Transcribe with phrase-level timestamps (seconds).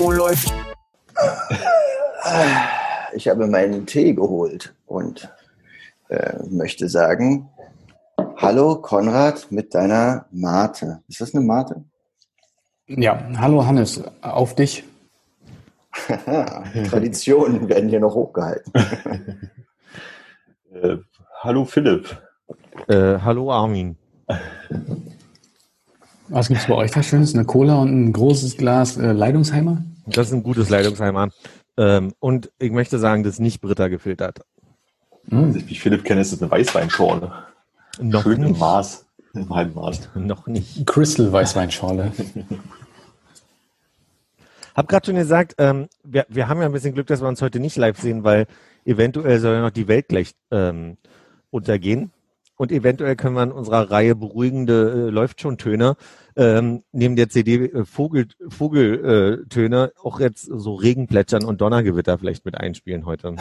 [0.00, 0.54] Oh, läuft.
[3.12, 5.28] Ich habe meinen Tee geholt und
[6.08, 7.48] äh, möchte sagen,
[8.36, 11.02] hallo Konrad mit deiner Mate.
[11.08, 11.82] Ist das eine Mate?
[12.86, 14.84] Ja, hallo Hannes, auf dich.
[16.88, 18.72] Traditionen werden hier noch hochgehalten.
[20.70, 20.98] Äh,
[21.40, 22.22] hallo Philipp.
[22.88, 23.96] Äh, hallo Armin.
[26.28, 27.34] Was gibt's bei euch da Schönes?
[27.34, 29.82] Eine Cola und ein großes Glas äh, Leitungsheimer?
[30.06, 31.28] Das ist ein gutes Leitungsheimer.
[31.76, 34.40] Ähm, und ich möchte sagen, das ist nicht Britta gefiltert.
[35.30, 37.32] Als ich mich Philipp kenne, ist das eine Weißweinschorle.
[38.00, 38.60] Noch Schön im nicht.
[38.60, 39.06] Maß.
[39.34, 40.08] Im halben Maß.
[40.14, 40.86] Noch nicht.
[40.86, 42.12] Crystal Weißweinschorle.
[44.74, 47.42] Hab gerade schon gesagt, ähm, wir, wir haben ja ein bisschen Glück, dass wir uns
[47.42, 48.46] heute nicht live sehen, weil
[48.84, 50.96] eventuell soll ja noch die Welt gleich ähm,
[51.50, 52.10] untergehen.
[52.58, 55.96] Und eventuell können wir in unserer Reihe beruhigende äh, läuft schon Töne
[56.36, 62.44] ähm, neben der CD äh, Vogel Vogeltöne äh, auch jetzt so Regenplätschern und Donnergewitter vielleicht
[62.44, 63.36] mit einspielen heute.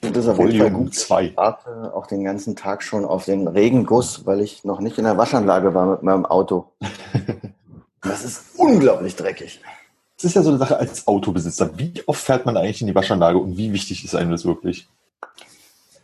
[0.00, 0.94] Das ist auf jeden Fall gut.
[0.94, 1.24] 2.
[1.26, 5.04] Ich warte auch den ganzen Tag schon auf den Regenguss, weil ich noch nicht in
[5.04, 6.72] der Waschanlage war mit meinem Auto.
[8.04, 9.60] Das ist unglaublich dreckig.
[10.16, 11.78] Das ist ja so eine Sache als Autobesitzer.
[11.78, 14.88] Wie oft fährt man eigentlich in die Waschanlage und wie wichtig ist einem das wirklich?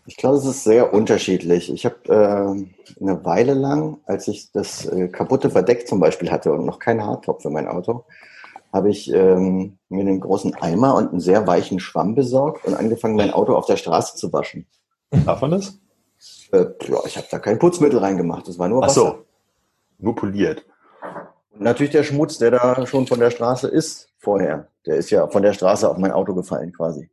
[0.08, 1.70] Ich glaube, es ist sehr unterschiedlich.
[1.70, 6.50] Ich habe äh, eine Weile lang, als ich das äh, kaputte Verdeck zum Beispiel hatte
[6.50, 8.06] und noch keinen Hardtop für mein Auto,
[8.72, 13.16] habe ich ähm, mir einen großen Eimer und einen sehr weichen Schwamm besorgt und angefangen,
[13.16, 14.66] mein Auto auf der Straße zu waschen.
[15.10, 15.78] Darf man das?
[16.52, 19.00] Äh, ja, ich habe da kein Putzmittel reingemacht, das war nur Ach Wasser.
[19.00, 19.24] so.
[19.98, 20.64] Nur poliert.
[21.52, 24.68] Und natürlich der Schmutz, der da schon von der Straße ist vorher.
[24.86, 27.10] Der ist ja von der Straße auf mein Auto gefallen quasi.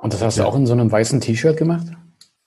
[0.00, 1.86] Und das hast du auch in so einem weißen T-Shirt gemacht?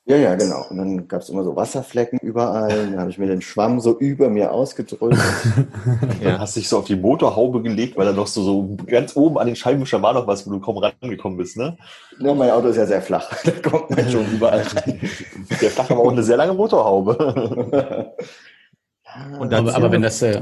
[0.05, 0.65] Ja, ja, genau.
[0.69, 2.87] Und dann gab es immer so Wasserflecken überall.
[2.87, 5.17] Dann habe ich mir den Schwamm so über mir ausgedrückt.
[6.23, 9.15] Dann hast du dich so auf die Motorhaube gelegt, weil da noch so, so ganz
[9.15, 11.77] oben an den Scheibenwischer war noch was, wo du kaum rangekommen bist, ne?
[12.19, 13.31] ja, mein Auto ist ja sehr flach.
[13.43, 14.99] Da kommt man schon überall rein.
[15.61, 18.11] Der flache war auch eine sehr lange Motorhaube.
[19.39, 20.41] Und Aber, aber wenn das, äh,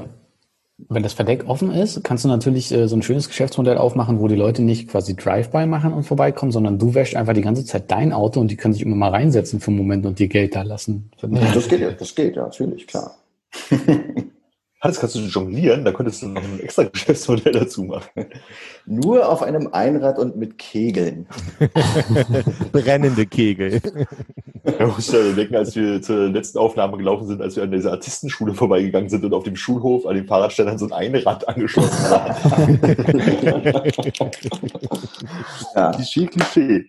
[0.87, 4.27] wenn das Verdeck offen ist, kannst du natürlich äh, so ein schönes Geschäftsmodell aufmachen, wo
[4.27, 7.91] die Leute nicht quasi Drive-by machen und vorbeikommen, sondern du wäschst einfach die ganze Zeit
[7.91, 10.55] dein Auto und die können sich immer mal reinsetzen für einen Moment und dir Geld
[10.55, 11.11] da lassen.
[11.19, 13.17] Das geht ja, das geht ja, natürlich, klar.
[14.81, 15.83] Hannes, kannst du jonglieren?
[15.83, 18.27] Da könntest du noch ein extra Geschäftsmodell dazu machen.
[18.85, 21.27] Nur auf einem Einrad und mit Kegeln.
[22.71, 23.81] Brennende Kegel.
[24.63, 27.71] Da musst du ja denken, als wir zur letzten Aufnahme gelaufen sind, als wir an
[27.71, 32.09] dieser Artistenschule vorbeigegangen sind und auf dem Schulhof an den Fahrradständern so ein Einrad angeschlossen
[32.09, 32.79] haben.
[35.75, 35.91] Ja.
[35.91, 36.85] Klischee, Klischee.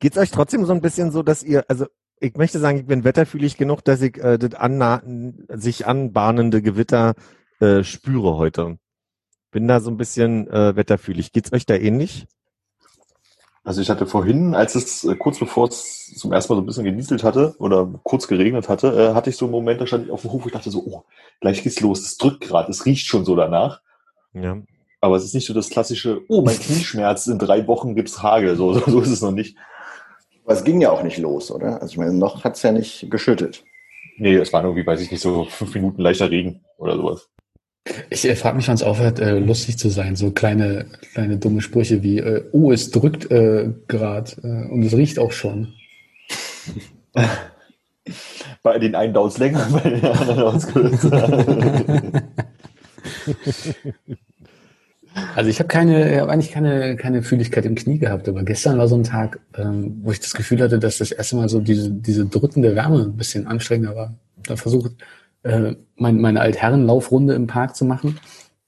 [0.00, 1.86] Geht's euch trotzdem so ein bisschen so, dass ihr, also
[2.20, 5.02] ich möchte sagen, ich bin wetterfühlig genug, dass ich äh, das anna
[5.48, 7.14] sich anbahnende Gewitter
[7.60, 8.78] äh, spüre heute.
[9.50, 11.32] Bin da so ein bisschen äh, wetterfühlig.
[11.32, 12.26] Geht's euch da ähnlich?
[13.64, 16.66] Also ich hatte vorhin, als es äh, kurz bevor es zum ersten Mal so ein
[16.66, 20.06] bisschen genieselt hatte oder kurz geregnet hatte, äh, hatte ich so einen Moment, da stand
[20.06, 21.04] ich auf dem Hof und ich dachte so, oh,
[21.40, 23.80] gleich geht's los, es drückt gerade, es riecht schon so danach.
[24.34, 24.58] Ja.
[25.00, 28.22] Aber es ist nicht so das klassische, oh, mein Knie schmerzt, in drei Wochen gibt's
[28.22, 28.56] Hagel.
[28.56, 29.56] So, so, so ist es noch nicht.
[30.46, 31.82] Aber es ging ja auch nicht los, oder?
[31.82, 33.64] Also ich meine, noch hat's ja nicht geschüttet.
[34.16, 37.28] Nee, es waren irgendwie, weiß ich nicht, so fünf Minuten leichter Regen oder sowas.
[38.10, 40.14] Ich äh, frage mich, wann es aufhört, äh, lustig zu sein.
[40.14, 44.96] So kleine, kleine dumme Sprüche wie, äh, oh, es drückt äh, gerade äh, und es
[44.96, 45.74] riecht auch schon.
[48.62, 52.12] Bei den einen dauert es länger, bei den anderen dauert es kürzer.
[55.34, 58.78] Also ich habe keine, ich hab eigentlich keine, keine Fühligkeit im Knie gehabt, aber gestern
[58.78, 61.60] war so ein Tag, ähm, wo ich das Gefühl hatte, dass das erste Mal so
[61.60, 64.14] diese, diese drückende Wärme ein bisschen anstrengender war.
[64.44, 64.92] Da versucht,
[65.42, 68.18] äh, mein, meine Altherrenlaufrunde im Park zu machen.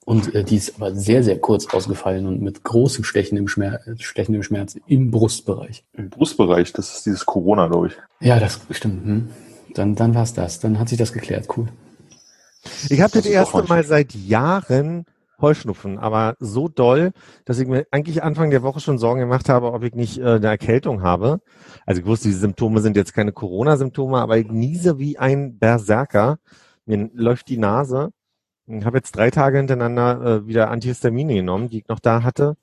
[0.05, 4.43] Und äh, die ist aber sehr, sehr kurz ausgefallen und mit großem stechendem Schmerz, stechendem
[4.43, 5.85] Schmerz im Brustbereich.
[5.93, 7.93] Im Brustbereich, das ist dieses Corona, glaube ich.
[8.21, 9.05] Ja, das stimmt.
[9.05, 9.29] Hm.
[9.75, 10.61] Dann, dann war's das.
[10.61, 11.47] Dann hat sich das geklärt.
[11.55, 11.69] Cool.
[12.89, 15.05] Ich habe das, Das erste Mal seit Jahren
[15.40, 17.12] Heuschnupfen, aber so doll,
[17.44, 20.25] dass ich mir eigentlich Anfang der Woche schon Sorgen gemacht habe, ob ich nicht äh,
[20.25, 21.40] eine Erkältung habe.
[21.87, 26.38] Also ich wusste, diese Symptome sind jetzt keine Corona-Symptome, aber ich niese wie ein Berserker.
[26.87, 28.11] Mir läuft die Nase.
[28.67, 32.56] Ich habe jetzt drei Tage hintereinander äh, wieder Antihistamine genommen, die ich noch da hatte.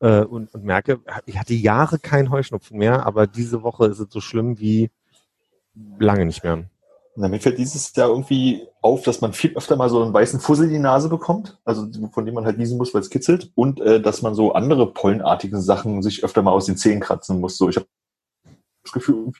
[0.00, 4.08] Äh, und, und merke, ich hatte Jahre keinen Heuschnupfen mehr, aber diese Woche ist es
[4.10, 4.90] so schlimm wie
[5.98, 6.64] lange nicht mehr.
[7.16, 10.66] Mir fällt dieses Jahr irgendwie auf, dass man viel öfter mal so einen weißen Fussel
[10.66, 13.80] in die Nase bekommt, also von dem man halt niesen muss, weil es kitzelt, und
[13.80, 17.58] äh, dass man so andere pollenartige Sachen sich öfter mal aus den Zähnen kratzen muss.
[17.58, 17.86] So, ich habe
[18.84, 19.32] das Gefühl,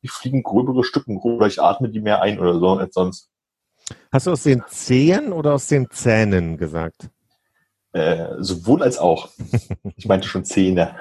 [0.00, 3.28] ich fliegen gröbere Stücken oder ich atme die mehr ein oder so als sonst.
[4.12, 7.10] Hast du aus den Zehen oder aus den Zähnen gesagt?
[7.92, 9.30] Äh, sowohl als auch.
[9.96, 10.94] ich meinte schon Zähne.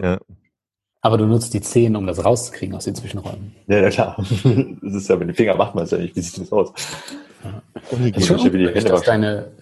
[0.00, 0.18] Ja.
[1.02, 3.54] Aber du nutzt die Zehen, um das rauszukriegen aus den Zwischenräumen.
[3.66, 4.16] Ja, ja klar.
[4.82, 6.14] Das ist ja, mit den Fingern macht man es ja nicht.
[6.14, 6.72] Wie sieht das aus?
[7.42, 7.62] Ja.
[8.14, 9.52] Ist schon, ungewöhnlich, dass deine,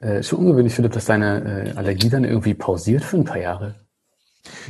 [0.00, 3.74] äh, schon ungewöhnlich, Philipp, dass deine äh, Allergie dann irgendwie pausiert für ein paar Jahre.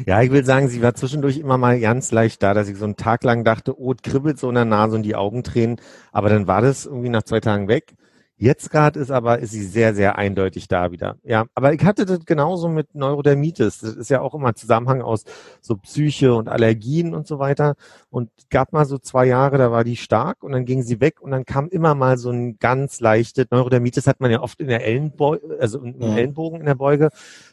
[0.06, 2.84] Ja, ich will sagen, sie war zwischendurch immer mal ganz leicht da, dass ich so
[2.84, 5.80] einen Tag lang dachte, oh, kribbelt so in der Nase und die Augen tränen.
[6.10, 7.94] Aber dann war das irgendwie nach zwei Tagen weg.
[8.40, 11.16] Jetzt gerade ist aber, ist sie sehr, sehr eindeutig da wieder.
[11.24, 13.80] Ja, aber ich hatte das genauso mit Neurodermitis.
[13.80, 15.24] Das ist ja auch immer Zusammenhang aus
[15.60, 17.74] so Psyche und Allergien und so weiter.
[18.10, 21.20] Und gab mal so zwei Jahre, da war die stark und dann ging sie weg
[21.20, 24.68] und dann kam immer mal so ein ganz leichtes Neurodermitis hat man ja oft in
[24.68, 26.16] der Ellenbeuge, also im ja.
[26.16, 27.10] Ellenbogen in der Beuge,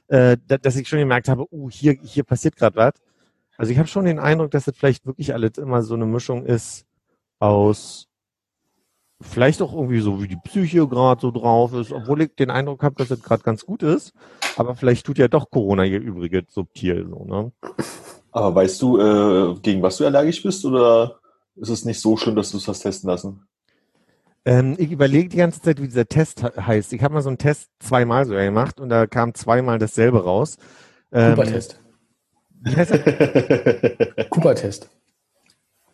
[0.08, 2.94] äh, dass ich schon gemerkt habe, uh, hier, hier passiert gerade was.
[3.58, 6.46] Also ich habe schon den Eindruck, dass das vielleicht wirklich alles immer so eine Mischung
[6.46, 6.86] ist
[7.40, 8.08] aus
[9.30, 12.84] vielleicht auch irgendwie so, wie die Psyche gerade so drauf ist, obwohl ich den Eindruck
[12.84, 14.14] habe, dass es gerade ganz gut ist.
[14.58, 17.52] Aber vielleicht tut ja doch Corona hier übrige subtil so, ne?
[18.32, 21.20] Aber weißt du, äh, gegen was du allergisch bist oder
[21.56, 23.48] ist es nicht so schlimm, dass du es hast testen lassen?
[24.44, 26.94] Ähm, ich überlege die ganze Zeit, wie dieser Test heißt.
[26.94, 30.58] Ich habe mal so einen Test zweimal so gemacht und da kam zweimal dasselbe raus.
[31.12, 31.80] Ähm, Cooper-Test.
[32.62, 32.90] Das?
[34.30, 34.90] Cooper-Test.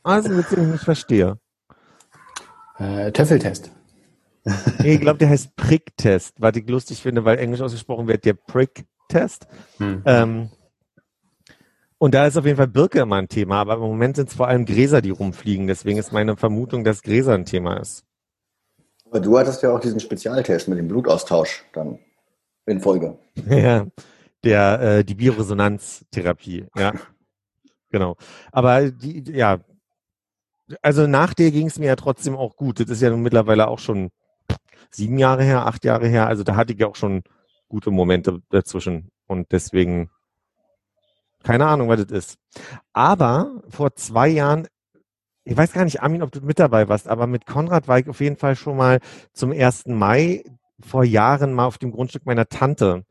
[0.03, 1.37] Ah, das ist ein Witz, den ich nicht verstehe.
[2.81, 3.71] Äh, Töffeltest.
[4.83, 9.47] ich glaube, der heißt Pricktest, was ich lustig finde, weil Englisch ausgesprochen wird der Pricktest.
[9.77, 10.01] Hm.
[10.05, 10.49] Ähm,
[11.99, 14.35] und da ist auf jeden Fall Birke immer ein Thema, aber im Moment sind es
[14.35, 15.67] vor allem Gräser, die rumfliegen.
[15.67, 18.03] Deswegen ist meine Vermutung, dass Gräser ein Thema ist.
[19.05, 21.99] Aber du hattest ja auch diesen Spezialtest mit dem Blutaustausch dann
[22.65, 23.19] in Folge.
[23.47, 23.85] ja,
[24.43, 26.93] der äh, die Bioresonanztherapie, ja.
[27.91, 28.15] Genau.
[28.53, 29.59] Aber die, ja,
[30.81, 32.79] also nach dir ging es mir ja trotzdem auch gut.
[32.79, 34.11] Das ist ja nun mittlerweile auch schon
[34.89, 36.27] sieben Jahre her, acht Jahre her.
[36.27, 37.23] Also da hatte ich ja auch schon
[37.69, 39.09] gute Momente dazwischen.
[39.27, 40.09] Und deswegen,
[41.43, 42.37] keine Ahnung, was das ist.
[42.93, 44.67] Aber vor zwei Jahren,
[45.43, 48.09] ich weiß gar nicht, Armin, ob du mit dabei warst, aber mit Konrad war ich
[48.09, 48.99] auf jeden Fall schon mal
[49.33, 50.43] zum ersten Mai
[50.81, 53.05] vor Jahren mal auf dem Grundstück meiner Tante.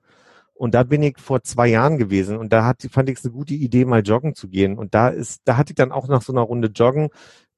[0.60, 3.32] Und da bin ich vor zwei Jahren gewesen und da hat, fand ich es eine
[3.32, 4.76] gute Idee, mal joggen zu gehen.
[4.76, 7.08] Und da ist, da hatte ich dann auch nach so einer Runde Joggen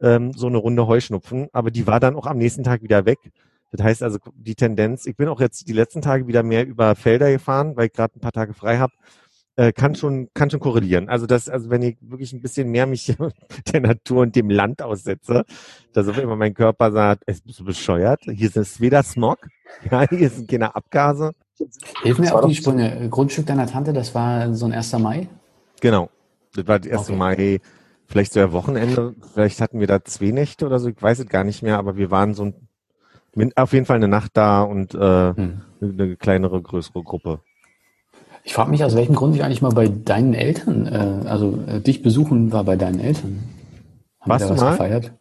[0.00, 3.18] ähm, so eine Runde Heuschnupfen, aber die war dann auch am nächsten Tag wieder weg.
[3.72, 6.94] Das heißt also die Tendenz, ich bin auch jetzt die letzten Tage wieder mehr über
[6.94, 8.92] Felder gefahren, weil ich gerade ein paar Tage frei habe,
[9.56, 11.08] äh, kann schon kann schon korrelieren.
[11.08, 13.16] Also das, also wenn ich wirklich ein bisschen mehr mich
[13.72, 15.44] der Natur und dem Land aussetze,
[15.92, 19.38] dass auf immer mein Körper sagt, es bist du bescheuert, hier ist weder Smog,
[19.90, 21.32] ja, hier sind keine Abgase.
[22.02, 23.08] Hilf mir auf die Sprünge.
[23.08, 24.92] Grundstück deiner Tante, das war so ein 1.
[24.98, 25.28] Mai?
[25.80, 26.10] Genau.
[26.54, 27.00] Das war das 1.
[27.08, 27.16] Okay.
[27.16, 27.60] Mai
[28.12, 31.28] vielleicht so ein Wochenende, vielleicht hatten wir da zwei Nächte oder so, ich weiß es
[31.28, 32.52] gar nicht mehr, aber wir waren so
[33.36, 35.62] ein, auf jeden Fall eine Nacht da und äh, hm.
[35.80, 37.40] eine kleinere, größere Gruppe.
[38.44, 41.80] Ich frage mich, aus welchem Grund ich eigentlich mal bei deinen Eltern, äh, also äh,
[41.80, 43.42] dich besuchen war bei deinen Eltern.
[44.20, 44.70] Haben Warst da du was mal?
[44.72, 45.12] gefeiert?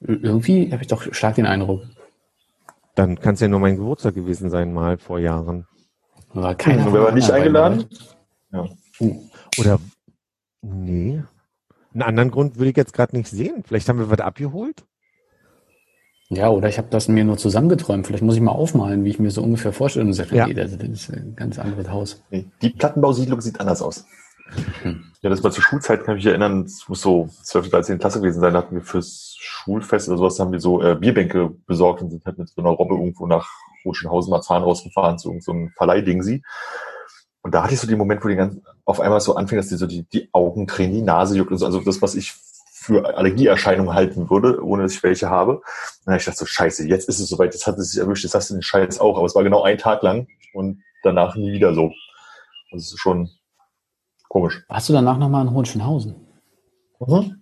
[0.00, 1.82] Irgendwie habe ich doch stark den Eindruck.
[2.96, 5.66] Dann kann es ja nur mein Geburtstag gewesen sein, mal vor Jahren.
[6.32, 6.92] War keiner.
[6.92, 7.84] Wer war nicht eingeladen?
[8.50, 8.68] Ja.
[9.58, 9.78] Oder
[10.62, 11.22] nee.
[11.92, 13.62] Einen anderen Grund würde ich jetzt gerade nicht sehen.
[13.64, 14.84] Vielleicht haben wir was abgeholt.
[16.28, 18.06] Ja, oder ich habe das mir nur zusammengeträumt.
[18.06, 20.06] Vielleicht muss ich mal aufmalen, wie ich mir so ungefähr vorstelle.
[20.06, 20.46] Und sage, ja.
[20.46, 22.24] nee, das ist ein ganz anderes Haus.
[22.30, 24.06] Nee, die Plattenbausiedlung sieht anders aus.
[25.22, 28.20] Ja, das war zur Schulzeit, kann ich mich erinnern, es muss so 12, 13 Klasse
[28.20, 32.00] gewesen sein, da hatten wir fürs Schulfest oder sowas, haben wir so äh, Bierbänke besorgt
[32.02, 33.48] und sind halt mit so einer Robbe irgendwo nach
[33.84, 36.44] Rotschenhausen, Marzahn rausgefahren zu so einem Verleihdingsi.
[37.42, 39.68] Und da hatte ich so den Moment, wo die ganz auf einmal so anfing, dass
[39.68, 41.66] die so die, die Augen tränen, die Nase juckt und so.
[41.66, 42.34] Also das, was ich
[42.86, 45.56] für Allergieerscheinungen halten würde, ohne dass ich welche habe.
[45.56, 45.62] Und
[46.04, 48.34] dann ich dachte so, scheiße, jetzt ist es soweit, jetzt hat es sich erwischt, jetzt
[48.34, 49.16] hast du den Scheiß auch.
[49.16, 51.92] Aber es war genau ein Tag lang und danach nie wieder so.
[52.70, 53.30] Das ist schon
[54.28, 54.64] komisch.
[54.68, 56.14] Hast du danach nochmal in Hohenschönhausen?
[57.00, 57.40] Mhm.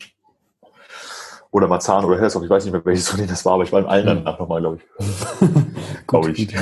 [1.51, 3.73] Oder Marzahn oder Hellersdorf, ich weiß nicht mehr, welches von denen das war, aber ich
[3.73, 4.25] war in allen mhm.
[4.25, 6.07] danach nochmal, glaube ich.
[6.07, 6.55] glaube ich.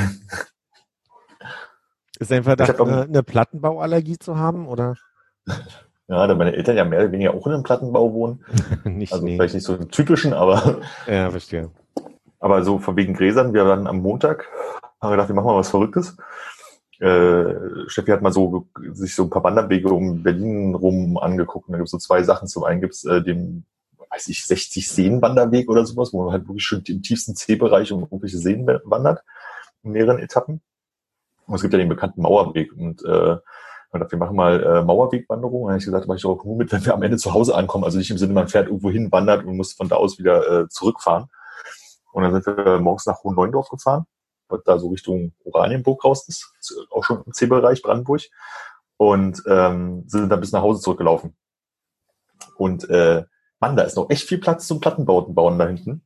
[2.19, 4.97] Ist ein Verdacht, eine, eine Plattenbauallergie zu haben, oder?
[6.09, 8.45] Ja, da meine Eltern ja mehr oder weniger auch in einem Plattenbau wohnen.
[8.85, 9.37] nicht, also nee.
[9.37, 10.83] vielleicht nicht so einen typischen, aber.
[11.07, 11.71] Ja, verstehe.
[12.39, 14.47] Aber so von wegen Gräsern, wir waren am Montag,
[15.01, 16.17] haben gedacht, wir machen mal was Verrücktes.
[17.03, 21.67] Äh, Steffi hat mal so sich so ein paar Wanderwege um Berlin rum angeguckt.
[21.67, 22.47] Und da gibt es so zwei Sachen.
[22.47, 23.65] Zum einen gibt es äh, den,
[24.11, 28.03] weiß ich, 60 Seen-Wanderweg oder sowas, wo man halt wirklich schon im tiefsten C-Bereich um
[28.03, 29.25] irgendwelche Seen wandert,
[29.83, 30.61] in mehreren Etappen.
[31.49, 32.73] Und es gibt ja den bekannten Mauerweg.
[32.73, 33.37] Und äh,
[33.93, 35.63] wir machen mal äh, Mauerwegwanderung.
[35.63, 37.35] Und dann habe ich gesagt, mache ich auch nur mit, wenn wir am Ende zu
[37.35, 37.83] Hause ankommen.
[37.83, 40.49] Also nicht im Sinne, man fährt irgendwo hin, wandert und muss von da aus wieder
[40.61, 41.27] äh, zurückfahren.
[42.13, 44.07] Und dann sind wir morgens nach Hohen Neuendorf gefahren
[44.53, 46.53] was da so Richtung Oranienburg raus ist,
[46.91, 48.23] auch schon im C-Bereich Brandenburg,
[48.97, 51.35] und ähm, sind dann bis nach Hause zurückgelaufen.
[52.57, 53.25] Und äh,
[53.61, 56.05] Mann, da ist noch echt viel Platz zum Plattenbauten bauen da hinten.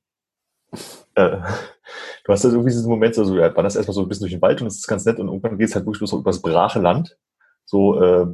[1.14, 1.38] Äh,
[2.24, 4.42] du hast halt irgendwie diesen Moment, also ja, wanderst erstmal so ein bisschen durch den
[4.42, 6.42] Wald und es ist ganz nett und irgendwann geht es halt wirklich so über das
[6.42, 7.18] brache Land.
[7.64, 8.26] So äh,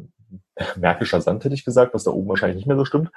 [0.77, 3.11] märkischer Sand, hätte ich gesagt, was da oben wahrscheinlich nicht mehr so stimmt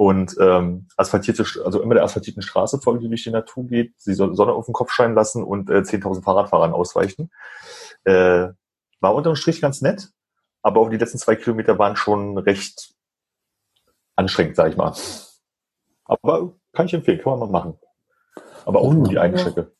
[0.00, 4.14] und ähm, asphaltierte, also immer der asphaltierten Straße folgen, die durch die Natur geht, die
[4.14, 7.30] Sonne auf den Kopf scheinen lassen und äh, 10.000 Fahrradfahrern ausweichen.
[8.04, 8.48] Äh,
[9.00, 10.08] war unterm Strich ganz nett,
[10.62, 12.94] aber auch die letzten zwei Kilometer waren schon recht
[14.16, 14.94] anstrengend, sag ich mal.
[16.06, 17.78] Aber kann ich empfehlen, kann man mal machen.
[18.64, 19.70] Aber auch oh, nur die eine Strecke.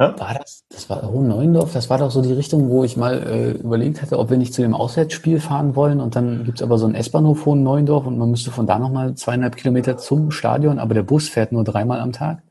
[0.00, 0.12] Hä?
[0.16, 3.20] War das, das war Hohen Neuendorf, das war doch so die Richtung, wo ich mal
[3.20, 6.78] äh, überlegt hatte, ob wir nicht zu dem Auswärtsspiel fahren wollen und dann gibt's aber
[6.78, 10.78] so einen S-Bahnhof Hohen Neuendorf und man müsste von da nochmal zweieinhalb Kilometer zum Stadion,
[10.78, 12.42] aber der Bus fährt nur dreimal am Tag.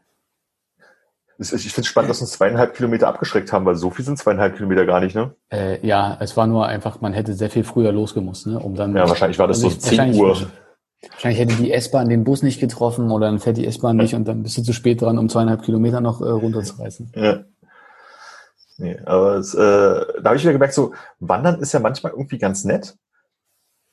[1.39, 4.55] Ich finde es spannend, dass uns zweieinhalb Kilometer abgeschreckt haben, weil so viel sind zweieinhalb
[4.55, 5.35] Kilometer gar nicht, ne?
[5.49, 8.59] Äh, ja, es war nur einfach, man hätte sehr viel früher losgemusst, ne?
[8.59, 8.95] Um dann.
[8.95, 10.35] Ja, wahrscheinlich war das so 10 Uhr.
[11.11, 14.27] Wahrscheinlich hätte die S-Bahn den Bus nicht getroffen oder dann fährt die S-Bahn nicht und
[14.27, 17.11] dann bist du zu spät dran, um zweieinhalb Kilometer noch äh, runterzureißen.
[17.15, 17.43] Ja.
[18.79, 22.37] Nee, aber es, äh, da habe ich wieder gemerkt, so Wandern ist ja manchmal irgendwie
[22.37, 22.95] ganz nett,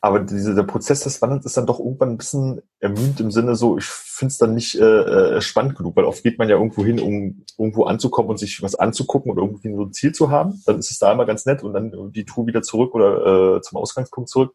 [0.04, 3.56] aber diese, der Prozess des Wanderns ist dann doch irgendwann ein bisschen ermüdend im Sinne
[3.56, 6.56] so, ich finde es dann nicht äh, äh, spannend genug, weil oft geht man ja
[6.56, 10.30] irgendwo hin, um irgendwo anzukommen und sich was anzugucken oder irgendwie so ein Ziel zu
[10.30, 10.62] haben.
[10.66, 13.62] Dann ist es da immer ganz nett und dann die Tour wieder zurück oder äh,
[13.62, 14.54] zum Ausgangspunkt zurück.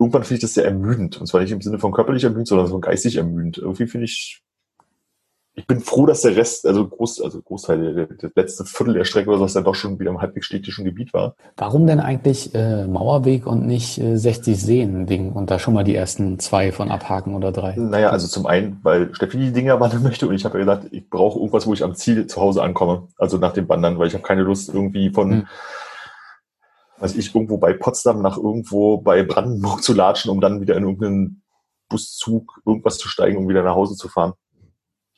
[0.00, 1.20] Irgendwann finde ich das sehr ermüdend.
[1.20, 3.58] Und zwar nicht im Sinne von körperlich ermüdend, sondern so geistig ermüdend.
[3.58, 4.42] Irgendwie finde ich,
[5.54, 9.04] ich bin froh, dass der Rest, also Groß, also Großteil, der, der letzte Viertel der
[9.04, 11.34] Strecke oder was dann doch schon wieder im halbwegs städtischen Gebiet war.
[11.58, 15.84] Warum denn eigentlich äh, Mauerweg und nicht äh, 60 Seen Ding und da schon mal
[15.84, 17.74] die ersten zwei von abhaken oder drei?
[17.76, 20.86] Naja, also zum einen, weil Steffi die Dinger wandern möchte und ich habe ja gesagt,
[20.92, 24.06] ich brauche irgendwas, wo ich am Ziel zu Hause ankomme, also nach dem Wandern, weil
[24.06, 25.46] ich habe keine Lust irgendwie von hm
[27.00, 30.84] weiß ich, irgendwo bei Potsdam nach irgendwo bei Brandenburg zu latschen, um dann wieder in
[30.84, 31.42] irgendeinen
[31.88, 34.34] Buszug irgendwas zu steigen, um wieder nach Hause zu fahren.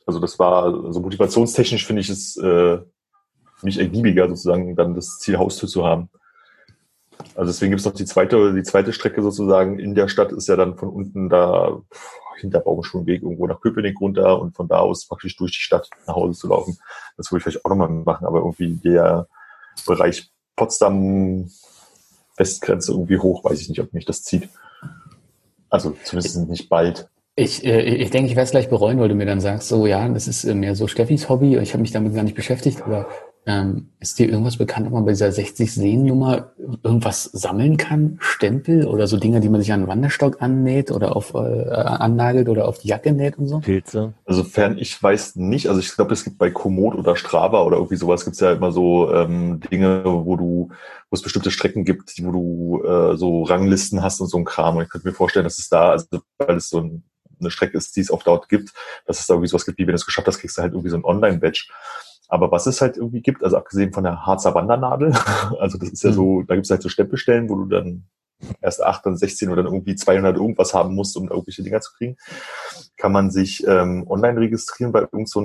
[0.07, 2.79] Also das war, also motivationstechnisch finde ich es äh,
[3.63, 6.09] mich ergiebiger, sozusagen dann das Ziel Haustür zu haben.
[7.35, 10.49] Also deswegen gibt es noch die zweite, die zweite Strecke sozusagen in der Stadt ist
[10.49, 11.81] ja dann von unten da
[12.39, 16.17] hinter Baumschulenweg irgendwo nach Köpenick runter und von da aus praktisch durch die Stadt nach
[16.17, 16.79] Hause zu laufen.
[17.17, 19.29] Das würde ich vielleicht auch nochmal machen, aber irgendwie der
[19.87, 21.49] Bereich Potsdam
[22.37, 24.49] Westgrenze irgendwie hoch, weiß ich nicht, ob mich das zieht.
[25.69, 27.09] Also zumindest nicht bald.
[27.35, 29.87] Ich, äh, ich denke, ich werde es gleich bereuen, weil du mir dann sagst, so
[29.87, 31.57] ja, das ist äh, mehr so Steffis Hobby.
[31.57, 33.09] Ich habe mich damit gar nicht beschäftigt, aber
[33.45, 36.53] ähm, ist dir irgendwas bekannt, ob man bei dieser 60 Seen-Nummer
[36.85, 38.19] irgendwas sammeln kann?
[38.21, 42.49] Stempel oder so Dinge, die man sich an den Wanderstock annäht oder auf äh, annagelt
[42.49, 43.59] oder auf die Jacke näht und so?
[43.59, 44.15] Pilze.
[44.27, 45.69] Also fern ich weiß nicht.
[45.69, 48.53] Also ich glaube, es gibt bei Komoot oder Strava oder irgendwie sowas gibt es ja
[48.53, 50.69] immer so ähm, Dinge, wo du,
[51.11, 54.77] wo es bestimmte Strecken gibt, wo du äh, so Ranglisten hast und so ein Kram.
[54.77, 56.07] Und ich könnte mir vorstellen, dass es da, also
[56.39, 57.03] weil es so ein,
[57.41, 58.73] eine Strecke ist, die es oft dort gibt,
[59.05, 60.75] dass es da irgendwie sowas gibt, wie wenn du es geschafft hast, kriegst du halt
[60.75, 61.67] irgendwie so ein Online-Badge.
[62.33, 65.13] Aber was es halt irgendwie gibt, also abgesehen von der Harzer Wandernadel,
[65.61, 66.47] also das ist ja so, mhm.
[66.47, 68.05] da gibt es halt so Stempelstellen, wo du dann
[68.63, 71.83] erst 8, dann 16 oder dann irgendwie 200 irgendwas haben musst, um da irgendwelche Dinger
[71.83, 72.17] zu kriegen,
[72.97, 75.41] kann man sich ähm, online registrieren bei irgendeinem so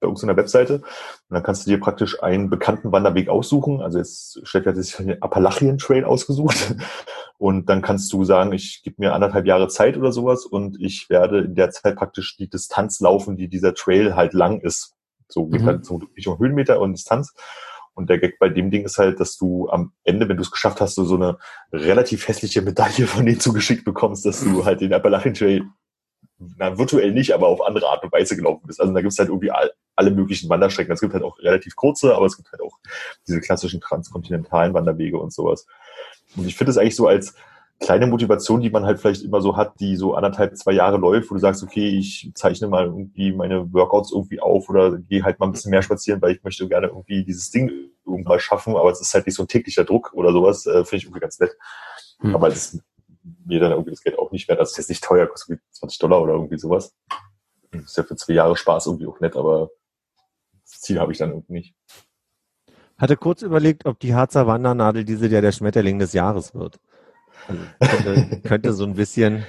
[0.00, 0.76] bei irgendeiner Webseite.
[0.76, 0.84] Und
[1.28, 3.82] dann kannst du dir praktisch einen bekannten Wanderweg aussuchen.
[3.82, 6.76] Also jetzt Steffi hat sich den Appalachian Trail ausgesucht.
[7.36, 11.08] Und dann kannst du sagen, ich gebe mir anderthalb Jahre Zeit oder sowas und ich
[11.08, 14.94] werde in der Zeit praktisch die Distanz laufen, die dieser Trail halt lang ist.
[15.32, 15.66] So geht mhm.
[15.66, 17.34] halt so Richtung Höhenmeter und Distanz.
[17.94, 20.50] Und der Gag bei dem Ding ist halt, dass du am Ende, wenn du es
[20.50, 21.38] geschafft hast, so, so eine
[21.72, 25.64] relativ hässliche Medaille von denen zugeschickt bekommst, dass du halt den Appalachian Trail,
[26.38, 28.80] na, virtuell nicht, aber auf andere Art und Weise gelaufen bist.
[28.80, 30.92] Also da gibt es halt irgendwie all, alle möglichen Wanderstrecken.
[30.92, 32.78] Es gibt halt auch relativ kurze, aber es gibt halt auch
[33.28, 35.66] diese klassischen transkontinentalen Wanderwege und sowas.
[36.36, 37.34] Und ich finde es eigentlich so als,
[37.80, 41.30] kleine Motivation, die man halt vielleicht immer so hat, die so anderthalb, zwei Jahre läuft,
[41.30, 45.40] wo du sagst, okay, ich zeichne mal irgendwie meine Workouts irgendwie auf oder gehe halt
[45.40, 47.70] mal ein bisschen mehr spazieren, weil ich möchte gerne irgendwie dieses Ding
[48.04, 50.96] irgendwann schaffen, aber es ist halt nicht so ein täglicher Druck oder sowas, äh, finde
[50.96, 51.56] ich irgendwie ganz nett.
[52.20, 52.34] Hm.
[52.34, 52.82] Aber es ist
[53.44, 54.60] mir dann irgendwie das Geld auch nicht wert.
[54.60, 56.94] Das ist jetzt nicht teuer, kostet 20 Dollar oder irgendwie sowas.
[57.72, 59.70] Das ist ja für zwei Jahre Spaß irgendwie auch nett, aber
[60.62, 61.74] Das Ziel habe ich dann irgendwie nicht.
[62.98, 66.78] Hatte kurz überlegt, ob die Harzer Wandernadel diese ja der Schmetterling des Jahres wird.
[67.48, 69.44] Also könnte, könnte so ein bisschen.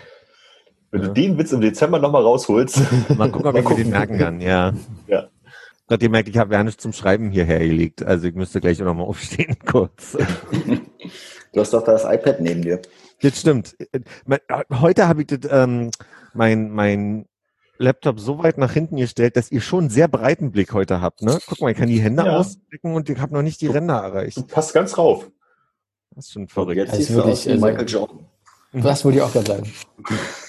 [0.92, 1.08] Wenn Ja.
[1.08, 2.82] du den Witz im Dezember nochmal rausholst.
[3.18, 4.74] Mal gucken, ob ich mir den merken kann, ja.
[5.08, 5.28] Ja.
[5.88, 8.04] Gerade gemerkt, ich habe ja nichts zum Schreiben hierher gelegt.
[8.04, 10.18] Also ich müsste gleich auch nochmal aufstehen kurz.
[11.54, 12.82] Du hast doch das iPad neben dir.
[13.22, 13.76] Das stimmt.
[14.26, 14.40] Mein-
[14.72, 15.92] Heute habe ich das, ähm,
[16.34, 17.26] mein, mein
[17.78, 21.22] Laptop so weit nach hinten gestellt, dass ihr schon einen sehr breiten Blick heute habt.
[21.24, 21.40] Ne?
[21.48, 22.38] Guck mal, ich kann die Hände Ja.
[22.38, 24.38] ausstrecken und ich habe noch nicht die Ränder erreicht.
[24.38, 25.30] Du passt ganz rauf.
[26.16, 26.78] Das ist schon Und verrückt.
[26.78, 28.20] jetzt Also siehst du wirklich, aus wie also- Michael Jordan.
[28.74, 29.74] Das wollte ich auch gerade sagen.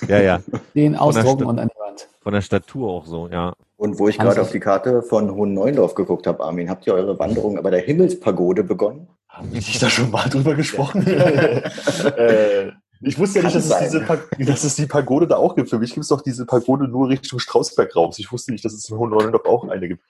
[0.06, 0.40] Ja, ja.
[0.76, 2.08] Den ausdrucken und an die Wand.
[2.20, 3.52] Von der Statur auch so, ja.
[3.76, 6.94] Und wo ich gerade auf die Karte von Hohen Neuendorf geguckt habe, Armin, habt ihr
[6.94, 9.08] eure Wanderung bei der Himmelspagode begonnen?
[9.28, 11.04] Haben wir nicht da schon mal drüber gesprochen?
[12.16, 14.02] äh, ich wusste ja nicht, dass es,
[14.38, 15.68] dass es die Pagode da auch gibt.
[15.68, 18.20] Für mich gibt es doch diese Pagode nur Richtung Strausberg raus.
[18.20, 20.04] Ich wusste nicht, dass es in Hohenlohe auch eine gibt.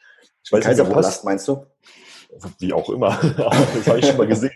[0.44, 1.24] Ich weiß nicht, sie Kaiserpalast, passt.
[1.24, 1.64] meinst du?
[2.58, 3.18] Wie auch immer.
[3.74, 4.52] Das habe ich schon mal gesehen.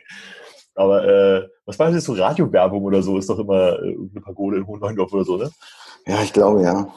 [0.76, 3.18] Aber äh, was war das so Radiowerbung oder so?
[3.18, 5.50] Ist doch immer äh, irgendeine Pagode in Hohenlohe oder so, ne?
[6.06, 6.88] Ja, ich glaube, ja.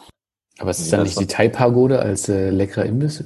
[0.59, 3.23] Aber es ist Nee, dann das nicht die Thai-Pagode als äh, leckerer Imbiss?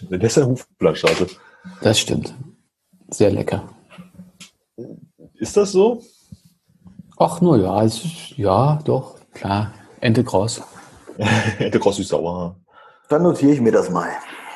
[0.00, 1.26] Der ist ja Hufblattstraße.
[1.82, 2.34] Das stimmt.
[3.10, 3.68] Sehr lecker.
[5.34, 6.02] Ist das so?
[7.18, 9.72] Ach, nur ja, es ist, ja, doch, klar.
[10.00, 10.62] Ente Cross.
[11.60, 12.56] Der Cross ist sauer.
[13.08, 14.08] Dann notiere ich mir das mal.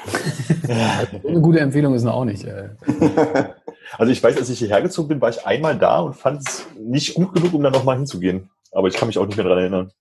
[1.26, 2.44] Eine gute Empfehlung ist noch auch nicht.
[2.44, 2.70] Äh,
[3.98, 6.66] Also ich weiß, als ich hierher gezogen bin, war ich einmal da und fand es
[6.78, 8.50] nicht gut genug, um da nochmal hinzugehen.
[8.72, 9.92] Aber ich kann mich auch nicht mehr daran erinnern.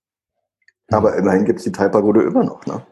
[0.90, 2.84] Aber immerhin gibt's die Thai-Pagode immer noch, ne?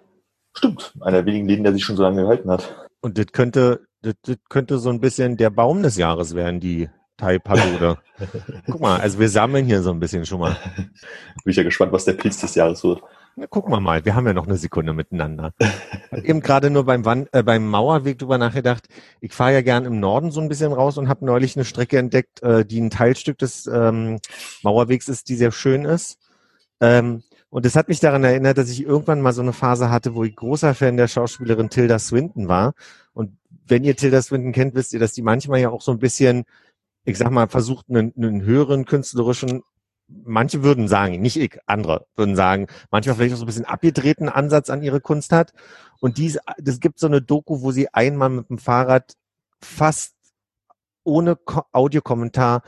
[0.56, 0.94] Stimmt.
[1.00, 2.88] Einer der wenigen Läden, der sich schon so lange gehalten hat.
[3.00, 6.88] Und das könnte, das, das könnte so ein bisschen der Baum des Jahres werden, die
[7.16, 7.99] Thai-Pagode.
[8.66, 10.56] Guck mal, also wir sammeln hier so ein bisschen schon mal.
[10.76, 13.02] Bin ich ja gespannt, was der Pilz des Jahres wird.
[13.37, 15.55] Na, gucken wir mal, wir haben ja noch eine Sekunde miteinander.
[16.23, 18.87] Eben gerade nur beim, Wand, äh, beim Mauerweg drüber nachgedacht.
[19.21, 21.99] Ich fahre ja gern im Norden so ein bisschen raus und habe neulich eine Strecke
[21.99, 24.20] entdeckt, äh, die ein Teilstück des ähm,
[24.62, 26.18] Mauerwegs ist, die sehr schön ist.
[26.81, 30.14] Ähm, und es hat mich daran erinnert, dass ich irgendwann mal so eine Phase hatte,
[30.14, 32.75] wo ich großer Fan der Schauspielerin Tilda Swinton war.
[33.14, 35.99] Und wenn ihr Tilda Swinton kennt, wisst ihr, dass die manchmal ja auch so ein
[35.99, 36.44] bisschen,
[37.05, 39.62] ich sag mal, versucht, einen, einen höheren künstlerischen
[40.09, 44.29] manche würden sagen, nicht ich, andere würden sagen, manchmal vielleicht auch so ein bisschen abgedrehten
[44.29, 45.53] Ansatz an ihre Kunst hat.
[46.01, 49.14] Und dies, das gibt so eine Doku, wo sie einmal mit dem Fahrrad
[49.61, 50.14] fast
[51.05, 52.62] ohne Ko Audiokommentar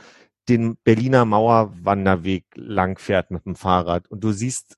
[0.49, 4.07] den Berliner Mauerwanderweg lang fährt mit dem Fahrrad.
[4.09, 4.77] Und du siehst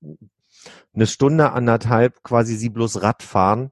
[0.94, 3.72] eine Stunde, anderthalb quasi sie bloß Rad fahren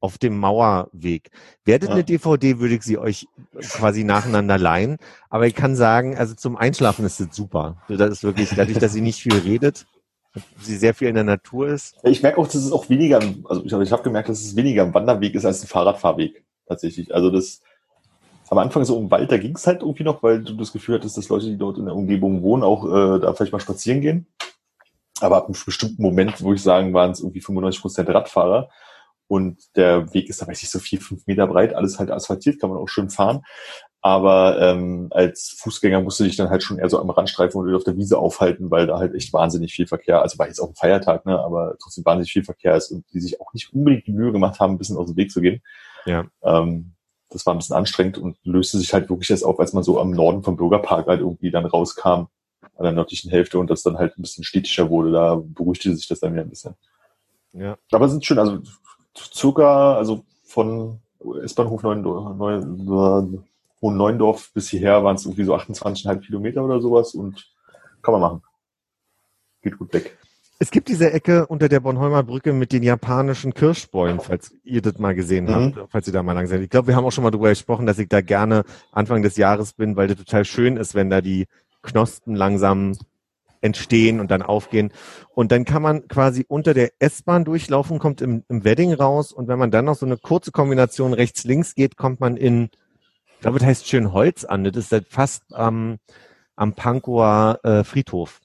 [0.00, 1.30] auf dem Mauerweg.
[1.64, 1.94] Werdet Ja.
[1.94, 3.26] eine DVD, würde ich sie euch
[3.60, 4.98] quasi nacheinander leihen.
[5.28, 7.82] Aber ich kann sagen, also zum Einschlafen ist das super.
[7.88, 9.86] Das ist wirklich, dadurch, dass sie nicht viel redet,
[10.60, 11.96] sie sehr viel in der Natur ist.
[12.04, 14.94] Ich merke auch, dass es auch weniger, also ich, habe gemerkt, dass es weniger ein
[14.94, 16.44] Wanderweg ist als ein Fahrradfahrweg.
[16.66, 17.14] Tatsächlich.
[17.14, 17.62] Also das
[18.50, 20.94] am Anfang so im Wald, da ging es halt irgendwie noch, weil du das Gefühl
[20.94, 24.00] hattest, dass Leute, die dort in der Umgebung wohnen, auch äh, da vielleicht mal spazieren
[24.00, 24.26] gehen.
[25.20, 28.70] Aber ab einem bestimmten Moment, wo ich sagen, waren es irgendwie 95 Prozent Radfahrer.
[29.28, 32.60] Und der Weg ist da, weiß ich, so vier, fünf Meter breit, alles halt asphaltiert,
[32.60, 33.42] kann man auch schön fahren.
[34.00, 37.76] Aber ähm, als Fußgänger musst du dich dann halt schon eher so am Randstreifen oder
[37.76, 40.68] auf der Wiese aufhalten, weil da halt echt wahnsinnig viel Verkehr, also war jetzt auch
[40.68, 44.06] ein Feiertag, ne, aber trotzdem wahnsinnig viel Verkehr ist und die sich auch nicht unbedingt
[44.06, 45.62] die Mühe gemacht haben, ein bisschen aus dem Weg zu gehen.
[46.06, 46.24] Ja.
[46.42, 46.92] Ähm,
[47.28, 50.00] das war ein bisschen anstrengend und löste sich halt wirklich erst auf, als man so
[50.00, 52.28] am Norden vom Bürgerpark halt irgendwie dann rauskam,
[52.78, 56.06] an der nördlichen Hälfte und das dann halt ein bisschen städtischer wurde, da beruhigte sich
[56.06, 56.74] das dann wieder ein bisschen.
[57.52, 57.76] Ja.
[57.90, 58.60] Aber es sind schön, also
[59.18, 60.98] circa, also von
[61.44, 67.46] S-Bahnhof Hohen Neuendorf bis hierher waren es irgendwie so 28,5 Kilometer oder sowas und
[68.02, 68.42] kann man machen.
[69.62, 70.16] Geht gut weg.
[70.60, 74.98] Es gibt diese Ecke unter der Bornholmer Brücke mit den japanischen Kirschbäumen, falls ihr das
[74.98, 75.76] mal gesehen Mhm.
[75.76, 76.62] habt, falls ihr da mal lang seid.
[76.62, 79.36] Ich glaube, wir haben auch schon mal darüber gesprochen, dass ich da gerne Anfang des
[79.36, 81.46] Jahres bin, weil das total schön ist, wenn da die
[81.82, 82.96] Knospen langsam
[83.60, 84.92] entstehen und dann aufgehen.
[85.34, 89.48] Und dann kann man quasi unter der S-Bahn durchlaufen, kommt im, im Wedding raus und
[89.48, 92.70] wenn man dann noch so eine kurze Kombination rechts-links geht, kommt man in,
[93.34, 94.64] ich glaube, das heißt Schönholz an.
[94.64, 95.98] Das ist halt fast am,
[96.56, 98.40] am Pankower äh, Friedhof.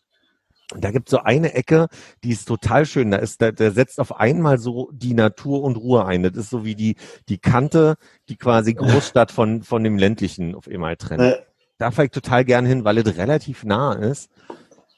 [0.74, 1.88] Und da gibt es so eine Ecke,
[2.24, 3.12] die ist total schön.
[3.12, 6.24] Da ist, da, da setzt auf einmal so die Natur und Ruhe ein.
[6.24, 6.96] Das ist so wie die,
[7.30, 7.96] die Kante,
[8.30, 11.22] die quasi Großstadt von, von dem ländlichen auf einmal trennt.
[11.22, 11.42] Äh,
[11.78, 14.32] Da fahre ich total gern hin, weil es relativ nah ist.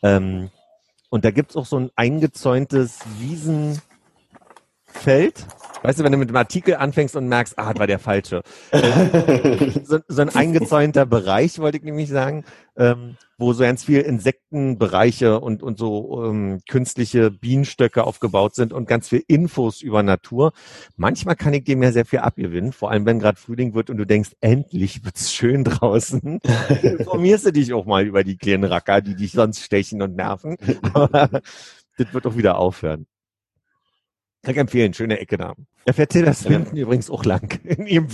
[0.05, 0.51] Ähm,
[1.09, 2.99] und da gibt's auch so ein eingezäuntes
[4.95, 5.45] Wiesenfeld
[5.85, 8.41] Weißt du, wenn du mit dem Artikel anfängst und merkst, ah, das war der falsche.
[9.83, 12.43] so, so ein eingezäunter Bereich, wollte ich nämlich sagen,
[12.75, 18.87] ähm, wo so ganz viel Insektenbereiche und, und so ähm, künstliche Bienenstöcke aufgebaut sind und
[18.87, 20.53] ganz viel Infos über Natur.
[20.97, 23.97] Manchmal kann ich dem ja sehr viel abgewinnen, vor allem wenn gerade Frühling wird und
[23.97, 26.39] du denkst, endlich wird's schön draußen.
[26.81, 30.57] Informierst du dich auch mal über die kleinen Racker, die dich sonst stechen und nerven.
[30.93, 31.29] Aber
[31.95, 33.05] das wird doch wieder aufhören.
[34.45, 35.55] Kann ich empfehlen, schöne Ecke da.
[35.85, 36.83] Er fährt das Finden ja.
[36.83, 38.07] übrigens auch lang in ihrem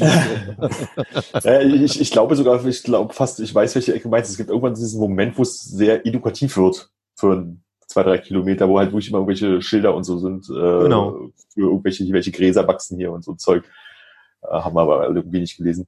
[1.43, 4.31] ja, ich, ich glaube sogar, ich glaube fast, ich weiß, welche Ecke meinst.
[4.31, 7.53] Es gibt irgendwann diesen Moment, wo es sehr edukativ wird für
[7.85, 11.31] zwei, drei Kilometer, wo halt wirklich immer irgendwelche Schilder und so sind, äh, genau.
[11.53, 13.65] für irgendwelche, welche Gräser wachsen hier und so Zeug.
[14.41, 15.87] Äh, haben wir aber irgendwie nicht gelesen.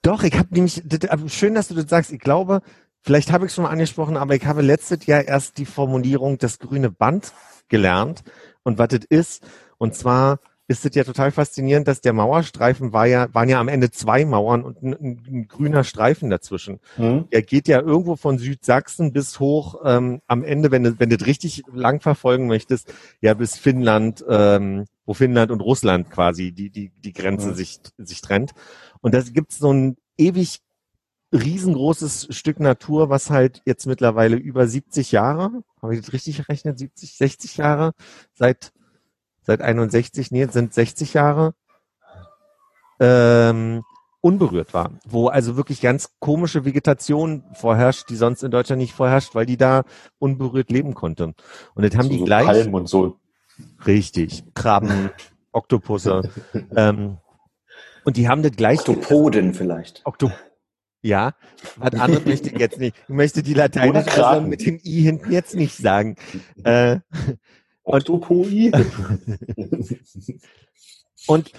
[0.00, 0.82] Doch, ich habe nämlich,
[1.26, 2.62] schön, dass du das sagst, ich glaube,
[3.02, 6.38] vielleicht habe ich es schon mal angesprochen, aber ich habe letztes Jahr erst die Formulierung
[6.38, 7.34] das grüne Band
[7.68, 8.24] gelernt
[8.62, 9.46] und was das ist.
[9.78, 10.38] Und zwar
[10.70, 14.24] ist es ja total faszinierend, dass der Mauerstreifen war ja, waren ja am Ende zwei
[14.24, 14.92] Mauern und ein,
[15.26, 16.78] ein, grüner Streifen dazwischen.
[16.96, 17.24] Mhm.
[17.30, 21.16] Er geht ja irgendwo von Südsachsen bis hoch ähm, am Ende, wenn du, wenn du
[21.16, 26.70] das richtig lang verfolgen möchtest, ja bis Finnland, ähm, wo Finnland und Russland quasi die,
[26.70, 27.54] die, die Grenze mhm.
[27.54, 28.52] sich, sich trennt.
[29.00, 30.60] Und da gibt's so ein ewig
[31.32, 36.78] riesengroßes Stück Natur, was halt jetzt mittlerweile über 70 Jahre, habe ich das richtig gerechnet,
[36.78, 37.92] 70, 60 Jahre
[38.34, 38.72] seit
[39.42, 41.54] seit 61, nee, sind 60 Jahre,
[43.00, 43.82] ähm,
[44.20, 49.34] unberührt war, wo also wirklich ganz komische Vegetation vorherrscht, die sonst in Deutschland nicht vorherrscht,
[49.34, 49.84] weil die da
[50.18, 51.34] unberührt leben konnte.
[51.74, 52.46] Und das haben so die so gleich.
[52.46, 53.16] Palmen und so.
[53.86, 54.44] Richtig.
[54.54, 55.10] Krabben,
[55.52, 56.30] Oktopusse.
[56.76, 57.16] ähm,
[58.04, 58.80] und die haben das gleich.
[58.80, 60.02] Oktopoden vielleicht.
[60.04, 60.32] Oktop
[61.02, 61.34] ja,
[61.76, 62.96] was anderes möchte ich jetzt nicht.
[63.08, 66.16] Ich möchte die lateinische mit dem I hinten jetzt nicht sagen.
[66.62, 66.98] Äh,
[67.84, 68.70] Octopoi.
[71.26, 71.52] und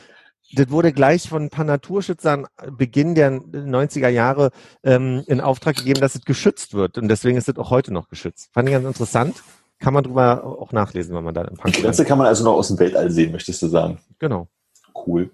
[0.54, 4.52] das wurde gleich von ein paar Naturschützern Beginn der 90er Jahre
[4.84, 6.98] ähm, in Auftrag gegeben, dass es geschützt wird.
[6.98, 8.50] Und deswegen ist es auch heute noch geschützt.
[8.54, 9.44] Fand ich ganz interessant.
[9.80, 12.44] Kann man drüber auch nachlesen, wenn man da im Punk Die Grenze kann man also
[12.44, 14.00] noch aus dem Weltall sehen, möchtest du sagen?
[14.20, 14.48] Genau.
[14.94, 15.32] Cool.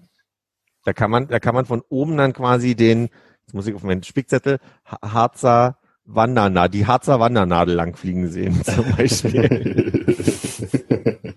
[0.84, 3.10] Da kann man, da kann man von oben dann quasi den,
[3.48, 10.14] jetzt muss ich auf meinen Spickzettel, Harzer Wandernadel, die Harzer Wandernadel langfliegen sehen, zum Beispiel.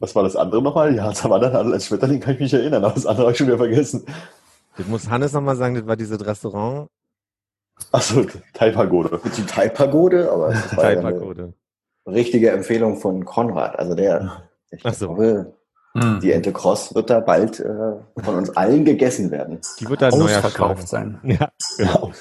[0.00, 0.94] Was war das andere nochmal?
[0.96, 3.46] Ja, Harzer Wandernadel als Schmetterling kann ich mich erinnern, aber das andere habe ich schon
[3.46, 4.04] wieder vergessen.
[4.76, 6.88] Das muss Hannes nochmal sagen, das war dieses Restaurant.
[7.92, 9.20] Achso, Teilpagode.
[9.36, 11.54] Die Teilpagode, aber das war Teilpagode.
[12.04, 13.78] eine richtige Empfehlung von Konrad.
[13.78, 15.14] Also der, ich Ach so.
[15.14, 15.57] glaube,
[16.02, 16.20] hm.
[16.20, 17.66] die Ente Cross wird da bald äh,
[18.22, 19.58] von uns allen gegessen werden.
[19.80, 21.18] Die wird da neuer verkauft sein.
[21.22, 22.12] Ja, genau.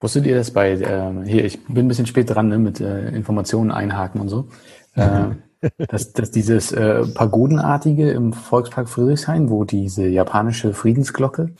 [0.00, 3.10] Wusstet ihr das bei, äh, hier, ich bin ein bisschen spät dran ne, mit äh,
[3.10, 4.48] Informationen einhaken und so,
[4.94, 5.26] äh,
[5.88, 11.52] dass, dass dieses äh, Pagodenartige im Volkspark Friedrichshain, wo diese japanische Friedensglocke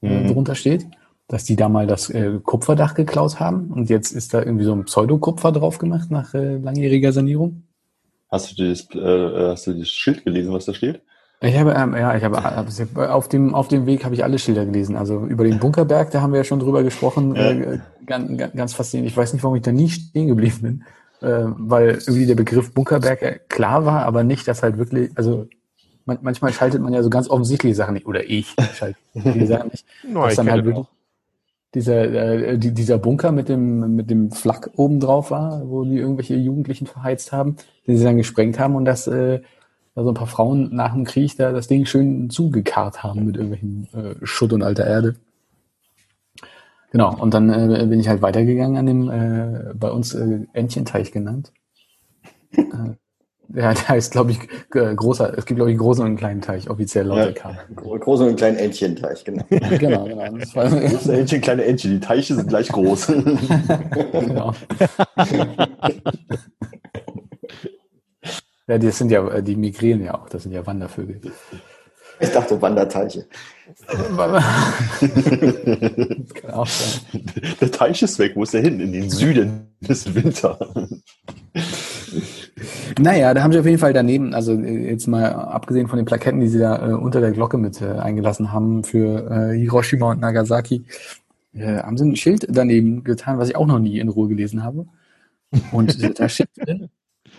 [0.00, 0.32] äh, mhm.
[0.32, 0.86] drunter steht,
[1.28, 4.72] dass die da mal das äh, Kupferdach geklaut haben und jetzt ist da irgendwie so
[4.72, 7.64] ein Pseudokupfer drauf gemacht nach äh, langjähriger Sanierung.
[8.32, 11.02] Hast du, das, äh, hast du das Schild gelesen, was da steht?
[11.42, 14.64] Ich habe, ähm, ja, ich habe auf dem auf dem Weg habe ich alle Schilder
[14.64, 14.96] gelesen.
[14.96, 17.34] Also über den Bunkerberg, da haben wir ja schon drüber gesprochen.
[17.34, 17.50] Ja.
[17.50, 19.10] Äh, ganz, ganz faszinierend.
[19.10, 22.72] Ich weiß nicht, warum ich da nie stehen geblieben bin, äh, weil irgendwie der Begriff
[22.72, 25.48] Bunkerberg äh, klar war, aber nicht, dass halt wirklich, also
[26.06, 29.70] man, manchmal schaltet man ja so ganz offensichtliche Sachen nicht, oder ich schalte die Sachen
[29.72, 29.84] nicht.
[30.08, 30.86] no, dass dann halt wirklich
[31.74, 35.98] dieser äh, die, dieser Bunker mit dem mit dem Flak oben drauf war, wo die
[35.98, 37.56] irgendwelche Jugendlichen verheizt haben,
[37.86, 39.40] den sie dann gesprengt haben und das äh,
[39.94, 43.36] da so ein paar Frauen nach dem Krieg da das Ding schön zugekarrt haben mit
[43.36, 45.16] irgendwelchen äh, Schutt und alter Erde.
[46.92, 51.10] Genau, und dann äh, bin ich halt weitergegangen an dem, äh, bei uns äh, Entchenteich
[51.10, 51.52] genannt.
[52.56, 52.94] äh,
[53.48, 54.38] ja, der heißt, glaube ich,
[54.70, 57.58] großer, es gibt, glaube ich, großen und einen kleinen Teich, offiziell laut der Karte.
[57.74, 59.44] Großen und einen kleinen Entchenteich, genau.
[59.78, 60.36] genau, genau.
[60.38, 63.06] Das war, Große Entchen, kleine Entchen, die Teiche sind gleich groß.
[64.12, 64.54] genau.
[68.68, 71.20] Ja, die sind ja, die migrieren ja auch, das sind ja Wandervögel.
[72.22, 73.26] Ich dachte Wanderteiche.
[76.34, 77.22] kann auch sein.
[77.60, 78.78] Der Teich ist weg, wo ist der hin?
[78.78, 80.58] In den Süden des Winter.
[83.00, 86.40] Naja, da haben sie auf jeden Fall daneben, also jetzt mal abgesehen von den Plaketten,
[86.40, 90.20] die sie da äh, unter der Glocke mit äh, eingelassen haben für äh, Hiroshima und
[90.20, 90.84] Nagasaki,
[91.54, 94.62] äh, haben sie ein Schild daneben getan, was ich auch noch nie in Ruhe gelesen
[94.62, 94.86] habe.
[95.72, 96.88] Und da steht drin,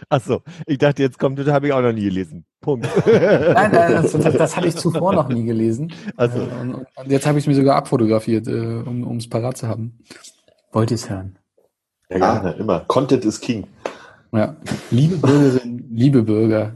[0.10, 2.46] Ach so, ich dachte, jetzt kommt, das habe ich auch noch nie gelesen.
[2.62, 2.88] Punkt.
[3.06, 5.94] nein, nein, das, das, das hatte ich zuvor noch nie gelesen.
[6.16, 6.40] Also.
[6.62, 8.52] Und, und jetzt habe ich es mir sogar abfotografiert, äh,
[8.86, 10.00] um es parat zu haben.
[10.72, 11.38] Wollt ihr es hören?
[12.10, 12.82] Ja, gerne, immer.
[12.82, 13.68] Content is King.
[14.32, 14.56] Ja.
[14.92, 16.76] Liebe Bürgerinnen, liebe Bürger,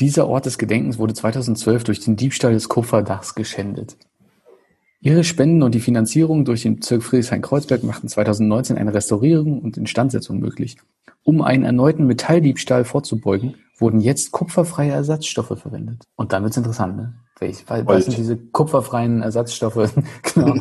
[0.00, 3.96] Dieser Ort des Gedenkens wurde 2012 durch den Diebstahl des Kupferdachs geschändet.
[5.04, 10.38] Ihre Spenden und die Finanzierung durch den Bezirk Friedrichshain-Kreuzberg machten 2019 eine Restaurierung und Instandsetzung
[10.38, 10.78] möglich.
[11.24, 16.04] Um einen erneuten Metalldiebstahl vorzubeugen, wurden jetzt kupferfreie Ersatzstoffe verwendet.
[16.16, 17.12] Und dann wird's interessant, ne?
[17.38, 19.92] Welch, weil, was sind diese kupferfreien Ersatzstoffe?
[20.34, 20.54] genau.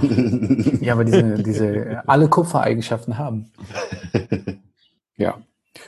[0.82, 3.50] ja, aber diese, diese alle Kupfereigenschaften haben.
[5.16, 5.38] Ja.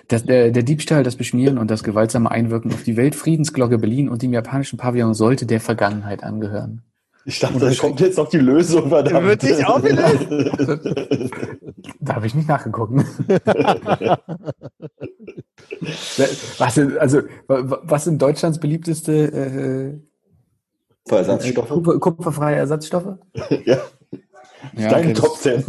[0.07, 4.21] Das, der, der Diebstahl, das Beschmieren und das gewaltsame Einwirken auf die Weltfriedensglocke Berlin und
[4.21, 6.83] dem japanischen Pavillon sollte der Vergangenheit angehören.
[7.27, 9.25] Ich dachte, da kommt jetzt noch die Lösung, verdammt.
[9.25, 10.11] Wird sich auch wieder.
[11.99, 12.93] Da habe ich nicht nachgeguckt.
[16.57, 19.99] was sind, also, wa- was sind Deutschlands beliebteste äh,
[21.07, 21.69] Versatzstoffe.
[21.69, 23.17] Kupfer, kupferfreie Ersatzstoffe?
[23.65, 23.77] ja,
[24.77, 25.63] Ja, deine das- Top 10.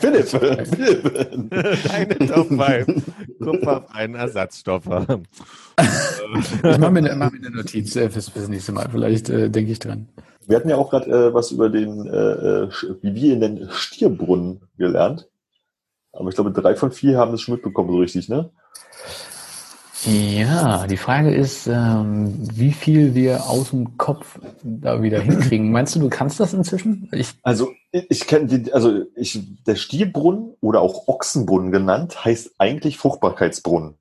[0.00, 1.88] Philipp, Philipp.
[1.92, 3.02] Eine Top 5
[3.42, 4.86] kupferfreien Ersatzstoffe.
[6.26, 8.88] Ich mache mir, eine- mach mir eine Notiz äh, fürs, fürs nächste Mal.
[8.90, 10.08] Vielleicht äh, denke ich dran.
[10.46, 12.10] Wir hatten ja auch gerade äh, was über den, äh,
[12.64, 12.68] äh,
[13.02, 15.28] wie wir ihn nennen, Stierbrunnen gelernt.
[16.12, 18.50] Aber ich glaube, drei von vier haben das schon mitbekommen, so richtig, ne?
[20.06, 25.70] Ja, die Frage ist, ähm, wie viel wir aus dem Kopf da wieder hinkriegen.
[25.72, 27.08] Meinst du, du kannst das inzwischen?
[27.12, 32.98] Ich, Also ich, kenne die, also ich, der Stierbrunnen oder auch Ochsenbrunnen genannt, heißt eigentlich
[32.98, 33.96] Fruchtbarkeitsbrunnen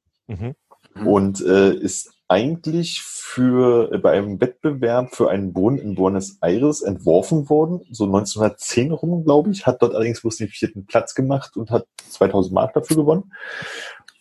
[0.96, 1.08] Mhm.
[1.08, 6.82] und äh, ist eigentlich für äh, bei einem Wettbewerb für einen Brunnen in Buenos Aires
[6.82, 11.58] entworfen worden, so 1910 rum, glaube ich, hat dort allerdings bloß den vierten Platz gemacht
[11.58, 13.34] und hat 2000 Mark dafür gewonnen.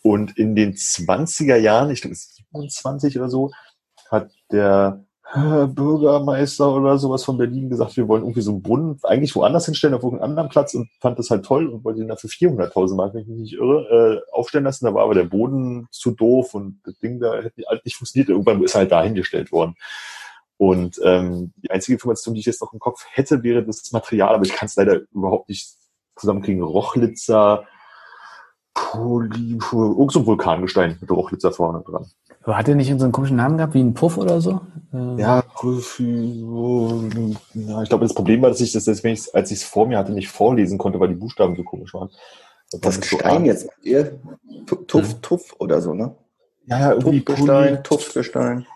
[0.03, 3.53] Und in den 20er Jahren, ich glaube 27 oder so,
[4.11, 8.99] hat der äh, Bürgermeister oder sowas von Berlin gesagt, wir wollen irgendwie so einen Brunnen
[9.05, 12.09] eigentlich woanders hinstellen, auf irgendeinem anderen Platz und fand das halt toll und wollte ihn
[12.09, 14.85] dafür 400.000 Mark, wenn ich mich nicht irre, äh, aufstellen lassen.
[14.85, 18.29] Da war aber der Boden zu doof und das Ding da hätte halt nicht funktioniert.
[18.29, 19.75] Irgendwann ist er halt da hingestellt worden.
[20.59, 24.35] Und ähm, die einzige Information, die ich jetzt noch im Kopf hätte, wäre das Material,
[24.35, 25.71] aber ich kann es leider überhaupt nicht
[26.17, 26.63] zusammenkriegen.
[26.63, 27.65] Rochlitzer,
[28.75, 32.07] irgend so ein Vulkangestein mit Rochlitzer vorne dran.
[32.43, 34.61] aber hat er nicht so einen komischen Namen gehabt, wie ein Puff oder so?
[34.93, 35.43] Äh, Ja,
[37.83, 39.99] ich glaube, das Problem war, dass ich das, deswegen, ich's- als ich es vor mir
[39.99, 42.09] hatte, nicht vorlesen konnte, weil die Buchstaben so komisch waren.
[42.73, 43.45] war Das so Gestein arg.
[43.45, 44.19] jetzt, ihr
[44.87, 46.15] Tuff, Tuff oder so, ne?
[46.67, 48.67] Ja, ja, irgendwie Tuffgestein, Tuffgestein,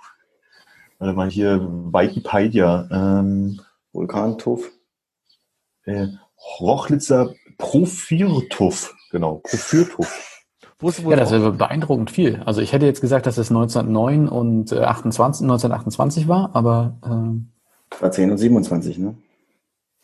[0.98, 2.88] Warte mal hier, Wikipedia.
[2.90, 3.60] Ähm,
[3.92, 4.70] Vulkantuff.
[5.84, 6.06] äh,
[6.60, 8.94] Rochlitzer Profyrtuff.
[9.10, 10.32] Genau, Profyrtuff.
[10.78, 12.42] Wo ist wohl Ja, das wäre beeindruckend viel.
[12.44, 17.48] Also ich hätte jetzt gesagt, dass es 1909 und äh, 28, 1928 war, aber ähm,
[17.98, 19.16] War 10 und 27, ne?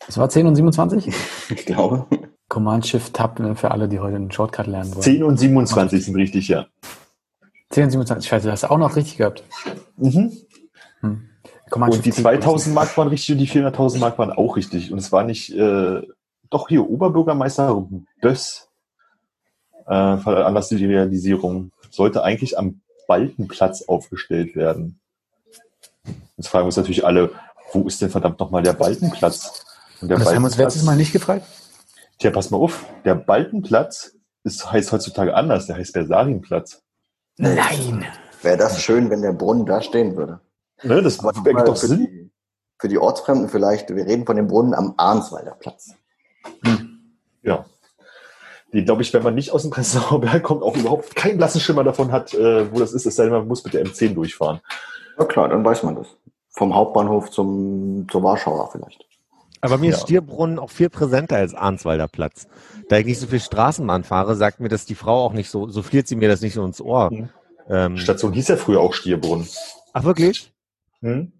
[0.07, 1.13] es war 10 und 27?
[1.49, 2.07] Ich glaube.
[2.49, 5.01] Command Shift Tab ne, für alle, die heute einen Shortcut lernen wollen.
[5.01, 6.67] 10 und 27 sind richtig, ja.
[7.69, 8.29] 10 und 27.
[8.29, 9.43] Scheiße, das hast du auch noch richtig gehabt.
[9.97, 10.31] Mhm.
[11.01, 11.29] Hm.
[11.69, 12.23] Command Und die Shift T.
[12.23, 14.91] 2000 Mark waren richtig und die 400.000 Mark waren auch richtig.
[14.91, 16.01] Und es war nicht, äh,
[16.49, 17.87] doch hier Oberbürgermeister
[18.21, 18.69] Böss
[19.85, 21.71] äh, veranlasst die Realisierung.
[21.89, 24.99] Sollte eigentlich am Balkenplatz aufgestellt werden.
[26.37, 27.31] Jetzt fragen wir uns natürlich alle,
[27.71, 29.65] wo ist denn verdammt nochmal der Balkenplatz?
[30.01, 31.45] Und der Das haben wir uns letztes Mal nicht gefragt.
[32.19, 32.85] Tja, pass mal auf.
[33.05, 35.67] Der Balkenplatz ist, heißt heutzutage anders.
[35.67, 36.81] Der heißt Bersarinplatz.
[37.37, 38.05] Nein.
[38.41, 40.39] Wäre das schön, wenn der Brunnen da stehen würde.
[40.83, 42.05] Ne, das Aber ergibt doch für Sinn.
[42.05, 42.31] Die,
[42.77, 45.95] für die Ortsfremden vielleicht, wir reden von dem Brunnen am Arnswalder Platz.
[47.41, 47.65] Ja.
[48.73, 51.61] Die, glaube ich, wenn man nicht aus dem Prenzlauer Berg kommt, auch überhaupt keinen blassen
[51.61, 54.13] Schimmer davon hat, äh, wo das ist, es sei denn, man muss mit der M10
[54.13, 54.59] durchfahren.
[55.17, 56.07] Ja klar, dann weiß man das.
[56.49, 59.05] Vom Hauptbahnhof zum, zur Warschauer vielleicht.
[59.61, 60.01] Aber mir ist Ja.
[60.03, 62.47] Stierbrunnen auch viel präsenter als Arnswalder Platz.
[62.89, 65.69] Da ich nicht so viel Straßenbahn fahre, sagt mir das die Frau auch nicht so,
[65.69, 67.11] so fliert sie mir das nicht so ins Ohr.
[67.11, 67.29] Mhm.
[67.69, 69.47] Ähm, Station hieß ja früher auch Stierbrunn.
[69.93, 70.51] ach wirklich?
[71.01, 71.31] Hm?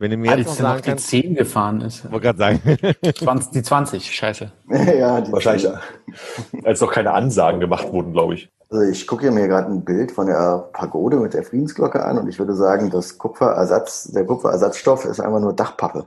[0.00, 2.04] Wenn du mir jetzt noch noch die kannst, 10 gefahren ist.
[2.04, 2.60] ich wollte gerade sagen,
[3.18, 4.52] 20, die 20, scheiße.
[4.70, 5.72] ja, die Wahrscheinlich, äh,
[6.64, 8.48] als noch keine Ansagen gemacht wurden, glaube ich.
[8.70, 12.28] Also ich gucke mir gerade ein Bild von der Pagode mit der Friedensglocke an und
[12.28, 16.06] ich würde sagen, das Kupferersatz, der Kupferersatzstoff ist einfach nur Dachpappe.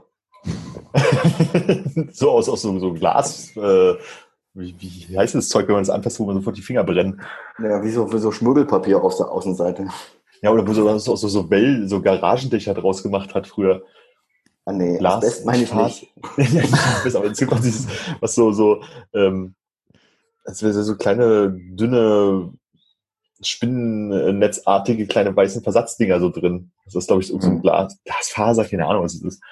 [2.12, 3.94] so aus, aus so, so Glas, äh,
[4.54, 7.20] wie, wie heißt das Zeug, wenn man es anfasst, wo man sofort die Finger brennen?
[7.58, 9.88] Ja, wie so, wie so Schmirgelpapier auf der Außenseite.
[10.42, 13.82] Ja, oder wo so, so, so, Well, so Garagendächer draus gemacht hat früher.
[14.64, 16.08] Ah nee, Glas, Asbest meine ich nicht.
[17.04, 17.86] weiß, aber gibt auch dieses,
[18.20, 18.82] was so, so,
[19.14, 19.54] ähm,
[20.44, 22.52] als wäre so kleine, dünne,
[23.40, 26.70] spinnennetzartige kleine weißen Versatzdinger so drin.
[26.84, 27.62] Das ist, glaube ich, so so ein Mhm.
[27.62, 29.42] Glas, Glasfaser, keine Ahnung, was es ist.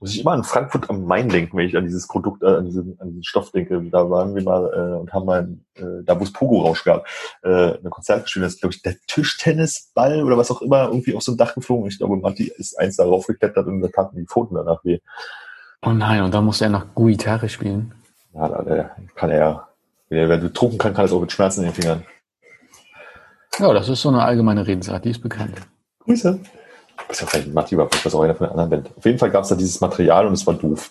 [0.00, 2.66] Muss ich immer an Frankfurt am Main denken, wenn ich an dieses Produkt, äh, an,
[2.66, 3.80] diesen, an diesen Stoff denke.
[3.90, 7.06] Da waren wir mal äh, und haben mal, äh, da wo es Pogo-Rausch gab,
[7.42, 8.44] äh, eine Konzert gespielt.
[8.44, 11.54] Das ist, glaube ich, der Tischtennisball oder was auch immer irgendwie auf so ein Dach
[11.54, 11.88] geflogen.
[11.88, 14.98] Ich glaube, Matti ist eins darauf geklettert und da taten die Pfoten danach weh.
[15.84, 17.94] Oh nein, und da muss er noch Gitarre spielen.
[18.34, 19.68] Ja, da, der kann er ja,
[20.08, 22.04] wenn er betrunken kann, kann er es auch mit Schmerzen in den Fingern.
[23.58, 25.60] Ja, das ist so eine allgemeine Redensart, die ist bekannt.
[26.00, 26.40] Grüße.
[27.08, 28.96] Das ist ja vielleicht Matti überhaupt, das auch einer von der anderen Band.
[28.96, 30.90] Auf jeden Fall gab es da dieses Material und es war doof.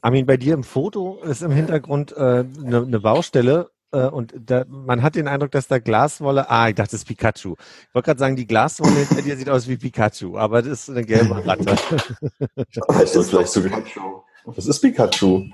[0.00, 4.34] Armin, bei dir im Foto ist im Hintergrund eine äh, ne, ne Baustelle äh, und
[4.38, 7.54] da, man hat den Eindruck, dass da Glaswolle, ah, ich dachte, das ist Pikachu.
[7.88, 10.90] Ich wollte gerade sagen, die Glaswolle hinter dir sieht aus wie Pikachu, aber das ist
[10.90, 11.76] eine gelbe Ratte.
[12.88, 13.62] Das ist vielleicht so
[14.54, 15.44] Das ist Pikachu.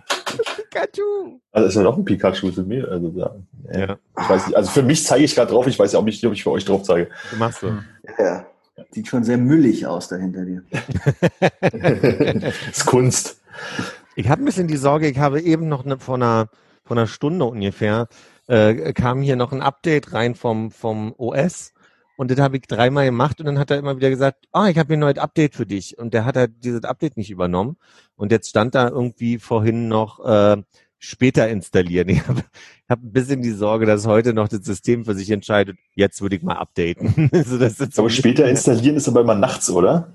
[0.56, 1.40] Pikachu!
[1.52, 2.88] Also ist ja noch ein Pikachu zu mir.
[2.88, 3.34] Also, ja.
[3.72, 6.04] Ja, Ich weiß nicht, also für mich zeige ich gerade drauf, ich weiß ja auch
[6.04, 7.10] nicht, ob ich für euch drauf zeige.
[7.30, 7.72] du machst so.
[8.18, 8.46] Ja.
[8.90, 10.62] Sieht schon sehr müllig aus da hinter dir.
[12.40, 13.42] das ist Kunst.
[14.16, 16.48] Ich habe ein bisschen die Sorge, ich habe eben noch ne, vor, einer,
[16.84, 18.08] vor einer Stunde ungefähr,
[18.46, 21.72] äh, kam hier noch ein Update rein vom, vom OS
[22.16, 24.78] und das habe ich dreimal gemacht und dann hat er immer wieder gesagt, ah, ich
[24.78, 27.76] habe hier ein neues Update für dich und der hat halt dieses Update nicht übernommen
[28.16, 30.62] und jetzt stand da irgendwie vorhin noch äh,
[31.02, 32.08] später installieren.
[32.12, 32.44] Ich habe
[32.88, 36.36] hab ein bisschen die Sorge, dass heute noch das System für sich entscheidet, jetzt würde
[36.36, 37.30] ich mal updaten.
[37.32, 40.14] also das ist Aber später installieren ist aber immer nachts, oder?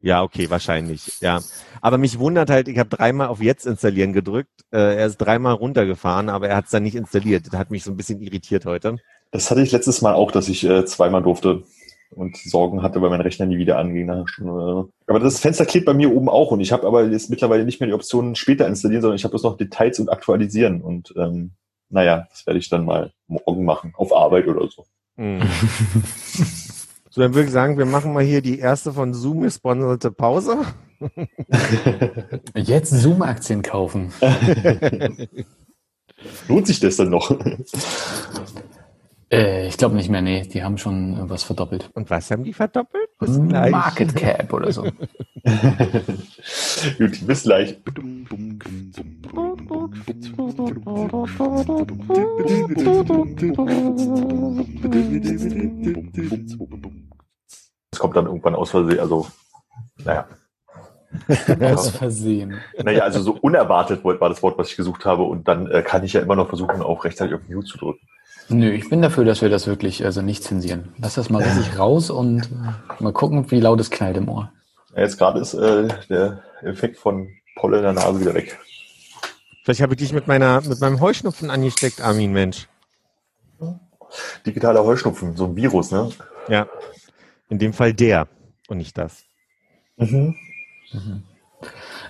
[0.00, 1.20] Ja, okay, wahrscheinlich.
[1.20, 1.40] Ja,
[1.80, 4.64] aber mich wundert halt, ich habe dreimal auf Jetzt installieren gedrückt.
[4.70, 7.46] Äh, er ist dreimal runtergefahren, aber er hat es dann nicht installiert.
[7.46, 8.96] Das hat mich so ein bisschen irritiert heute.
[9.30, 11.64] Das hatte ich letztes Mal auch, dass ich äh, zweimal durfte
[12.10, 14.06] und Sorgen hatte, weil mein Rechner nie wieder anging.
[14.06, 14.90] nach einer Stunde oder so.
[15.06, 17.80] Aber das Fenster klebt bei mir oben auch und ich habe aber jetzt mittlerweile nicht
[17.80, 21.52] mehr die Option später installieren, sondern ich habe bloß noch Details und aktualisieren und ähm,
[21.90, 24.84] naja, das werde ich dann mal morgen machen, auf Arbeit oder so.
[25.16, 25.40] Hm.
[27.10, 30.58] so, dann würde ich sagen, wir machen mal hier die erste von Zoom gesponserte Pause.
[32.54, 34.12] Jetzt Zoom-Aktien kaufen.
[36.48, 37.30] Lohnt sich das dann noch?
[39.30, 41.90] Äh, ich glaube nicht mehr, nee, die haben schon was verdoppelt.
[41.94, 43.08] Und was haben die verdoppelt?
[43.18, 43.70] Bis gleich.
[43.70, 44.82] Market Cap oder so.
[46.98, 47.76] Gut, bis gleich.
[57.92, 59.26] Es kommt dann irgendwann aus Versehen, also,
[60.04, 60.26] naja.
[61.62, 62.60] Aus Versehen.
[62.82, 66.04] Naja, also so unerwartet war das Wort, was ich gesucht habe und dann äh, kann
[66.04, 68.06] ich ja immer noch versuchen, auch rechtzeitig auf Mute zu drücken.
[68.50, 70.94] Nö, ich bin dafür, dass wir das wirklich also nicht zensieren.
[70.98, 72.48] Lass das mal richtig raus und
[72.98, 74.50] mal gucken, wie laut es knallt im Ohr.
[74.94, 78.58] Ja, Jetzt gerade ist äh, der Effekt von Pollen in der Nase wieder weg.
[79.64, 82.68] Vielleicht habe ich dich mit meiner, mit meinem Heuschnupfen angesteckt, Armin, Mensch.
[84.46, 86.10] Digitaler Heuschnupfen, so ein Virus, ne?
[86.48, 86.66] Ja.
[87.50, 88.28] In dem Fall der
[88.68, 89.24] und nicht das.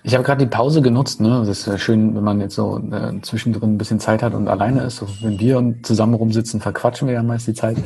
[0.03, 1.41] Ich habe gerade die Pause genutzt, ne?
[1.41, 4.49] Das ist ja schön, wenn man jetzt so äh, zwischendrin ein bisschen Zeit hat und
[4.49, 4.97] alleine ist.
[4.97, 7.77] So, wenn wir zusammen rumsitzen, verquatschen wir ja meist die Zeit.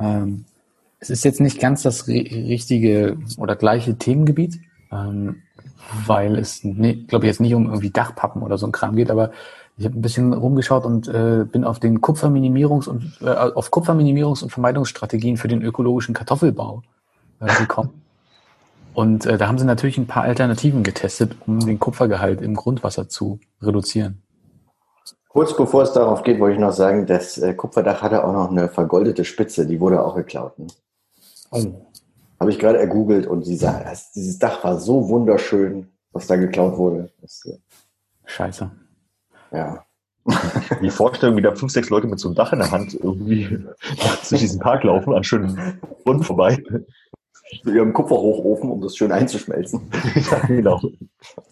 [0.00, 0.44] Ähm,
[0.98, 5.42] es ist jetzt nicht ganz das ri- richtige oder gleiche Themengebiet, ähm,
[6.06, 9.10] weil es, ne, glaube ich, jetzt nicht um irgendwie Dachpappen oder so ein Kram geht,
[9.10, 9.30] aber
[9.78, 14.42] ich habe ein bisschen rumgeschaut und äh, bin auf den Kupferminimierungs- und äh, auf Kupferminimierungs-
[14.42, 16.82] und Vermeidungsstrategien für den ökologischen Kartoffelbau
[17.40, 18.01] äh, gekommen.
[18.94, 23.08] Und äh, da haben sie natürlich ein paar Alternativen getestet, um den Kupfergehalt im Grundwasser
[23.08, 24.22] zu reduzieren.
[25.28, 28.50] Kurz bevor es darauf geht, wollte ich noch sagen, das äh, Kupferdach hatte auch noch
[28.50, 30.58] eine vergoldete Spitze, die wurde auch geklaut.
[30.58, 30.66] Ne?
[31.50, 31.86] Oh.
[32.38, 36.36] Habe ich gerade ergoogelt und sie sagen, das, dieses Dach war so wunderschön, was da
[36.36, 37.10] geklaut wurde.
[37.22, 37.58] Das, äh,
[38.26, 38.70] Scheiße.
[39.52, 39.84] ja.
[40.80, 43.48] Die Vorstellung, wie da fünf, sechs Leute mit so einem Dach in der Hand irgendwie
[44.28, 46.62] durch diesen Park laufen, an schönen Brunnen vorbei.
[47.64, 49.90] Mit ihrem Kupferhochofen, um das schön einzuschmelzen.
[50.30, 50.80] ja, genau.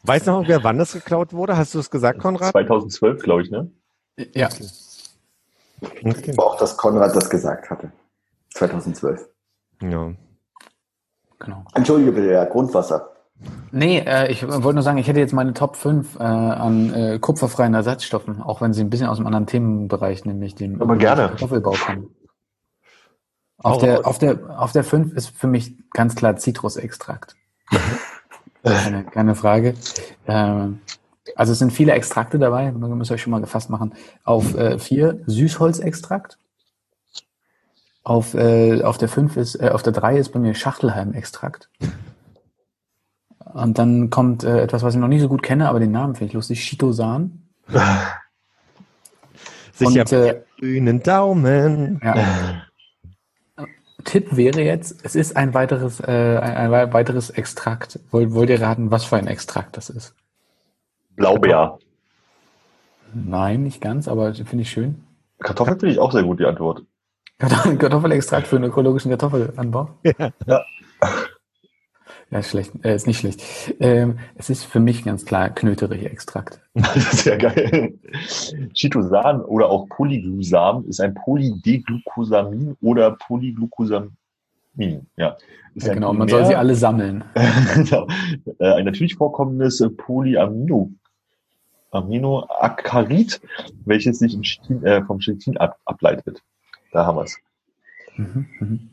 [0.04, 1.56] Weißt du noch, wer wann das geklaut wurde?
[1.56, 2.52] Hast du es gesagt, Konrad?
[2.52, 3.70] 2012, glaube ich, ne?
[4.34, 4.48] Ja,
[6.04, 6.32] Okay.
[6.32, 7.90] Aber auch, dass Konrad das gesagt hatte.
[8.54, 9.28] 2012.
[9.82, 10.12] Ja.
[11.38, 11.64] genau.
[11.74, 13.10] Entschuldige bitte, ja, Grundwasser.
[13.70, 17.18] Nee, äh, ich wollte nur sagen, ich hätte jetzt meine Top 5 äh, an äh,
[17.18, 21.28] kupferfreien Ersatzstoffen, auch wenn sie ein bisschen aus einem anderen Themenbereich, nämlich dem Aber gerne.
[21.28, 22.14] Kartoffelbau kommen.
[23.62, 27.36] Auf der, auf, der, auf der 5 ist für mich ganz klar Zitrusextrakt.
[28.64, 29.74] keine, keine Frage.
[30.26, 30.80] Ähm,
[31.36, 33.94] also es sind viele Extrakte dabei, da müsst ihr euch schon mal gefasst machen.
[34.24, 36.38] Auf äh, 4 Süßholzextrakt.
[38.02, 41.68] Auf, äh, auf der 5 ist, äh, auf der 3 ist bei mir Schachtelhalmextrakt.
[43.52, 46.14] Und dann kommt äh, etwas, was ich noch nicht so gut kenne, aber den Namen
[46.14, 47.42] finde ich lustig, Chitosan.
[49.74, 52.00] Sicher Und, äh, grünen Daumen.
[52.02, 52.62] Ja.
[54.04, 57.98] Tipp wäre jetzt, es ist ein weiteres, äh, ein, ein weiteres Extrakt.
[58.10, 60.14] Wollt, wollt ihr raten, was für ein Extrakt das ist?
[61.16, 61.78] Blaubeer.
[63.12, 65.04] Nein, nicht ganz, aber finde ich schön.
[65.40, 66.82] Kartoffeln finde ich auch sehr gut, die Antwort.
[67.38, 69.88] Kartoffelextrakt für einen ökologischen Kartoffelanbau?
[70.04, 70.30] Ja.
[70.46, 70.64] Ja.
[72.30, 73.42] Ja, ist schlecht, äh, ist nicht schlecht.
[73.80, 76.60] Ähm, es ist für mich ganz klar Knöterich-Extrakt.
[76.94, 77.94] Sehr geil.
[78.72, 84.12] Chitosan oder auch Polyglucam ist ein Polydeglucosamin oder Polyglucosamin.
[85.16, 85.36] Ja.
[85.74, 87.24] Ist Ja, genau, man soll sie alle sammeln.
[87.74, 88.06] genau.
[88.60, 90.92] Äh, Ein natürlich vorkommendes Polyamino
[91.90, 93.40] Aminoacarid,
[93.84, 96.40] welches sich Chitin, äh, vom Chitin ab, ableitet.
[96.92, 97.36] Da haben wir es.
[98.16, 98.90] Mhm, mhm.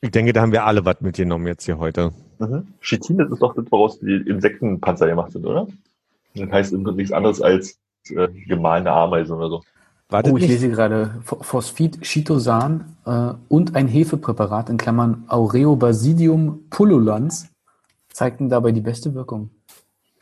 [0.00, 2.12] Ich denke, da haben wir alle was mitgenommen jetzt hier heute.
[2.38, 2.66] Mhm.
[2.80, 5.66] Chitin, das ist doch das, woraus die Insektenpanzer gemacht sind, oder?
[6.34, 7.78] Das heißt im Prinzip nichts anderes als
[8.10, 9.62] äh, gemahlene Ameisen oder so.
[10.08, 10.50] Wartet Oh, ich nicht.
[10.52, 17.48] lese gerade Ph- Phosphid, Chitosan äh, und ein Hefepräparat in Klammern Aureobasidium pullulans
[18.10, 19.50] zeigten dabei die beste Wirkung.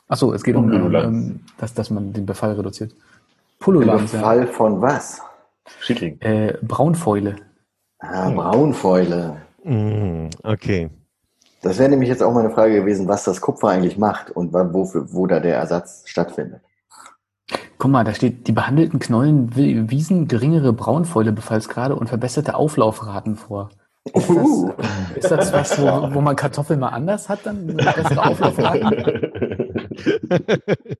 [0.08, 1.06] Achso, es geht um, um Pullulans.
[1.06, 2.94] ähm, dass, dass man den Befall reduziert.
[3.58, 4.20] Pullulans, ja.
[4.20, 5.20] Fall von was?
[5.80, 6.20] Schädling.
[6.20, 7.36] Äh, Braunfäule.
[7.98, 8.30] Ah.
[8.30, 9.36] Braunfäule.
[9.64, 10.88] Mm, okay.
[11.62, 14.72] Das wäre nämlich jetzt auch meine Frage gewesen, was das Kupfer eigentlich macht und wann,
[14.72, 16.60] wofür, wo da der Ersatz stattfindet.
[17.78, 23.70] Guck mal, da steht, die behandelten Knollen wi- wiesen geringere Braunfäulebefallsgrade und verbesserte Auflaufraten vor.
[24.14, 24.72] Ist Uh.
[25.14, 29.30] das, ist das was, wo, wo man Kartoffeln mal anders hat, dann bessere Auflaufraten?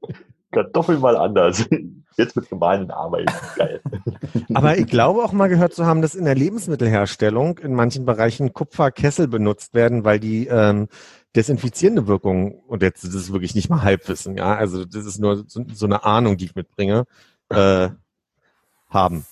[0.51, 1.69] Kartoffeln mal anders.
[2.17, 3.35] Jetzt mit gemahlenen Ameisen.
[3.57, 3.81] Geil.
[4.55, 8.53] Aber ich glaube auch mal gehört zu haben, dass in der Lebensmittelherstellung in manchen Bereichen
[8.53, 10.89] Kupferkessel benutzt werden, weil die ähm,
[11.37, 15.45] desinfizierende Wirkung, und jetzt das ist wirklich nicht mal Halbwissen, ja, also das ist nur
[15.47, 17.05] so, so eine Ahnung, die ich mitbringe,
[17.49, 17.91] äh,
[18.89, 19.25] haben.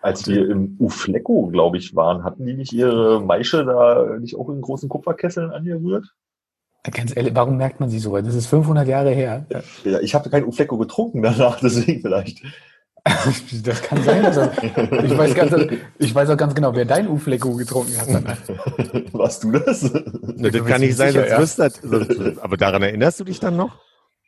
[0.00, 4.48] Als wir im Uflecko, glaube ich, waren, hatten die nicht ihre Maische da nicht auch
[4.48, 6.12] in großen Kupferkesseln angerührt?
[6.90, 8.16] Ganz ehrlich, warum merkt man sie so?
[8.16, 9.46] Das ist 500 Jahre her.
[9.84, 12.42] Ja, ich habe kein Uflecko getrunken danach, deswegen vielleicht.
[13.64, 14.24] Das kann sein.
[14.24, 14.42] Also,
[15.04, 18.08] ich, weiß ganz, ich weiß auch ganz genau, wer dein Uflecko getrunken hat.
[18.08, 18.38] danach.
[19.12, 19.82] Warst du das?
[19.82, 21.68] Ne, das kann nicht sein, sicher, sonst ja.
[21.68, 23.76] das, aber daran erinnerst du dich dann noch?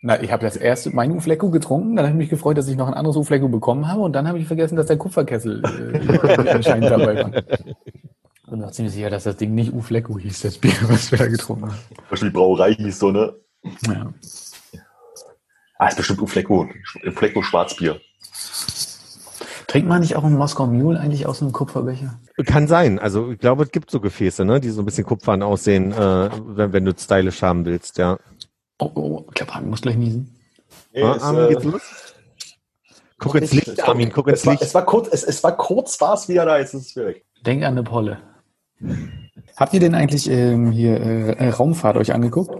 [0.03, 2.77] Na, ich habe das erste mein Uflecko getrunken, dann habe ich mich gefreut, dass ich
[2.77, 6.51] noch ein anderes Uflecko bekommen habe und dann habe ich vergessen, dass der Kupferkessel äh,
[6.51, 7.31] anscheinend dabei war.
[8.45, 11.17] Ich bin mir ziemlich sicher, dass das Ding nicht Uflecko hieß, das Bier, was wir
[11.17, 12.21] da getrunken haben.
[12.21, 13.35] Die Brauerei hieß so, ne?
[13.87, 14.13] Ja.
[15.79, 16.69] Ah, ist bestimmt Uflecko.
[17.07, 18.01] Uflecko Schwarzbier.
[19.67, 22.21] Trinkt man nicht auch einen Moskau Mule eigentlich aus einem Kupferbecher?
[22.45, 22.99] Kann sein.
[22.99, 26.31] Also ich glaube, es gibt so Gefäße, ne, die so ein bisschen kupfern aussehen, äh,
[26.45, 28.19] wenn, wenn du stylisch haben willst, ja.
[28.79, 30.39] Oh, oh, ich glaube, Armin muss gleich niesen.
[30.95, 31.83] Ah, Armin, geht's los?
[33.19, 34.63] Guck ins Licht, Armin, guck ins es war, Licht.
[34.65, 37.25] es war kurz, es, es war kurz, war es wieder da, jetzt ist es weg.
[37.47, 38.19] Denk an eine Polle.
[39.57, 42.57] Habt ihr denn eigentlich ähm, hier äh, Raumfahrt euch angeguckt?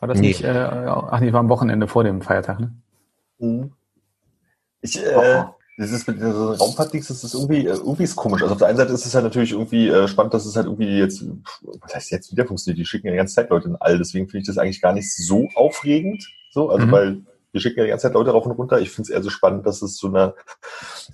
[0.00, 0.28] War das Nee.
[0.28, 3.70] nicht, äh, ach nee, war am Wochenende vor dem Feiertag, ne?
[4.80, 5.44] Ich, äh,
[5.78, 8.42] das ist mit diesen Raumfahrtdings, das ist irgendwie, äh, irgendwie ist komisch.
[8.42, 10.66] Also auf der einen Seite ist es halt natürlich irgendwie äh, spannend, dass es halt
[10.66, 11.24] irgendwie jetzt,
[11.80, 12.78] was heißt jetzt wieder funktioniert?
[12.78, 14.92] Die schicken ja die ganze Zeit Leute in all, deswegen finde ich das eigentlich gar
[14.92, 16.28] nicht so aufregend.
[16.50, 16.90] So, also Mhm.
[16.92, 17.20] weil
[17.52, 18.80] wir schicken ja die ganze Zeit Leute rauf und runter.
[18.80, 20.34] Ich finde es eher so spannend, dass es zu einer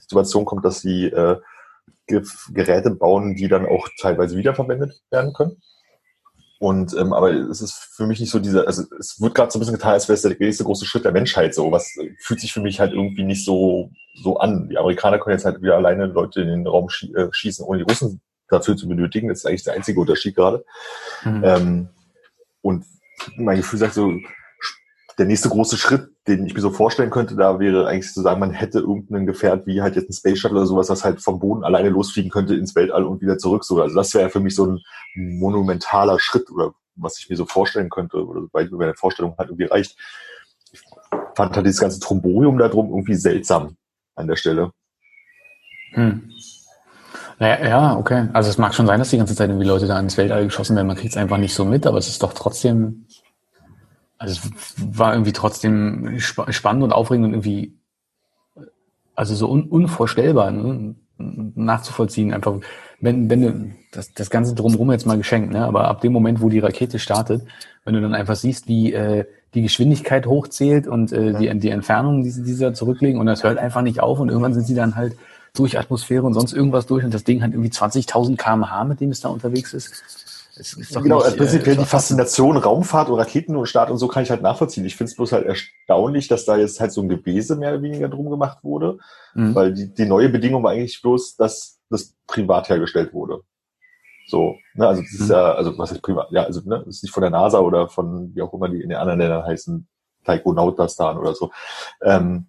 [0.00, 1.36] Situation kommt, dass sie äh,
[2.08, 5.60] Geräte bauen, die dann auch teilweise wiederverwendet werden können.
[6.60, 9.58] Und ähm, aber es ist für mich nicht so dieser, also es wird gerade so
[9.58, 11.70] ein bisschen getan, als wäre es der nächste große Schritt der Menschheit so.
[11.70, 13.90] Was äh, fühlt sich für mich halt irgendwie nicht so
[14.22, 14.68] so an.
[14.68, 17.84] Die Amerikaner können jetzt halt wieder alleine Leute in den Raum schie äh, schießen, ohne
[17.84, 19.28] die Russen dafür zu benötigen.
[19.28, 20.64] Das ist eigentlich der einzige Unterschied gerade.
[21.24, 21.42] Mhm.
[21.44, 21.88] Ähm,
[22.60, 22.84] und
[23.36, 24.12] mein Gefühl sagt so,
[25.18, 28.38] der nächste große Schritt, den ich mir so vorstellen könnte, da wäre eigentlich zu sagen,
[28.38, 31.40] man hätte irgendein Gefährt wie halt jetzt ein Space Shuttle oder sowas, was halt vom
[31.40, 33.64] Boden alleine losfliegen könnte ins Weltall und wieder zurück.
[33.64, 33.82] So.
[33.82, 34.80] Also das wäre für mich so ein
[35.16, 39.48] monumentaler Schritt oder was ich mir so vorstellen könnte oder weil mir meine Vorstellung halt
[39.48, 39.96] irgendwie reicht.
[40.70, 40.82] Ich
[41.34, 43.76] fand halt dieses ganze Tromborium da drum irgendwie seltsam
[44.14, 44.72] an der Stelle.
[45.92, 46.30] Hm.
[47.40, 48.28] Naja, ja, okay.
[48.32, 50.76] Also es mag schon sein, dass die ganze Zeit irgendwie Leute da ins Weltall geschossen
[50.76, 50.88] werden.
[50.88, 53.06] Man kriegt es einfach nicht so mit, aber es ist doch trotzdem,
[54.18, 57.78] also es war irgendwie trotzdem spa spannend und aufregend und irgendwie,
[59.14, 60.96] also so un unvorstellbar ne?
[61.18, 62.32] nachzuvollziehen.
[62.32, 62.54] Einfach,
[63.00, 65.64] wenn, wenn du das, das Ganze drumherum jetzt mal geschenkt, ne?
[65.64, 67.46] aber ab dem Moment, wo die Rakete startet,
[67.84, 72.22] wenn du dann einfach siehst, wie äh, die Geschwindigkeit hochzählt und äh, die, die Entfernung,
[72.22, 74.66] die sie, die sie da zurücklegen und das hört einfach nicht auf und irgendwann sind
[74.66, 75.16] sie dann halt
[75.54, 79.10] durch Atmosphäre und sonst irgendwas durch und das Ding hat irgendwie 20.000 kmh, mit dem
[79.10, 80.27] es da unterwegs ist.
[80.58, 83.90] Es ist doch Genau, nicht, also prinzipiell äh, die Faszination Raumfahrt und Raketen und Start
[83.90, 84.84] und so kann ich halt nachvollziehen.
[84.84, 87.82] Ich finde es bloß halt erstaunlich, dass da jetzt halt so ein Gebese mehr oder
[87.82, 88.98] weniger drum gemacht wurde,
[89.34, 89.54] Mhm.
[89.54, 93.40] weil die, die neue Bedingung war eigentlich bloß, dass das privat hergestellt wurde.
[94.26, 95.30] So, ne, also das ist Mhm.
[95.30, 97.88] ja, also was ist privat, ja, also ne, das ist nicht von der NASA oder
[97.88, 99.86] von wie auch immer die in den anderen Ländern heißen,
[100.24, 101.50] Taikonautastan oder so.
[102.02, 102.48] Ähm,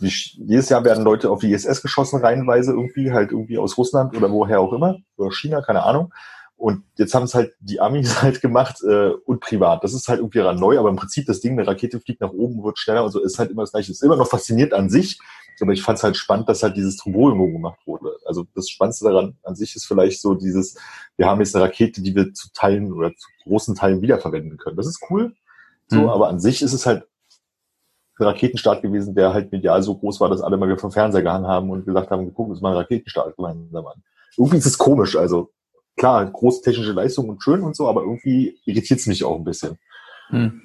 [0.00, 4.16] die, jedes Jahr werden Leute auf die ISS geschossen, reihenweise irgendwie, halt irgendwie aus Russland
[4.16, 6.12] oder woher auch immer, oder China, keine Ahnung.
[6.62, 9.82] Und jetzt haben es halt die Amis halt gemacht äh, und privat.
[9.82, 12.62] Das ist halt irgendwie neu, aber im Prinzip das Ding, eine Rakete fliegt nach oben,
[12.62, 13.90] wird schneller und so, ist halt immer das gleiche.
[13.90, 15.18] Ist immer noch faszinierend an sich,
[15.60, 18.12] aber ich fand es halt spannend, dass halt dieses Tromborium gemacht wurde.
[18.26, 20.76] Also das Spannendste daran an sich ist vielleicht so dieses,
[21.16, 24.76] wir haben jetzt eine Rakete, die wir zu Teilen oder zu großen Teilen wiederverwenden können.
[24.76, 25.34] Das ist cool.
[25.88, 26.08] So, Mhm.
[26.10, 27.08] aber an sich ist es halt
[28.20, 31.22] ein Raketenstart gewesen, der halt medial so groß war, dass alle mal wieder vom Fernseher
[31.22, 34.00] gehangen haben und gesagt haben, guck uns mal einen Raketenstart gemeinsam an.
[34.36, 35.50] Irgendwie ist es komisch, also
[35.96, 39.44] klar, große technische Leistung und schön und so, aber irgendwie irritiert es mich auch ein
[39.44, 39.78] bisschen.
[40.28, 40.62] Hm.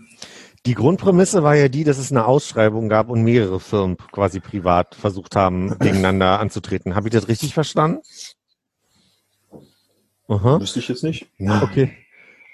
[0.66, 4.96] Die Grundprämisse war ja die, dass es eine Ausschreibung gab und mehrere Firmen quasi privat
[4.96, 6.96] versucht haben, gegeneinander anzutreten.
[6.96, 8.02] Habe ich das richtig verstanden?
[10.28, 10.60] Aha.
[10.60, 11.32] Wüsste ich jetzt nicht.
[11.62, 11.92] Okay.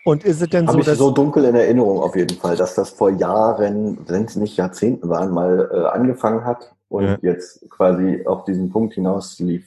[0.06, 2.56] Und ist es denn Habe so, ich dass so dunkel in Erinnerung auf jeden Fall,
[2.56, 7.18] dass das vor Jahren, wenn es nicht Jahrzehnten waren, mal äh, angefangen hat und Ja.
[7.22, 9.66] jetzt quasi auf diesen Punkt hinaus lief.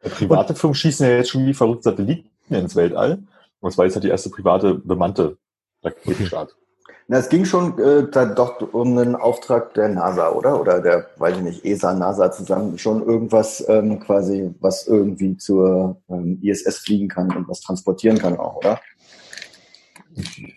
[0.00, 3.18] Private Firmen schießen ja jetzt schon wie verrückt Satelliten ins Weltall.
[3.60, 5.36] Und zwar jetzt halt die erste private bemannte
[5.82, 6.56] Raketenstart.
[7.08, 10.60] Na, es ging schon äh, da doch um einen Auftrag der NASA, oder?
[10.60, 16.00] Oder der, weiß ich nicht, ESA, NASA zusammen, schon irgendwas ähm, quasi, was irgendwie zur
[16.08, 18.80] ähm, ISS fliegen kann und was transportieren kann auch, oder?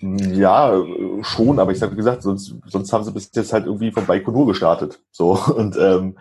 [0.01, 3.91] Ja, äh, schon, aber ich habe gesagt, sonst, sonst haben sie bis jetzt halt irgendwie
[3.91, 4.99] von Baikonur gestartet.
[5.11, 6.17] So, und ähm,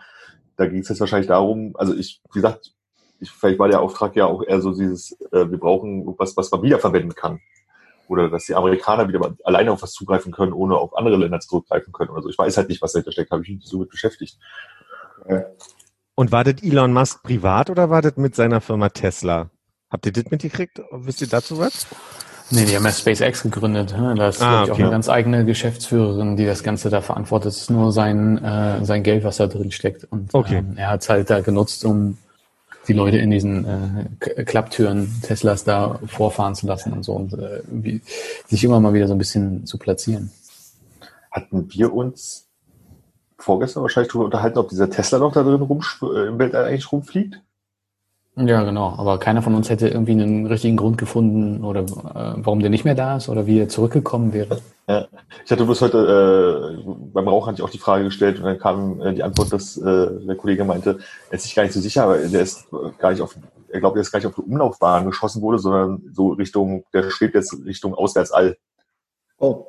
[0.57, 2.75] da ging es jetzt wahrscheinlich darum, also ich, wie gesagt,
[3.21, 6.51] ich, vielleicht war der Auftrag ja auch eher so dieses, äh, wir brauchen was, was
[6.51, 7.41] man wiederverwenden kann.
[8.09, 11.41] Oder dass die Amerikaner wieder mal alleine auf was zugreifen können, ohne auf andere Länder
[11.41, 12.29] zurückgreifen können oder so.
[12.31, 14.39] Ich weiß halt nicht, was dahinter steckt, habe ich mich nicht so mit beschäftigt.
[16.15, 19.51] und war das Elon Musk privat oder war das mit seiner Firma Tesla?
[19.91, 20.81] Habt ihr das mitgekriegt?
[20.91, 21.87] Wisst ihr dazu was?
[22.51, 23.93] Nee, die haben ja SpaceX gegründet.
[23.97, 24.15] ne?
[24.17, 24.73] Da ist Ah, okay.
[24.73, 27.53] auch eine ganz eigene Geschäftsführerin, die das Ganze da verantwortet.
[27.53, 30.05] Es ist nur sein, äh, sein Geld, was da drin steckt.
[30.05, 30.57] Und Okay.
[30.59, 32.17] ähm, er hat es halt da genutzt, um
[32.89, 37.59] die Leute in diesen äh, Klapptüren Teslas da vorfahren zu lassen und so und äh,
[37.59, 38.01] irgendwie
[38.47, 40.31] sich immer mal wieder so ein bisschen zu platzieren.
[41.31, 42.49] Hatten wir uns
[43.39, 46.91] vorgestern wahrscheinlich darüber unterhalten, ob dieser Tesla noch da drin rumsch äh, im Weltall eigentlich
[46.91, 47.41] rumfliegt?
[48.47, 48.95] Ja, genau.
[48.97, 51.85] Aber keiner von uns hätte irgendwie einen richtigen Grund gefunden oder äh,
[52.37, 54.61] warum der nicht mehr da ist oder wie er zurückgekommen wäre.
[55.45, 58.59] Ich hatte bloß heute äh, beim Rauch hatte ich auch die Frage gestellt und dann
[58.59, 61.81] kam äh, die Antwort, dass äh, der Kollege meinte, er ist sich gar nicht so
[61.81, 62.67] sicher, aber der ist
[62.99, 63.37] gar nicht auf,
[63.69, 67.11] er glaubt, er ist gar nicht auf die Umlaufbahn geschossen wurde, sondern so Richtung, der
[67.11, 68.57] schwebt jetzt Richtung Auswärtsall.
[69.39, 69.67] Oh.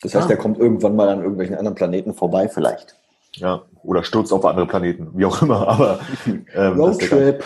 [0.00, 0.28] Das heißt, Ah.
[0.28, 2.96] der kommt irgendwann mal an irgendwelchen anderen Planeten vorbei, vielleicht.
[3.36, 6.00] Ja, oder stürzt auf andere Planeten, wie auch immer, aber
[6.54, 7.42] ähm, Roadtrip.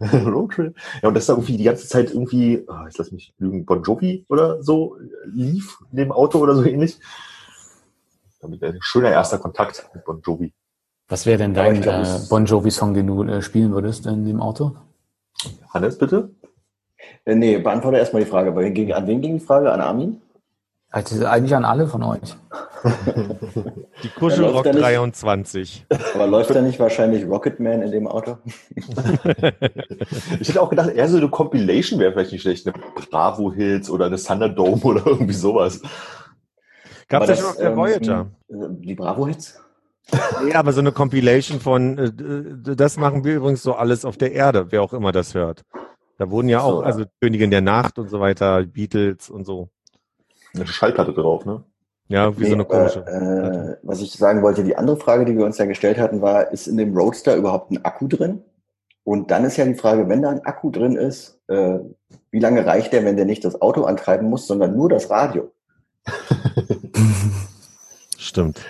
[0.00, 0.74] Roadtrip.
[1.02, 3.82] Ja, und dass da irgendwie die ganze Zeit irgendwie, ah, jetzt lass mich lügen, Bon
[3.82, 4.96] Jovi oder so
[5.26, 6.98] lief in dem Auto oder so ähnlich.
[8.40, 10.52] Damit ein schöner erster Kontakt mit Bon Jovi.
[11.08, 14.24] Was wäre denn dein ich glaub, äh, Bon Jovi-Song, den du äh, spielen würdest in
[14.24, 14.76] dem Auto?
[15.68, 16.30] Hannes, bitte?
[17.26, 18.50] Äh, nee, beantworte erstmal die Frage.
[18.50, 19.70] Aber gegen, an wen ging die Frage?
[19.70, 20.21] An Armin?
[20.92, 22.20] Also Eigentlich an alle von euch.
[24.02, 25.86] Die Kuschelrock läuft der nicht- 23.
[26.14, 28.36] Aber läuft da nicht wahrscheinlich Rocketman in dem Auto?
[30.40, 32.66] Ich hätte auch gedacht, eher so eine Compilation wäre vielleicht nicht schlecht.
[32.66, 32.74] Eine
[33.10, 35.80] Bravo-Hits oder eine Thunderdome oder irgendwie sowas.
[37.08, 38.26] Gab's Aber ja schon auf der ähm, Voyager.
[38.48, 39.58] äh, Die Bravo-Hits?
[40.50, 44.32] Ja, aber so eine Compilation von, äh, das machen wir übrigens so alles auf der
[44.32, 45.62] Erde, wer auch immer das hört.
[46.18, 46.86] Da wurden ja auch, So, ja.
[46.86, 49.70] also Königin der Nacht und so weiter, Beatles und so.
[50.54, 51.64] Eine Schallplatte drauf, ne?
[52.08, 53.06] Ja, irgendwie so eine komische.
[53.06, 56.50] Äh, was ich sagen wollte, die andere Frage, die wir uns ja gestellt hatten, war,
[56.50, 58.42] ist in dem Roadster überhaupt ein Akku drin?
[59.04, 61.78] Und dann ist ja die Frage, wenn da ein Akku drin ist, äh,
[62.30, 65.50] wie lange reicht der, wenn der nicht das Auto antreiben muss, sondern nur das Radio?
[68.18, 68.60] Stimmt.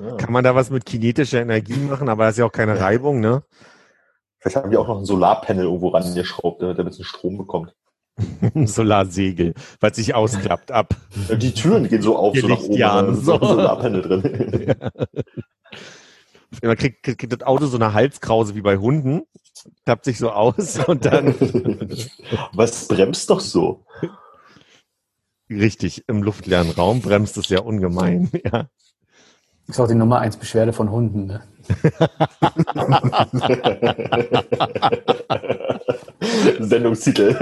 [0.00, 0.16] Ja.
[0.16, 3.20] Kann man da was mit kinetischer Energie machen, aber das ist ja auch keine Reibung,
[3.20, 3.44] ne?
[4.38, 7.38] Vielleicht haben die auch noch ein Solarpanel irgendwo ran geschraubt, damit er ein bisschen Strom
[7.38, 7.74] bekommt.
[8.66, 10.94] Solarsegel, was sich ausklappt ab.
[11.40, 12.78] Die Türen gehen so auf, so nach oben.
[12.78, 13.38] Da ist so.
[13.38, 14.74] Solarpanel drin.
[16.62, 19.22] Man kriegt, kriegt, kriegt das Auto so eine Halskrause wie bei Hunden,
[19.84, 21.34] klappt sich so aus und dann
[22.52, 23.84] Was bremst doch so?
[25.50, 28.30] richtig im luftleeren Raum bremst es ja ungemein.
[28.44, 28.68] Ja.
[29.66, 31.26] Ist auch die Nummer eins Beschwerde von Hunden.
[31.26, 31.40] Ne?
[36.60, 37.34] Sendungstitel.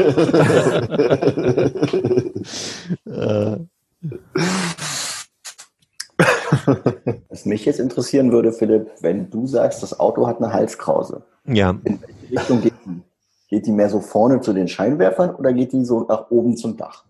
[3.07, 3.57] Äh,
[7.29, 11.71] Was mich jetzt interessieren würde, Philipp, wenn du sagst, das Auto hat eine Halskrause, ja,
[11.85, 13.03] in welche Richtung geht die?
[13.49, 16.77] geht die mehr so vorne zu den Scheinwerfern oder geht die so nach oben zum
[16.77, 17.05] Dach?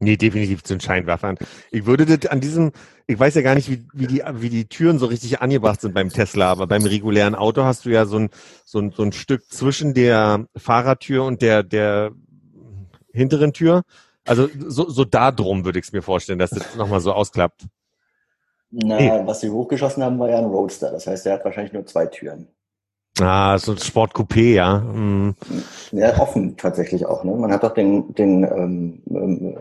[0.00, 1.36] Nee, definitiv zu den Scheinwerfern.
[1.72, 2.70] Ich würde das an diesem,
[3.08, 5.92] ich weiß ja gar nicht, wie, wie, die, wie die Türen so richtig angebracht sind
[5.92, 8.30] beim Tesla, aber beim regulären Auto hast du ja so ein,
[8.64, 12.12] so ein, so ein Stück zwischen der Fahrertür und der, der
[13.12, 13.82] hinteren Tür.
[14.24, 17.66] Also so, so da drum würde ich es mir vorstellen, dass das nochmal so ausklappt.
[18.70, 19.22] Na, Nee.
[19.24, 20.90] was sie hochgeschossen haben, war ja ein Roadster.
[20.92, 22.48] Das heißt, der hat wahrscheinlich nur zwei Türen.
[23.20, 24.80] Ah, so ein Sportcoupé, ja.
[24.80, 25.34] Hm.
[25.90, 27.24] Ja, offen tatsächlich auch.
[27.24, 27.32] Ne?
[27.32, 29.56] Man hat doch den, den ähm, ähm,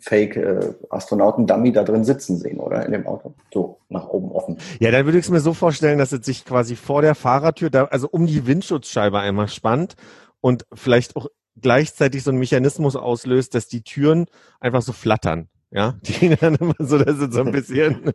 [0.00, 2.84] Fake-Astronauten-Dummy da drin sitzen sehen, oder?
[2.86, 3.34] In dem Auto.
[3.52, 4.58] So, nach oben offen.
[4.80, 7.70] Ja, dann würde ich es mir so vorstellen, dass es sich quasi vor der Fahrertür,
[7.70, 9.94] da, also um die Windschutzscheibe einmal spannt
[10.40, 11.26] und vielleicht auch
[11.60, 14.26] gleichzeitig so einen Mechanismus auslöst, dass die Türen
[14.60, 15.48] einfach so flattern.
[15.70, 18.12] Ja, die gehen dann immer so, dass es so ein bisschen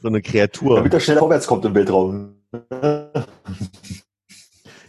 [0.00, 0.76] so eine Kreatur.
[0.76, 2.36] Damit er schneller vorwärts kommt im Weltraum.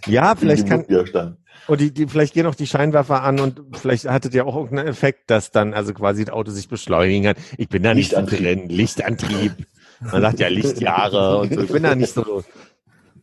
[0.06, 1.38] Ja, vielleicht kann, Widerstand.
[1.70, 4.90] Und die, die, vielleicht gehen auch die Scheinwerfer an und vielleicht hattet ja auch irgendeinen
[4.90, 7.44] Effekt, dass dann also quasi das Auto sich beschleunigen kann.
[7.58, 8.40] Ich bin da nicht so Lichtantrieb.
[8.40, 8.70] drin.
[8.70, 9.52] Lichtantrieb.
[10.02, 11.62] Man sagt ja Lichtjahre und so.
[11.62, 12.44] Ich bin da nicht so,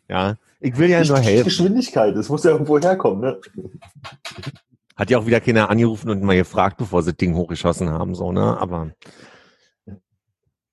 [0.09, 0.37] ja.
[0.61, 1.45] Ich will ja nur helfen.
[1.45, 3.41] Geschwindigkeit, das muss ja irgendwo herkommen, ne?
[4.97, 8.15] Hat ja auch wieder keiner angerufen und mal gefragt, bevor sie das Ding hochgeschossen haben,
[8.15, 8.57] so, ne?
[8.59, 8.93] Aber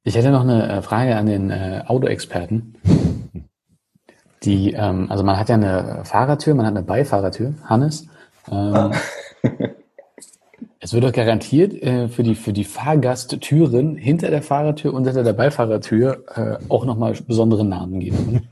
[0.04, 2.76] Ich hätte noch eine äh, Frage an den äh, Autoexperten.
[4.44, 8.08] Die, ähm, also man hat ja eine Fahrertür, man hat eine Beifahrertür, Hannes.
[8.52, 8.92] Ähm,
[10.80, 15.24] es wird doch garantiert äh, für die für die Fahrgasttüren hinter der Fahrertür und hinter
[15.24, 18.50] der Beifahrertür äh, auch nochmal besondere Namen geben.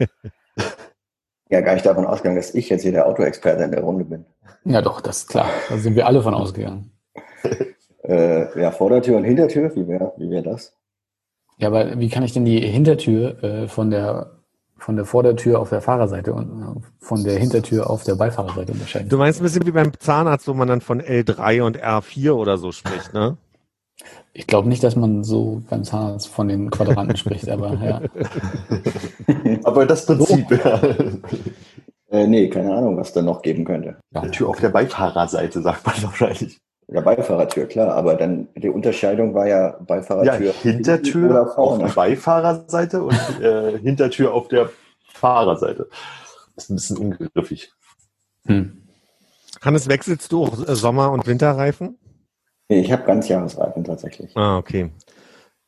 [1.49, 4.25] Ja, gar nicht davon ausgegangen, dass ich jetzt hier der Autoexperte in der Runde bin.
[4.63, 5.49] Ja, doch, das ist klar.
[5.67, 6.91] Da sind wir alle von ausgegangen.
[8.03, 10.73] Äh, ja, Vordertür und Hintertür, wie wäre wie wär das?
[11.57, 14.40] Ja, aber wie kann ich denn die Hintertür äh, von der
[14.81, 19.09] von der Vordertür auf der Fahrerseite und äh, von der Hintertür auf der Beifahrerseite unterscheiden?
[19.09, 22.57] du meinst ein bisschen wie beim Zahnarzt, wo man dann von L3 und R4 oder
[22.57, 23.37] so spricht, ne?
[24.33, 28.01] Ich glaube nicht, dass man so beim Zahnarzt von den Quadranten spricht, aber ja.
[29.63, 30.81] Aber das Prinzip, ja.
[32.11, 33.95] Äh, nee, keine Ahnung, was da noch geben könnte.
[34.13, 34.21] ja.
[34.21, 36.59] Die Tür auf der Beifahrerseite, sagt man wahrscheinlich.
[36.87, 41.53] Ja, Beifahrertür, klar, aber dann die Unterscheidung war ja Ja, Beifahrertür hinten Hintertür oder auf
[41.55, 41.85] vorne.
[41.85, 44.69] der Beifahrerseite und äh, Hintertür auf der
[45.13, 45.87] Fahrerseite.
[46.55, 47.71] Das ist ein bisschen ungriffig.
[48.45, 48.81] Hm.
[49.61, 51.97] Hannes, wechselst du auch äh, Sommer- und Winterreifen?
[52.67, 54.35] Nee, ich habe Ganzjahresreifen tatsächlich.
[54.35, 54.91] Ah, okay.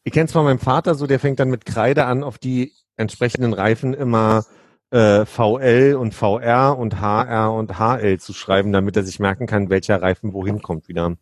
[0.04, 3.54] Ich kenne zwar meinen Vater so, der fängt dann mit Kreide an, auf die entsprechenden
[3.54, 4.46] Reifen immer
[4.94, 9.70] äh, VL und VR und HR und HL zu schreiben, damit er sich merken kann,
[9.70, 11.16] welcher Reifen wohin kommt wieder.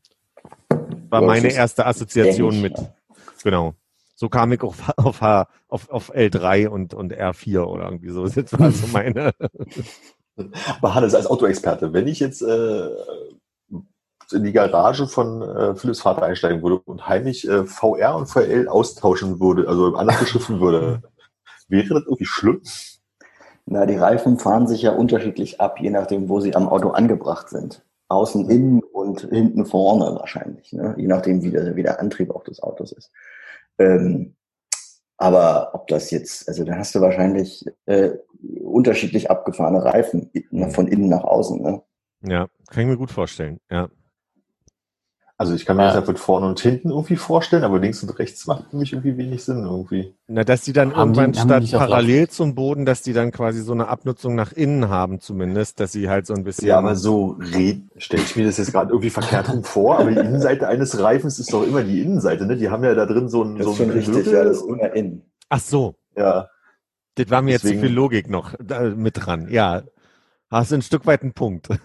[1.09, 2.73] War meine erste Assoziation mit.
[3.43, 3.73] Genau.
[4.15, 8.27] So kam ich auf, auf, H- auf, auf L3 und, und R4 oder irgendwie so.
[8.27, 9.31] Das war so meine.
[10.79, 12.89] Aber Hannes, als Autoexperte, wenn ich jetzt äh,
[14.33, 18.67] in die Garage von äh, Philipps Vater einsteigen würde und heimlich äh, VR und VL
[18.67, 21.03] austauschen würde, also anders beschriften würde,
[21.69, 22.61] wäre das irgendwie schlimm?
[23.65, 27.49] Na, die Reifen fahren sich ja unterschiedlich ab, je nachdem, wo sie am Auto angebracht
[27.49, 27.83] sind.
[28.09, 30.93] Außen innen und hinten vorne wahrscheinlich, ne?
[30.97, 33.11] je nachdem, wie der, wie der Antrieb auch des Autos ist.
[33.77, 34.35] Ähm,
[35.17, 38.11] aber ob das jetzt, also da hast du wahrscheinlich äh,
[38.63, 40.71] unterschiedlich abgefahrene Reifen Mhm.
[40.71, 41.61] von innen nach außen.
[41.61, 41.81] Ne?
[42.23, 43.59] Ja, kann ich mir gut vorstellen.
[43.69, 43.89] Ja.
[45.41, 45.93] Also ich kann mir Ja.
[45.95, 49.17] das von vorne und hinten irgendwie vorstellen, aber links und rechts macht für mich irgendwie
[49.17, 50.13] wenig Sinn irgendwie.
[50.27, 53.63] Na, dass die dann Haben irgendwann die statt parallel zum Boden, dass die dann quasi
[53.63, 56.67] so eine Abnutzung nach innen haben zumindest, dass sie halt so ein bisschen.
[56.67, 57.39] Ja, aber so
[57.97, 61.39] stelle ich mir das jetzt gerade irgendwie verkehrt rum vor, aber die Innenseite eines Reifens
[61.39, 62.55] ist doch immer die Innenseite, ne?
[62.55, 64.57] Die haben ja da drin so ein Das so ist schon ein richtig, ja, das
[64.57, 65.23] ist immer innen.
[65.49, 66.49] Ach so, ja.
[67.15, 69.47] das war mir jetzt zu Deswegen- viel Logik noch da, mit dran.
[69.49, 69.81] Ja,
[70.51, 71.67] hast du ein Stück weit einen Punkt.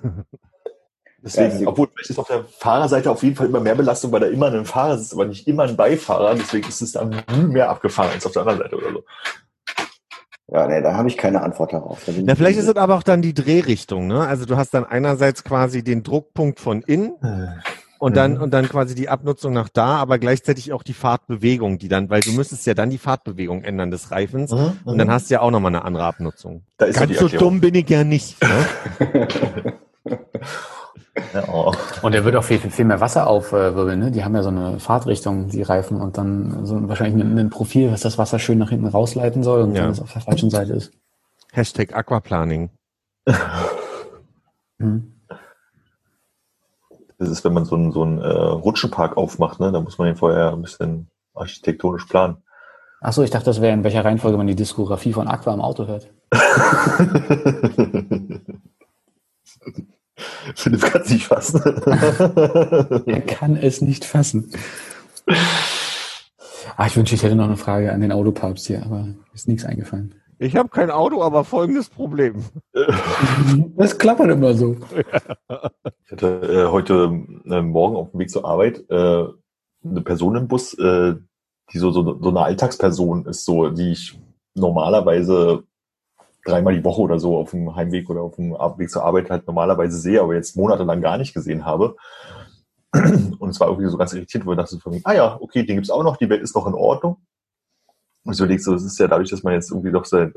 [1.26, 4.20] Deswegen, Ja, obwohl vielleicht ist auf der Fahrerseite auf jeden Fall immer mehr Belastung, weil
[4.20, 6.34] da immer ein Fahrer sitzt, aber nicht immer ein Beifahrer.
[6.36, 7.16] Deswegen ist es dann
[7.48, 9.04] mehr abgefahren als auf der anderen Seite oder so.
[10.48, 11.98] Ja, nee, da habe ich keine Antwort darauf.
[12.06, 14.20] Da ich- vielleicht ist es aber auch dann die Drehrichtung, ne?
[14.26, 17.14] Also du hast dann einerseits quasi den Druckpunkt von innen
[17.98, 18.42] und dann Mhm.
[18.42, 22.20] und dann quasi die Abnutzung nach da, aber gleichzeitig auch die Fahrtbewegung, die dann, weil
[22.20, 25.50] du müsstest ja dann die Fahrtbewegung ändern des Reifens und dann hast du ja auch
[25.50, 26.62] nochmal eine andere Abnutzung.
[26.78, 28.36] da ist ja Ganz so dumm bin ich ja nicht.
[28.40, 29.76] Ne?
[31.50, 31.72] Oh.
[32.02, 33.98] Und der wird auch viel, viel, mehr Wasser aufwirbeln.
[33.98, 34.10] Ne?
[34.10, 37.50] Die haben ja so eine Fahrtrichtung, die Reifen, und dann so ein, wahrscheinlich ein, ein
[37.50, 39.84] Profil, was das Wasser schön nach hinten rausleiten soll und Ja.
[39.84, 40.92] wenn es auf der falschen Seite ist.
[41.52, 42.70] Hashtag Aquaplaning.
[44.78, 45.14] Hm.
[47.16, 49.72] Das ist, wenn man so einen, so einen äh, Rutschenpark aufmacht, ne?
[49.72, 52.42] Da muss man den vorher ein bisschen architektonisch planen.
[53.00, 55.62] Ach so, ich dachte, das wäre in welcher Reihenfolge man die Diskografie von Aqua im
[55.62, 56.10] Auto hört.
[60.54, 61.60] Philipp kann es nicht fassen.
[63.06, 64.50] er kann es nicht fassen.
[66.76, 69.64] Ah, ich wünsche, ich hätte noch eine Frage an den Autopapst hier, aber ist nichts
[69.64, 70.14] eingefallen.
[70.38, 72.44] Ich habe kein Auto, aber folgendes Problem.
[73.76, 74.76] Das klappert immer so.
[76.04, 79.24] Ich hatte äh, heute äh, Morgen auf dem Weg zur Arbeit äh,
[79.84, 81.14] eine Person im Bus, äh,
[81.72, 84.18] die so, so, so eine Alltagsperson ist, so, die ich
[84.54, 85.62] normalerweise
[86.46, 89.46] dreimal die Woche oder so auf dem Heimweg oder auf dem Weg zur Arbeit halt
[89.46, 91.96] normalerweise sehe, aber jetzt monatelang gar nicht gesehen habe.
[92.92, 95.90] Und es war irgendwie so ganz irritiert, wo ich dachte, ah ja, okay, den gibt's
[95.90, 97.18] auch noch, die Welt ist noch in Ordnung.
[98.24, 100.32] Und ich überlege so, es ist ja dadurch, dass man jetzt irgendwie doch sein,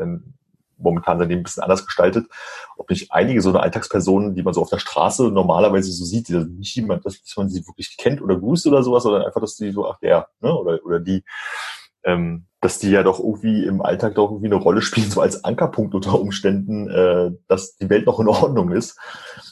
[0.78, 2.28] momentan sein Leben ein bisschen anders gestaltet,
[2.78, 6.30] ob nicht einige so eine Alltagspersonen, die man so auf der Straße normalerweise so sieht,
[6.30, 9.56] die nicht jemand, dass man sie wirklich kennt oder grüßt oder sowas, sondern einfach, dass
[9.56, 11.24] die so, ach der, ne, oder, oder die,
[12.04, 15.44] ähm, dass die ja doch irgendwie im Alltag doch irgendwie eine Rolle spielen, so als
[15.44, 18.98] Ankerpunkt unter Umständen, äh, dass die Welt noch in Ordnung ist,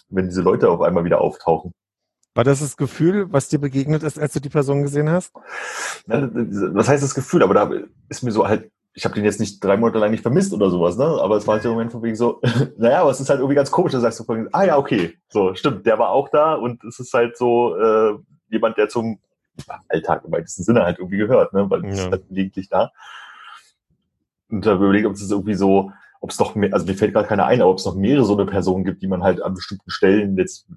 [0.09, 1.73] wenn diese Leute auf einmal wieder auftauchen.
[2.35, 5.33] War das das Gefühl, was dir begegnet ist, als du die Person gesehen hast?
[6.05, 7.41] Was heißt das Gefühl?
[7.41, 7.71] Aber da
[8.09, 10.69] ist mir so halt, ich habe den jetzt nicht drei Monate lang nicht vermisst oder
[10.69, 11.05] sowas, ne?
[11.05, 12.39] Aber es war halt der Moment von wegen so,
[12.77, 15.17] naja, aber es ist halt irgendwie ganz komisch, da sagst du von, ah ja, okay,
[15.29, 18.17] so, stimmt, der war auch da und es ist halt so äh,
[18.49, 19.19] jemand, der zum
[19.87, 21.69] Alltag im weitesten Sinne halt irgendwie gehört, ne?
[21.69, 22.05] Weil es ja.
[22.05, 22.91] ist halt gelegentlich da.
[24.49, 25.91] Und da überlegt, ob es irgendwie so,
[26.21, 28.25] ob es noch mehr, also mir fällt gerade keiner ein, aber ob es noch mehrere
[28.25, 30.67] so eine Personen gibt, die man halt an bestimmten Stellen jetzt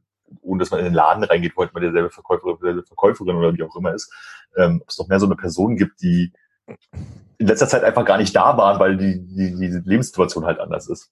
[0.42, 3.54] ohne dass man in den Laden reingeht, wo halt man derselbe Verkäufer, derselbe Verkäuferin oder
[3.54, 4.12] wie auch immer ist,
[4.56, 6.32] ähm, ob es noch mehr so eine Person gibt, die
[7.38, 10.88] in letzter Zeit einfach gar nicht da waren, weil die, die, die Lebenssituation halt anders
[10.88, 11.10] ist.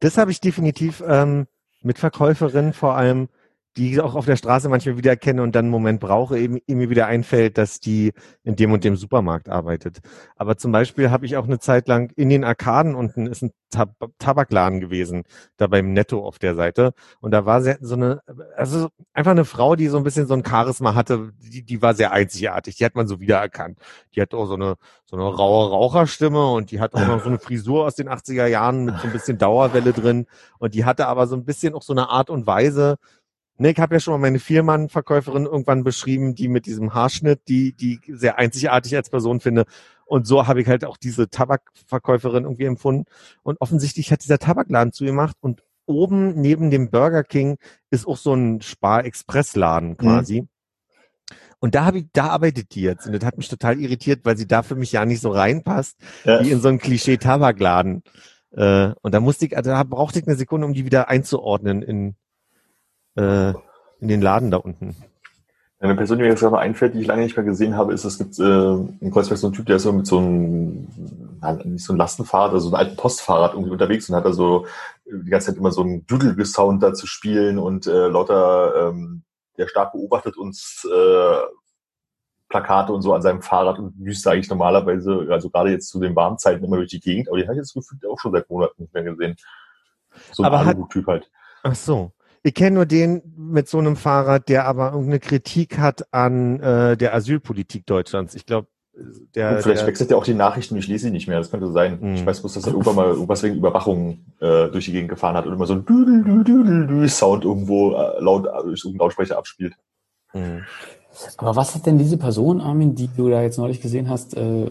[0.00, 1.46] Das habe ich definitiv ähm,
[1.82, 3.28] mit Verkäuferinnen vor allem
[3.76, 6.60] die ich auch auf der Straße manchmal wieder kenne und dann einen Moment brauche, eben
[6.66, 8.12] mir wieder einfällt, dass die
[8.42, 9.98] in dem und dem Supermarkt arbeitet.
[10.36, 13.52] Aber zum Beispiel habe ich auch eine Zeit lang in den Arkaden unten ist ein
[13.70, 15.24] Tab Tabakladen gewesen,
[15.58, 16.94] da beim Netto auf der Seite.
[17.20, 18.22] Und da war so eine,
[18.56, 21.94] also einfach eine Frau, die so ein bisschen so ein Charisma hatte, die, die war
[21.94, 22.76] sehr einzigartig.
[22.76, 23.78] Die hat man so wiedererkannt.
[24.14, 27.28] Die hat auch so eine, so eine raue Raucherstimme und die hat auch noch so
[27.28, 30.26] eine Frisur aus den 80er Jahren mit so ein bisschen Dauerwelle drin.
[30.58, 32.96] Und die hatte aber so ein bisschen auch so eine Art und Weise,
[33.60, 37.72] Ne, ich habe ja schon mal meine Viermann-Verkäuferin irgendwann beschrieben, die mit diesem Haarschnitt, die,
[37.72, 39.64] die sehr einzigartig als Person finde.
[40.06, 43.04] Und so habe ich halt auch diese Tabakverkäuferin irgendwie empfunden.
[43.42, 47.58] Und offensichtlich hat dieser Tabakladen zugemacht und oben neben dem Burger King
[47.90, 50.42] ist auch so ein Spar-Express-Laden quasi.
[50.42, 50.48] Mhm.
[51.60, 53.06] Und da habe ich, da arbeitet die jetzt.
[53.06, 55.96] Und das hat mich total irritiert, weil sie da für mich ja nicht so reinpasst,
[56.24, 56.44] ja.
[56.44, 58.04] wie in so ein Klischee-Tabakladen.
[58.52, 61.82] Äh, und da musste ich, also da brauchte ich eine Sekunde, um die wieder einzuordnen
[61.82, 62.14] in,
[63.18, 63.54] äh,
[64.00, 64.96] in den Laden da unten.
[65.80, 68.04] Eine Person, die mir jetzt gerade einfällt, die ich lange nicht mehr gesehen habe, ist,
[68.04, 70.88] es gibt äh, in Kreuzberg so einen Typ, der ist so mit so einem,
[71.64, 74.66] nicht so ein Lastenfahrrad, also so einem alten Postfahrrad irgendwie unterwegs und hat da so
[75.06, 79.22] die ganze Zeit immer so einen Doodle-Sound da zu spielen und äh, lauter, ähm,
[79.56, 81.36] der stark beobachtet uns äh,
[82.48, 86.16] Plakate und so an seinem Fahrrad und düst eigentlich normalerweise, also gerade jetzt zu den
[86.16, 88.50] warmen Zeiten immer durch die Gegend, aber den habe ich jetzt gefühlt auch schon seit
[88.50, 89.36] Monaten nicht mehr gesehen.
[90.32, 91.30] So ein aber Typ halt.
[91.62, 92.12] Ach so.
[92.42, 96.96] Ich kenne nur den mit so einem Fahrrad, der aber irgendeine Kritik hat an äh,
[96.96, 98.34] der Asylpolitik Deutschlands.
[98.34, 98.68] Ich glaube,
[99.34, 101.38] der, Gut, vielleicht der, wechselt ja auch die Nachrichten, ich lese sie nicht mehr.
[101.38, 101.98] Das könnte sein.
[102.00, 102.14] Mh.
[102.14, 105.36] Ich weiß bloß, dass er irgendwann mal irgendwas wegen Überwachung äh, durch die Gegend gefahren
[105.36, 109.06] hat und immer so ein Düdel, Düdel, Düdel Sound irgendwo äh, laut äh, durch irgendeinen
[109.06, 109.74] Lautsprecher abspielt.
[110.34, 110.64] Mhm.
[111.36, 114.70] Aber was hat denn diese Person, Armin, die du da jetzt neulich gesehen hast, äh,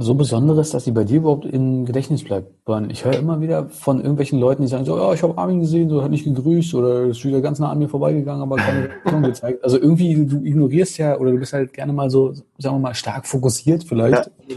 [0.00, 2.52] so Besonderes, dass sie bei dir überhaupt im Gedächtnis bleibt.
[2.88, 5.90] Ich höre immer wieder von irgendwelchen Leuten, die sagen so, ja, ich habe Armin gesehen,
[5.90, 9.22] so hat nicht gegrüßt oder ist wieder ganz nah an mir vorbeigegangen, aber keine Reaktion
[9.24, 9.64] gezeigt.
[9.64, 12.94] Also irgendwie, du ignorierst ja oder du bist halt gerne mal so, sagen wir mal,
[12.94, 14.56] stark fokussiert vielleicht ja.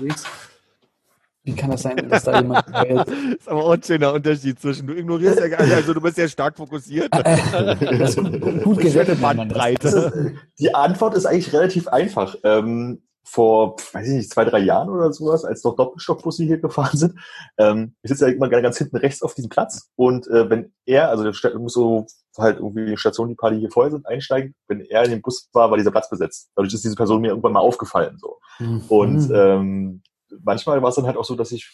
[1.43, 4.85] Wie kann das sein, dass da jemand Das ist aber auch ein schöner Unterschied zwischen,
[4.85, 7.09] du ignorierst ja gar nicht, also du bist ja stark fokussiert.
[7.11, 10.35] das ist gut gerettet, Bandbreite.
[10.59, 12.35] Die Antwort ist eigentlich relativ einfach.
[12.43, 16.97] Ähm, vor, weiß ich nicht, zwei, drei Jahren oder sowas, als noch Doppelstockbusse hier gefahren
[16.97, 17.19] sind.
[17.57, 21.09] Ähm, ich sitze ja immer ganz hinten rechts auf diesem Platz und äh, wenn er,
[21.09, 22.07] also der muss so
[22.37, 24.55] halt irgendwie die Station, die paar, die hier voll sind, einsteigen.
[24.67, 26.49] Wenn er in dem Bus war, war dieser Platz besetzt.
[26.55, 28.17] Dadurch ist diese Person mir irgendwann mal aufgefallen.
[28.19, 28.37] so.
[28.59, 28.83] Mhm.
[28.87, 30.01] Und ähm,
[30.43, 31.69] manchmal war es dann halt auch so, dass ich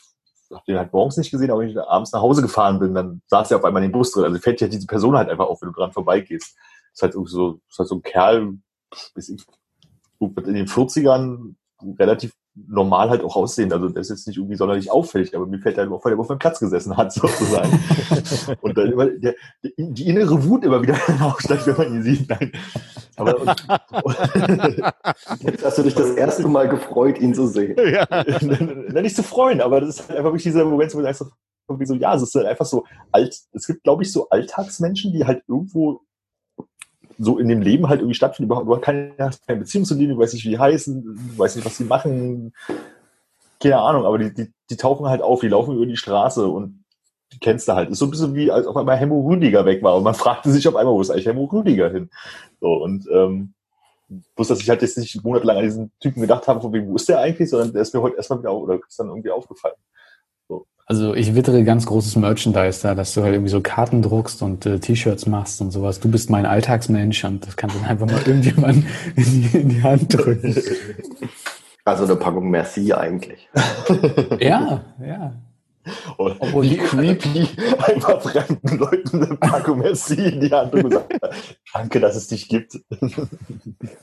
[0.52, 3.22] hab den halt morgens nicht gesehen, aber wenn ich abends nach Hause gefahren bin, dann
[3.28, 4.24] saß er auf einmal in dem Bus drin.
[4.24, 6.56] Also fällt ja diese Person halt einfach auf, wenn du dran vorbeigehst.
[6.94, 8.54] Ist halt so, ist halt so ein Kerl,
[9.14, 9.46] bis ich
[10.20, 11.56] in den 40ern
[12.00, 12.34] relativ
[12.68, 13.72] normal halt auch aussehen.
[13.72, 16.20] Also das ist jetzt nicht irgendwie sonderlich auffällig, aber mir fällt halt auf, weil er
[16.20, 17.80] auf meinem Platz gesessen hat, sozusagen.
[18.62, 19.36] und dann immer der,
[19.78, 22.30] die innere Wut immer wieder aufsteigt, wenn man ihn sieht.
[22.30, 22.52] Nein.
[23.16, 23.68] Aber und,
[25.42, 27.76] Jetzt hast du dich das erste Mal gefreut, ihn zu sehen.
[27.78, 29.02] Ja.
[29.02, 31.26] nicht zu freuen, aber das ist halt einfach wirklich dieser Moment, wo du sagst,
[31.68, 35.12] irgendwie so, ja, es ist halt einfach so alt, es gibt, glaube ich, so Alltagsmenschen,
[35.12, 36.02] die halt irgendwo
[37.18, 38.50] so in dem Leben halt irgendwie stattfinden.
[38.50, 39.14] Du hast keine,
[39.46, 41.86] keine Beziehung zu denen, du weißt nicht, wie die heißen, du weißt nicht, was sie
[41.86, 42.54] machen,
[43.60, 46.84] keine Ahnung, aber die, die, die tauchen halt auf, die laufen über die Straße und
[47.34, 47.90] die kennst du halt.
[47.90, 50.52] Ist so ein bisschen wie, als auf einmal Hemmo Rüdiger weg war und man fragte
[50.52, 52.10] sich auf einmal, wo ist eigentlich Hemmo Rüdiger hin?
[52.62, 53.54] So, und ähm,
[54.36, 56.96] bloß, dass ich halt jetzt nicht monatelang an diesen Typen gedacht habe, von wem, wo
[56.96, 59.76] ist der eigentlich, sondern der ist mir heute erstmal wieder, oder ist dann irgendwie aufgefallen.
[60.90, 64.66] Also ich wittere ganz großes Merchandise da, dass du halt irgendwie so Karten druckst und
[64.66, 66.00] äh, T-Shirts machst und sowas.
[66.00, 68.86] Du bist mein Alltagsmensch und das kannst du dann einfach mal irgendjemand
[69.18, 70.56] in die, in die Hand drücken.
[71.84, 73.50] Also eine Packung Merci eigentlich.
[74.40, 75.34] Ja, ja.
[76.18, 77.48] Und Obwohl wie die- creepy
[77.80, 81.14] einfach fremden Leuten eine Packung Messi in die Hand und gesagt
[81.74, 82.80] danke, dass es dich gibt.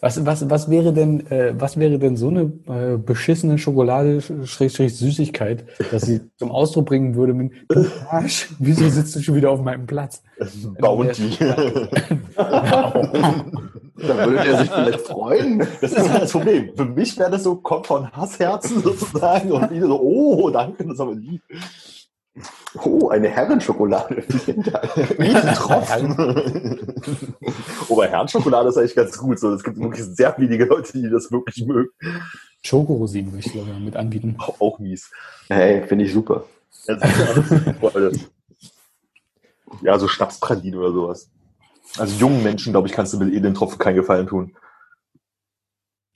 [0.01, 4.97] Was, was, was wäre denn, äh, was wäre denn so eine äh, beschissene Schokolade, Schrägstrich
[4.97, 9.51] Süßigkeit, dass sie zum Ausdruck bringen würde mit "Du Arsch, wieso sitzt du schon wieder
[9.51, 10.23] auf meinem Platz?
[10.79, 11.37] Bounty.
[13.97, 15.67] Da würde der sich vielleicht freuen.
[15.81, 16.73] Das ist halt das Problem.
[16.77, 20.95] Für mich wäre das so, kommt von Hassherzen sozusagen und viele so, oh, danke, das
[20.95, 21.43] ist aber lieb.
[22.83, 24.23] Oh, eine Herrenschokolade.
[24.23, 25.55] Vielen Dank.
[25.55, 26.95] Tropfen.
[27.89, 29.39] oh, bei Herrenschokolade ist eigentlich ganz gut.
[29.39, 31.91] So, es gibt wirklich sehr wenige Leute, die das wirklich mögen.
[32.63, 34.35] Schokorosinen würde ich glaube ich mit anbieten.
[34.39, 35.13] Auch, auch mies.
[35.49, 36.45] Hey, finde ich super.
[39.83, 41.31] Ja, so Schnapspralinen oder sowas.
[41.99, 44.57] Also jungen Menschen, glaube ich, kannst du mit edlen Tropfen keinen Gefallen tun.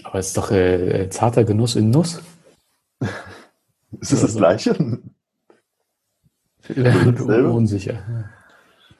[0.04, 2.22] Aber es ist doch äh, äh, zarter Genuss in Nuss.
[4.00, 5.00] Ist das das Gleiche?
[6.68, 7.50] Dasselbe?
[7.50, 8.28] Unsicher.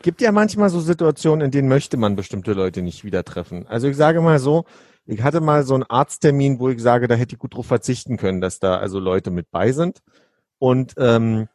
[0.01, 3.67] Gibt ja manchmal so Situationen, in denen möchte man bestimmte Leute nicht wieder treffen.
[3.67, 4.65] Also ich sage mal so,
[5.05, 8.17] ich hatte mal so einen Arzttermin, wo ich sage, da hätte ich gut drauf verzichten
[8.17, 10.01] können, dass da also Leute mit bei sind.
[10.59, 11.49] Und ähm,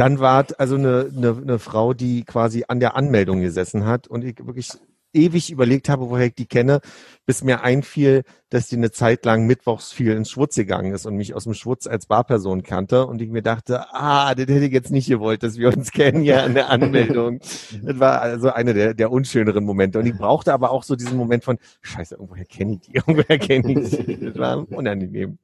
[0.00, 4.24] dann war also eine, eine, eine Frau, die quasi an der Anmeldung gesessen hat und
[4.24, 4.70] ich wirklich
[5.12, 6.80] ewig überlegt habe, woher ich die kenne,
[7.26, 11.16] bis mir einfiel, dass die eine Zeit lang mittwochs viel ins Schwutz gegangen ist und
[11.16, 14.72] mich aus dem Schwutz als Barperson kannte und ich mir dachte, ah, das hätte ich
[14.72, 17.40] jetzt nicht gewollt, dass wir uns kennen ja an der Anmeldung.
[17.82, 21.18] das war also eine der, der unschöneren Momente und ich brauchte aber auch so diesen
[21.18, 24.18] Moment von, scheiße, irgendwoher kenne ich die, irgendwoher kenne ich die.
[24.18, 25.36] Das war unangenehm.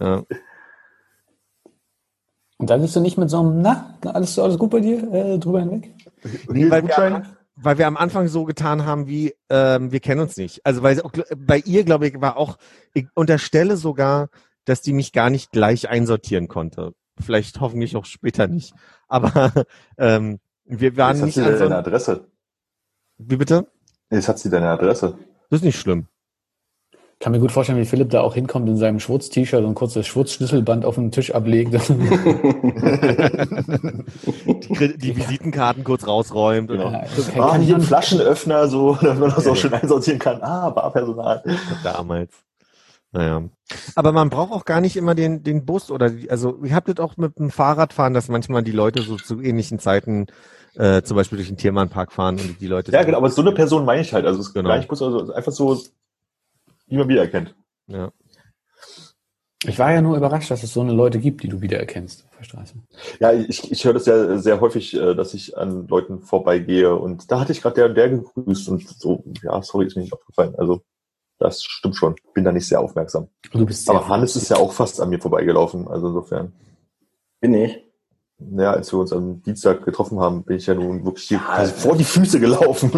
[0.00, 0.24] Ja.
[2.58, 5.38] Und da gehst du nicht mit so einem, na, alles, alles gut bei dir, äh,
[5.38, 5.92] drüber hinweg?
[6.48, 7.26] Nee, weil wir, am,
[7.56, 10.64] weil wir am Anfang so getan haben, wie ähm, wir kennen uns nicht.
[10.64, 12.56] Also weil auch, bei ihr, glaube ich, war auch,
[12.94, 14.28] ich unterstelle sogar,
[14.64, 16.92] dass die mich gar nicht gleich einsortieren konnte.
[17.18, 18.74] Vielleicht hoffentlich auch später nicht.
[19.08, 19.52] Aber
[19.98, 22.26] ähm, wir waren Jetzt hat nicht sie an so deine Adresse.
[23.18, 23.66] Wie bitte?
[24.10, 25.18] Jetzt hat sie deine Adresse.
[25.50, 26.08] Das ist nicht schlimm.
[27.18, 30.06] Kann mir gut vorstellen, wie Philipp da auch hinkommt in seinem Schwurz-T-Shirt und kurz das
[30.06, 31.72] Schwurz-Schlüsselband auf den Tisch ablegt.
[34.78, 36.68] Die, die Visitenkarten kurz rausräumt.
[36.70, 36.90] Genau.
[36.90, 37.00] Ja,
[37.32, 40.18] kann- Ah, kann ich hier ein noch- Flaschenöffner, so, damit man das auch schön einsortieren
[40.18, 40.42] kann.
[40.42, 41.42] Ah, Barpersonal.
[41.82, 42.32] damals.
[43.12, 43.42] Naja.
[43.94, 46.92] Aber man braucht auch gar nicht immer den, den Bus oder die, also ich habe
[46.92, 50.26] das auch mit dem Fahrradfahren, dass manchmal die Leute so zu ähnlichen Zeiten
[50.74, 53.52] äh, zum Beispiel durch den Tiermannpark fahren und die Leute Ja, genau, aber so eine
[53.52, 54.26] Person meine ich halt.
[54.26, 54.68] Also es ist Genau.
[54.68, 55.78] gar nicht bloß, also einfach so,
[56.86, 57.54] wie man wiedererkennt.
[57.86, 58.12] Ja.
[59.64, 62.36] Ich war ja nur überrascht, dass es so eine Leute gibt, die du wiedererkennst auf
[62.36, 62.74] der Straße.
[63.20, 67.30] Ja, ich, ich höre das ja sehr häufig, äh, dass ich an Leuten vorbeigehe und
[67.30, 70.12] da hatte ich gerade der und der gegrüßt und so, ja, sorry, ist mir nicht
[70.12, 70.54] aufgefallen.
[70.56, 70.82] Also
[71.38, 72.16] das stimmt schon.
[72.34, 73.28] Bin da nicht sehr aufmerksam.
[73.52, 75.86] Du bist sehr Aber Hannes ist ja auch fast an mir vorbeigelaufen.
[75.88, 76.52] Also insofern.
[77.40, 77.82] Bin ich.
[78.38, 81.72] Ja, als wir uns am Dienstag getroffen haben, bin ich ja nun wirklich hier quasi
[81.72, 82.90] vor die Füße gelaufen.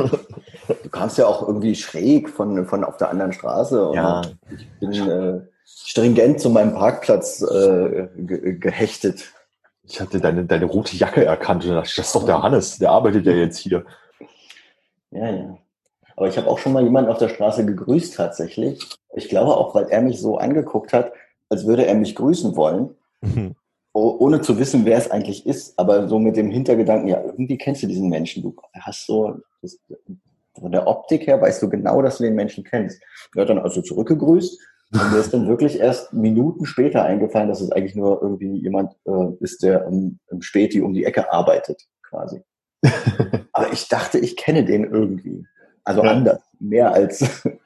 [0.89, 3.89] Du kamst ja auch irgendwie schräg von, von auf der anderen Straße.
[3.89, 4.23] Und Ja.
[4.51, 9.35] Ich bin äh, stringent zu meinem Parkplatz äh, ge gehechtet.
[9.83, 12.91] Ich hatte deine, deine rote Jacke erkannt und dachte, das ist doch der Hannes, der
[12.91, 13.85] arbeitet ja jetzt hier.
[15.11, 15.59] Ja, ja.
[16.17, 18.83] Aber ich habe auch schon mal jemanden auf der Straße gegrüßt tatsächlich.
[19.15, 21.13] Ich glaube auch, weil er mich so angeguckt hat,
[21.51, 22.95] als würde er mich grüßen wollen,
[23.93, 25.79] oh- ohne zu wissen, wer es eigentlich ist.
[25.79, 28.43] Aber so mit dem Hintergedanken, ja, irgendwie kennst du diesen Menschen.
[28.43, 29.79] Du hast so, das,
[30.61, 33.03] von der Optik her weißt du genau, dass du den Menschen kennst.
[33.35, 34.59] Er hat dann also zurückgegrüßt.
[34.91, 38.95] Und mir ist dann wirklich erst Minuten später eingefallen, dass es eigentlich nur irgendwie jemand
[39.05, 42.43] äh, ist, der im, im Späti um die Ecke arbeitet, quasi.
[43.53, 45.45] Aber ich dachte, ich kenne den irgendwie.
[45.85, 46.11] Also Ja.
[46.11, 46.41] anders.
[46.59, 47.23] Mehr als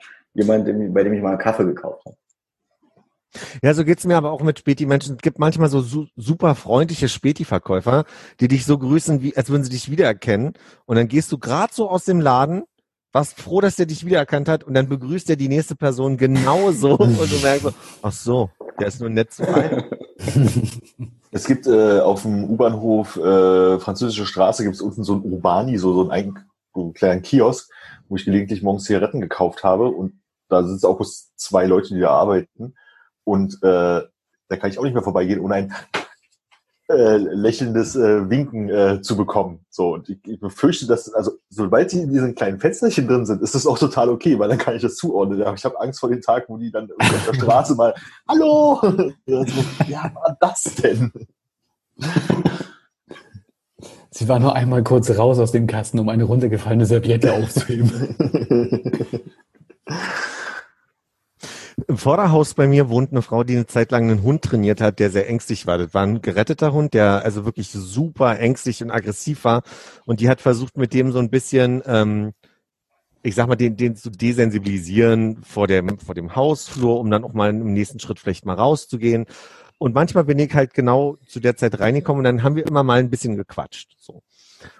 [0.34, 2.16] jemand, bei dem ich mal einen Kaffee gekauft habe.
[3.62, 5.16] Ja, so geht's mir aber auch mit Späti-Menschen.
[5.16, 8.04] Es gibt manchmal so su super freundliche Späti-Verkäufer,
[8.40, 10.52] die dich so grüßen, wie, als würden sie dich wiedererkennen.
[10.84, 12.64] Und dann gehst du gerade so aus dem Laden,
[13.12, 16.96] warst froh, dass der dich wiedererkannt hat und dann begrüßt er die nächste Person genauso
[16.96, 18.50] und du merkst so, ach so,
[18.80, 19.84] der ist nur nett zu einem.
[21.34, 25.78] Es gibt äh, auf dem U-Bahnhof äh, Französische Straße gibt es unten so ein Urbani,
[25.78, 26.38] so, so, einen,
[26.74, 27.72] so einen kleinen Kiosk,
[28.10, 31.94] wo ich gelegentlich morgens Zigaretten gekauft habe und da sind es auch bloß zwei Leute,
[31.94, 32.74] die da arbeiten
[33.24, 34.02] und äh,
[34.48, 35.74] da kann ich auch nicht mehr vorbeigehen, ohne ein
[36.88, 39.64] äh, lächelndes äh, Winken äh, zu bekommen.
[39.70, 43.40] So, und ich, ich befürchte, dass, also sobald sie in diesen kleinen Fensterchen drin sind,
[43.40, 45.42] ist das auch total okay, weil dann kann ich das zuordnen.
[45.42, 47.94] Aber ich habe Angst vor dem Tag, wo die dann auf der Straße mal,
[48.28, 48.80] hallo!
[49.88, 51.12] Ja, war das denn?
[54.10, 58.16] Sie war nur einmal kurz raus aus dem Kasten, um eine runtergefallene Serviette aufzuheben.
[61.88, 64.98] Im Vorderhaus bei mir wohnt eine Frau, die eine Zeit lang einen Hund trainiert hat,
[64.98, 65.78] der sehr ängstlich war.
[65.78, 69.62] Das war ein geretteter Hund, der also wirklich super ängstlich und aggressiv war.
[70.04, 72.32] Und die hat versucht, mit dem so ein bisschen, ähm,
[73.22, 77.32] ich sag mal, den, den zu desensibilisieren vor dem, vor dem Hausflur, um dann auch
[77.32, 79.26] mal im nächsten Schritt vielleicht mal rauszugehen.
[79.78, 82.82] Und manchmal bin ich halt genau zu der Zeit reingekommen und dann haben wir immer
[82.82, 83.96] mal ein bisschen gequatscht.
[83.98, 84.22] So.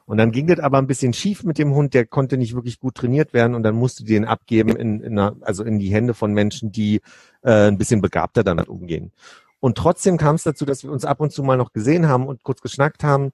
[0.07, 2.81] Und dann ging das aber ein bisschen schief mit dem Hund, der konnte nicht wirklich
[2.81, 6.15] gut trainiert werden und dann musste den abgeben in, in einer, also in die Hände
[6.15, 7.01] von Menschen, die
[7.43, 9.13] äh, ein bisschen begabter damit umgehen.
[9.61, 12.27] Und trotzdem kam es dazu, dass wir uns ab und zu mal noch gesehen haben
[12.27, 13.31] und kurz geschnackt haben.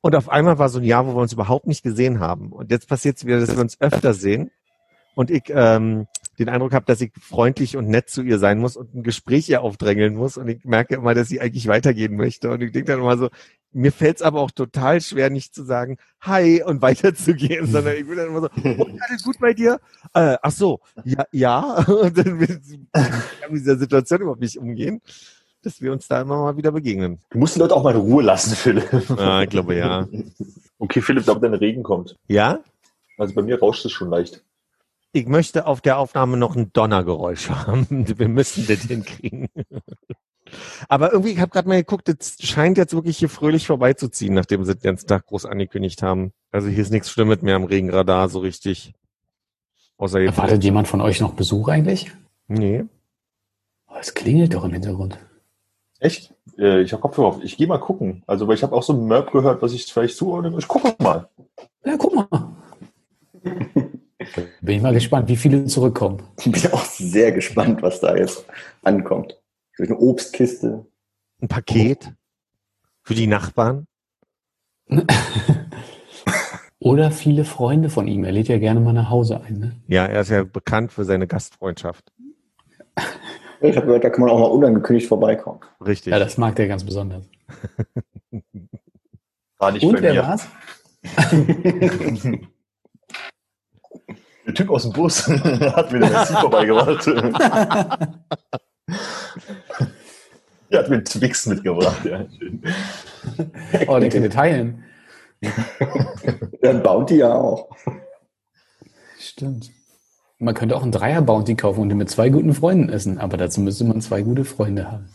[0.00, 2.50] Und auf einmal war so ein Jahr, wo wir uns überhaupt nicht gesehen haben.
[2.52, 4.50] Und jetzt passiert es wieder, dass wir uns öfter sehen.
[5.14, 6.06] Und ich ähm,
[6.40, 9.48] den Eindruck habe, dass ich freundlich und nett zu ihr sein muss und ein Gespräch
[9.50, 10.38] ihr aufdrängeln muss.
[10.38, 12.50] Und ich merke immer, dass sie eigentlich weitergehen möchte.
[12.50, 13.28] Und ich denke dann immer so,
[13.72, 18.06] mir fällt es aber auch total schwer, nicht zu sagen Hi und weiterzugehen, sondern ich
[18.06, 19.80] bin dann immer so, oh, alles gut bei dir?
[20.14, 21.60] Äh, ach so, ja, ja.
[21.86, 25.02] Und dann kann mit dieser Situation überhaupt nicht umgehen,
[25.62, 27.20] dass wir uns da immer mal wieder begegnen.
[27.30, 28.90] Du musst die Leute auch mal in Ruhe lassen, Philipp.
[29.10, 30.08] Ja, ich glaube ja.
[30.78, 32.16] Okay, Philipp, ob dein Regen kommt.
[32.28, 32.60] Ja?
[33.18, 34.42] Also bei mir rauscht es schon leicht.
[35.12, 38.06] Ich möchte auf der Aufnahme noch ein Donnergeräusch haben.
[38.18, 39.48] Wir müssen das hinkriegen.
[40.88, 44.64] Aber irgendwie, ich habe gerade mal geguckt, es scheint jetzt wirklich hier fröhlich vorbeizuziehen, nachdem
[44.64, 46.32] sie den ganzen Tag groß angekündigt haben.
[46.50, 48.94] Also hier ist nichts Schlimmes mehr am Regenradar so richtig.
[49.96, 52.10] Außer jetzt Erwartet jemand von euch noch Besuch eigentlich?
[52.48, 52.84] Nee.
[53.88, 55.18] Oh, es klingelt doch im Hintergrund.
[55.98, 56.34] Echt?
[56.58, 57.44] Äh, ich habe Kopfhörer auf.
[57.44, 58.22] Ich gehe mal gucken.
[58.26, 60.56] Also, weil ich habe auch so ein Merp gehört, was ich vielleicht zuordne.
[60.58, 61.28] Ich gucke mal.
[61.84, 62.56] Ja, guck mal.
[64.60, 66.22] Bin ich mal gespannt, wie viele zurückkommen.
[66.38, 68.44] Ich bin auch sehr gespannt, was da jetzt
[68.82, 69.40] ankommt.
[69.78, 70.86] Eine Obstkiste.
[71.40, 72.12] Ein Paket
[73.02, 73.86] für die Nachbarn.
[76.78, 78.24] Oder viele Freunde von ihm.
[78.24, 79.58] Er lädt ja gerne mal nach Hause ein.
[79.58, 79.76] Ne?
[79.86, 82.12] Ja, er ist ja bekannt für seine Gastfreundschaft.
[83.60, 85.60] Ich habe gehört, da kann man auch mal unangekündigt vorbeikommen.
[85.84, 86.10] Richtig.
[86.12, 87.28] Ja, das mag der ganz besonders.
[89.58, 90.48] War nicht Und wer war's?
[94.50, 97.06] Der Typ aus dem Bus hat mir den Benzin vorbeigebracht.
[100.72, 102.04] Er hat mir einen Twix mitgebracht.
[102.04, 102.62] Ja, schön.
[103.88, 104.84] Oh, kann teilen.
[105.40, 107.70] Ja, ein Bounty ja auch.
[109.18, 109.70] Stimmt.
[110.38, 113.60] Man könnte auch einen Dreier-Bounty kaufen und den mit zwei guten Freunden essen, aber dazu
[113.60, 115.08] müsste man zwei gute Freunde haben.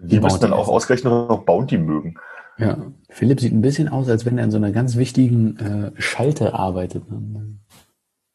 [0.00, 2.16] Die müssen dann auch ausgerechnet noch Bounty mögen.
[2.56, 2.76] Ja.
[3.10, 6.54] Philipp sieht ein bisschen aus, als wenn er in so einer ganz wichtigen äh, Schalte
[6.54, 7.04] arbeitet.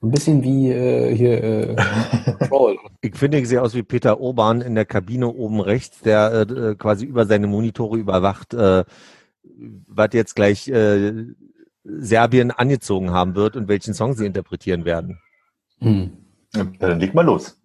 [0.04, 1.76] Ein bisschen wie äh, hier äh,
[2.50, 2.78] Troll.
[3.00, 6.76] Ich finde, ich sehe aus wie Peter Urban in der Kabine oben rechts, der äh,
[6.76, 8.84] quasi über seine Monitore überwacht, äh,
[9.44, 11.14] was jetzt gleich äh,
[11.86, 15.20] Serbien angezogen haben wird und welchen Song sie interpretieren werden.
[15.80, 16.12] Hm.
[16.54, 17.58] Ja, dann leg mal los.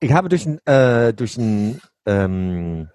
[0.00, 2.88] Ich habe durch ein, äh, durch ein ähm,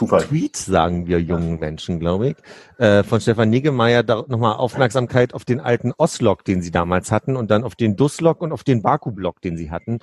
[0.00, 0.22] Zufall.
[0.22, 2.36] Tweet, sagen wir jungen Menschen, glaube ich,
[2.78, 7.50] äh, von Stefan Niggemeier nochmal Aufmerksamkeit auf den alten Oslog, den sie damals hatten und
[7.50, 9.98] dann auf den Duslog und auf den Baku-Block, den sie hatten,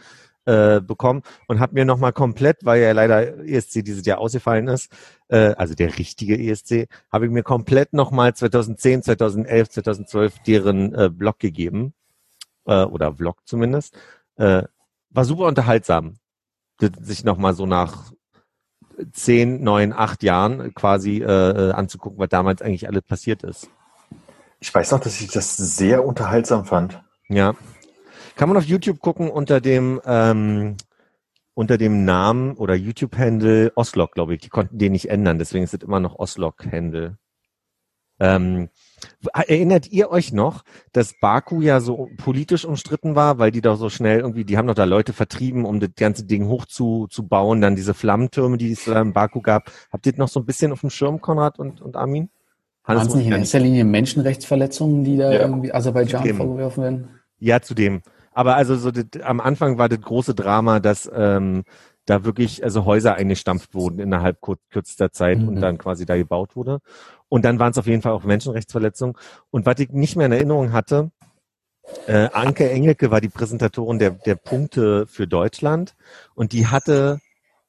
[0.45, 4.91] äh, bekommen und habe mir nochmal komplett, weil ja leider ESC dieses Jahr ausgefallen ist,
[5.29, 11.09] äh, also der richtige ESC, habe ich mir komplett nochmal 2010, 2011, 2012 deren äh,
[11.09, 11.95] Blog gegeben
[12.67, 13.97] äh, oder Vlog zumindest.
[14.35, 14.61] Äh,
[15.09, 16.19] war super unterhaltsam,
[17.01, 18.11] sich nochmal so nach
[19.11, 23.69] zehn, neun, acht Jahren quasi äh, anzugucken, was damals eigentlich alles passiert ist.
[24.59, 27.01] Ich weiß noch, dass ich das sehr unterhaltsam fand.
[27.29, 27.55] Ja.
[28.35, 30.77] Kann man auf YouTube gucken unter dem ähm,
[31.53, 34.41] unter dem Namen oder YouTube-Handle Oslog, glaube ich.
[34.41, 37.17] Die konnten den nicht ändern, deswegen ist es immer noch Oslog-Handle.
[38.19, 38.69] Ähm,
[39.33, 43.89] erinnert ihr euch noch, dass Baku ja so politisch umstritten war, weil die doch so
[43.89, 47.93] schnell irgendwie, die haben doch da Leute vertrieben, um das ganze Ding hochzubauen, dann diese
[47.93, 49.71] Flammentürme, die es da in Baku gab.
[49.91, 52.29] Habt ihr das noch so ein bisschen auf dem Schirm, Konrad und, und Armin?
[52.85, 55.39] Waren es nicht in erster Linie Menschenrechtsverletzungen, die da Ja.
[55.41, 56.37] irgendwie Aserbaidschan Zudem.
[56.37, 57.07] vorgeworfen werden?
[57.39, 58.01] Ja, zudem.
[58.31, 61.63] Aber also so das, am Anfang war das große Drama, dass ähm,
[62.05, 65.47] da wirklich also Häuser eingestampft wurden innerhalb kur kürzester Zeit Mhm.
[65.49, 66.79] und dann quasi da gebaut wurde.
[67.29, 69.15] Und dann waren es auf jeden Fall auch Menschenrechtsverletzungen.
[69.51, 71.11] Und was ich nicht mehr in Erinnerung hatte,
[72.07, 75.95] äh, Anke Engelke war die Präsentatorin der, der Punkte für Deutschland
[76.35, 77.19] und die hatte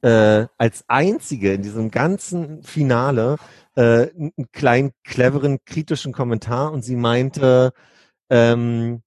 [0.03, 3.37] äh, als einzige in diesem ganzen Finale
[3.77, 7.73] äh, einen kleinen, cleveren, kritischen Kommentar und sie meinte,
[8.31, 9.03] ähm,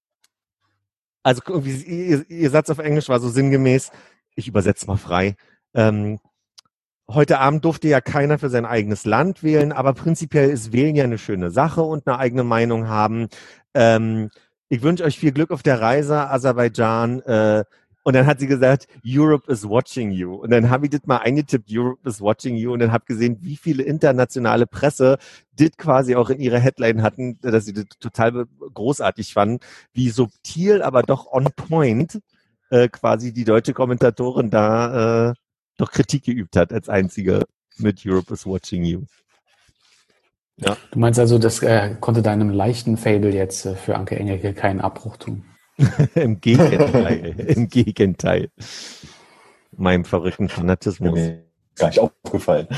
[1.23, 3.91] also irgendwie, ihr, ihr Satz auf Englisch war so sinngemäß,
[4.35, 5.35] ich übersetze mal frei,
[5.73, 6.19] ähm,
[7.09, 11.03] heute Abend durfte ja keiner für sein eigenes Land wählen, aber prinzipiell ist Wählen ja
[11.03, 13.27] eine schöne Sache und eine eigene Meinung haben.
[13.73, 14.29] Ähm,
[14.69, 17.21] ich wünsche euch viel Glück auf der Reise, Aserbaidschan.
[17.21, 17.63] Äh,
[18.03, 20.33] und dann hat sie gesagt, Europe is watching you.
[20.33, 22.73] Und dann habe ich das mal eingetippt, Europe is watching you.
[22.73, 25.17] Und dann habe gesehen, wie viele internationale Presse
[25.55, 29.59] das quasi auch in ihrer Headline hatten, dass sie das total großartig fanden,
[29.93, 32.19] wie subtil, aber doch on point
[32.71, 35.33] äh, quasi die deutsche Kommentatorin da äh,
[35.81, 37.45] doch Kritik geübt hat als einzige
[37.77, 39.03] mit Europe is watching you.
[40.57, 44.79] Du meinst also, das äh, konnte deinem leichten Fable jetzt äh, für Anke Engelke keinen
[44.79, 45.43] Abbruch tun?
[46.15, 47.39] Im Gegenteil.
[47.47, 48.49] Im Gegenteil.
[49.75, 51.13] Meinem verrückten Fanatismus.
[51.13, 52.67] Mir gar nicht aufgefallen.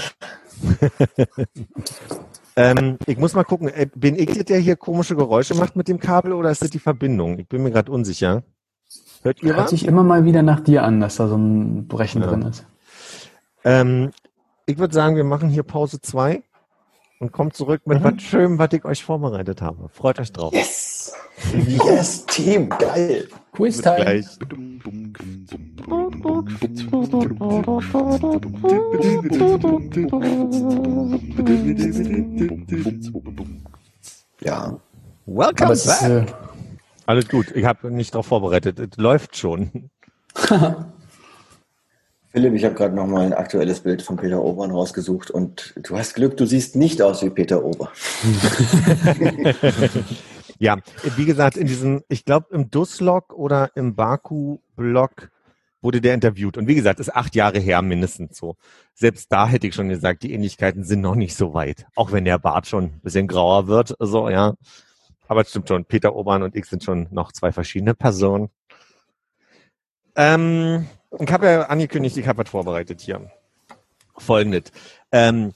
[2.56, 5.88] Ähm, ich muss mal gucken, äh, bin ich das, der hier komische Geräusche macht mit
[5.88, 7.40] dem Kabel oder ist das die Verbindung?
[7.40, 8.44] Ich bin mir gerade unsicher.
[9.24, 9.70] Hört ihr Hört was?
[9.72, 12.28] sich immer mal wieder nach dir an, dass da so ein Brechen Ja.
[12.28, 12.68] drin ist.
[13.64, 14.12] Ähm,
[14.66, 16.42] ich würde sagen, wir machen hier Pause 2
[17.20, 18.04] und kommen zurück mit Mhm.
[18.04, 19.90] was Schönem, was ich euch vorbereitet habe.
[19.90, 20.54] Freut euch drauf.
[20.54, 21.14] Yes!
[21.86, 23.28] Yes, Team, geil!
[23.54, 24.22] Quiz Time.
[34.42, 34.78] Ja.
[35.26, 36.10] Welcome ist, back.
[36.10, 36.26] äh,
[37.06, 38.80] Alles gut, ich habe nicht darauf vorbereitet.
[38.80, 39.90] Es läuft schon.
[42.34, 45.96] Philipp, ich habe gerade noch mal ein aktuelles Bild von Peter Obern rausgesucht und du
[45.96, 47.92] hast Glück, du siehst nicht aus wie Peter Ober.
[50.60, 50.78] Ja,
[51.18, 55.30] wie gesagt, in diesem, ich glaube, im Duslog oder im Baku-Blog
[55.82, 56.58] wurde der interviewt.
[56.58, 58.56] Und wie gesagt, ist acht Jahre her mindestens so.
[58.94, 61.86] Selbst da hätte ich schon gesagt, die Ähnlichkeiten sind noch nicht so weit.
[61.96, 64.54] Auch wenn der Bart schon ein bisschen grauer wird, so, ja.
[65.28, 68.50] Aber es stimmt schon, Peter Obern und ich sind schon noch zwei verschiedene Personen.
[70.16, 70.88] Ähm,
[71.20, 73.32] ich habe ja angekündigt, ich habe was vorbereitet hier.
[74.18, 74.72] Folgendes.
[75.12, 75.54] Ähm,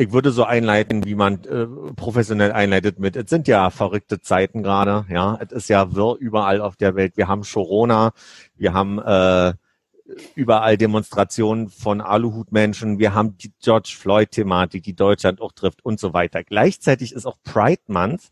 [0.00, 4.62] ich würde so einleiten, wie man äh, professionell einleitet mit, es sind ja verrückte Zeiten
[4.62, 7.16] gerade, ja, es ist ja wirr überall auf der Welt.
[7.16, 8.12] Wir haben Corona,
[8.54, 9.54] wir haben äh,
[10.36, 16.12] überall Demonstrationen von Aluhutmenschen, wir haben die George Floyd-Thematik, die Deutschland auch trifft und so
[16.14, 16.44] weiter.
[16.44, 18.28] Gleichzeitig ist auch Pride Month,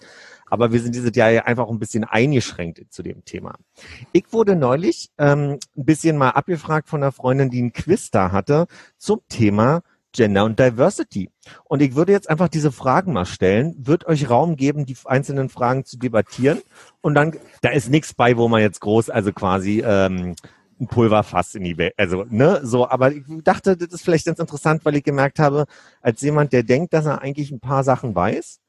[0.48, 3.54] aber wir sind dieses Jahr ja einfach ein bisschen eingeschränkt zu dem Thema.
[4.12, 8.32] Ich wurde neulich ähm, ein bisschen mal abgefragt von einer Freundin, die einen Quiz da
[8.32, 8.66] hatte
[8.98, 9.82] zum Thema
[10.12, 11.30] Gender und Diversity.
[11.64, 15.50] Und ich würde jetzt einfach diese Fragen mal stellen, wird euch Raum geben, die einzelnen
[15.50, 16.62] Fragen zu debattieren.
[17.02, 20.34] Und dann, da ist nichts bei, wo man jetzt groß, also quasi ähm,
[20.80, 22.88] ein Pulverfass in die Welt, also ne, so.
[22.88, 25.66] Aber ich dachte, das ist vielleicht ganz interessant, weil ich gemerkt habe,
[26.00, 28.60] als jemand, der denkt, dass er eigentlich ein paar Sachen weiß,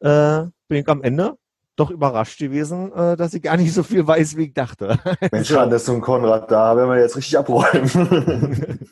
[0.00, 1.36] äh, bin ich am Ende
[1.76, 4.98] doch überrascht gewesen, äh, dass ich gar nicht so viel weiß, wie ich dachte.
[5.32, 8.78] Mensch, Anders und Konrad, da werden wir jetzt richtig abräumen.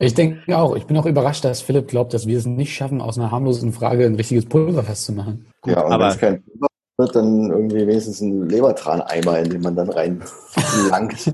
[0.00, 3.00] Ich denke auch, ich bin auch überrascht, dass Philipp glaubt, dass wir es nicht schaffen,
[3.00, 5.46] aus einer harmlosen Frage ein richtiges Pulverfass zu machen.
[5.66, 6.66] ja, und aber- wenn es kein Pulver
[6.98, 10.22] wird, dann irgendwie wenigstens ein Lebertran-Eimer, in den man dann rein
[10.90, 11.32] langt.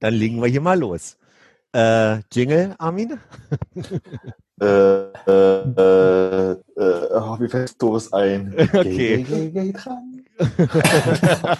[0.00, 1.16] Dann legen wir hier mal los.
[1.72, 3.18] Äh, Jingle, Armin?
[4.60, 8.54] Äh, äh, äh, äh, oh, mir fällt doofes ein.
[8.72, 8.82] Okay.
[8.84, 10.24] Geh, geh, geh, geh dran.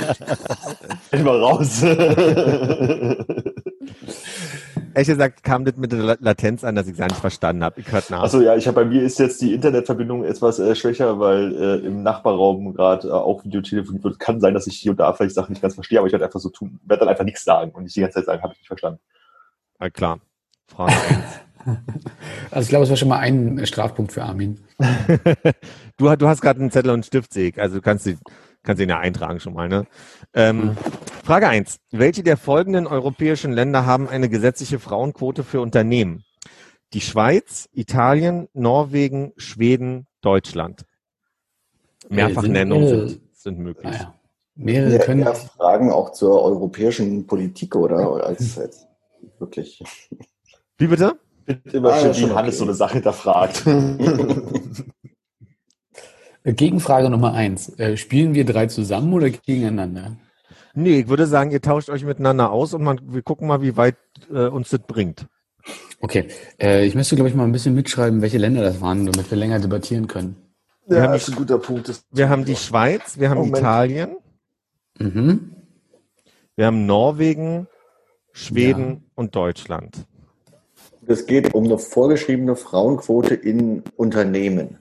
[1.12, 1.83] Immer raus.
[4.95, 7.62] Ehrlich gesagt kam das mit der La- Latenz an, dass ich es gar nicht verstanden
[7.65, 7.81] habe.
[7.81, 8.23] Ich hörte nach.
[8.25, 11.87] Achso, ja, ich habe bei mir ist jetzt die Internetverbindung etwas äh, schwächer, weil äh,
[11.87, 14.19] im Nachbarraum gerade äh, auch Videotelefoniert wird.
[14.19, 16.25] Kann sein, dass ich hier und da vielleicht Sachen nicht ganz verstehe, aber ich werde
[16.25, 18.53] einfach so tun, werde dann einfach nichts sagen und nicht die ganze Zeit sagen, habe
[18.55, 19.01] ich nicht verstanden.
[19.79, 20.19] Na klar.
[20.66, 20.93] Frage
[22.51, 24.61] Also ich glaube, es war schon mal ein Strafpunkt für Armin.
[24.79, 25.21] 1.
[25.97, 27.61] du, du hast gerade einen Zettel und einen Stift, sehe ich.
[27.61, 28.17] Also du kannst, die,
[28.63, 29.69] kannst den ja eintragen schon mal.
[29.69, 29.87] Ne?
[30.35, 30.77] Ähm,
[31.25, 31.79] Frage 1.
[31.91, 36.25] Welche der folgenden europäischen Länder haben eine gesetzliche Frauenquote für Unternehmen?
[36.95, 40.87] Die Schweiz, Italien, Norwegen, Schweden, Deutschland.
[42.09, 43.93] Mehrfachnennungen Äh, sind, sind, sind möglich.
[43.93, 44.15] Naja,
[44.55, 45.21] mehrere Ja, können.
[45.21, 48.11] eher Fragen auch zur europäischen Politik, oder?
[48.11, 48.87] Oder Als, als
[49.39, 49.83] wirklich.
[50.79, 51.19] Wie bitte?
[51.49, 52.59] Bitte immer Ah, schön, ja, schon wie Hannes okay.
[52.59, 53.65] so eine Sache hinterfragt.
[56.45, 57.69] Gegenfrage Nummer eins.
[57.79, 60.16] Äh, spielen wir drei zusammen oder gegeneinander?
[60.75, 63.77] Nee, ich würde sagen, ihr tauscht euch miteinander aus und man, wir gucken mal, wie
[63.77, 63.97] weit
[64.31, 65.27] äh, uns das bringt.
[66.01, 66.29] Okay,
[66.61, 69.37] äh, ich müsste, glaube ich, mal ein bisschen mitschreiben, welche Länder das waren, damit wir
[69.37, 70.37] länger debattieren können.
[70.87, 71.89] Wir haben das ist ein guter Punkt.
[71.89, 73.59] Das Wir haben die Schweiz, wir haben Moment.
[73.59, 74.16] Italien,
[75.01, 75.53] Mhm.
[76.57, 77.66] wir haben Norwegen,
[78.33, 80.07] Schweden und Deutschland.
[81.09, 84.77] Es geht um eine vorgeschriebene Frauenquote in Unternehmen.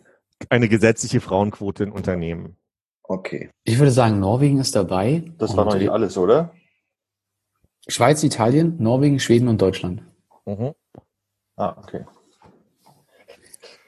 [0.49, 2.57] Eine gesetzliche Frauenquote in Unternehmen.
[3.03, 3.49] Okay.
[3.63, 5.23] Ich würde sagen, Norwegen ist dabei.
[5.37, 6.51] das war Und noch nicht alles, oder?
[7.87, 10.03] Schweiz, Italien, Norwegen, Schweden und Deutschland.
[10.45, 10.73] Mhm.
[11.55, 12.03] Ah, okay.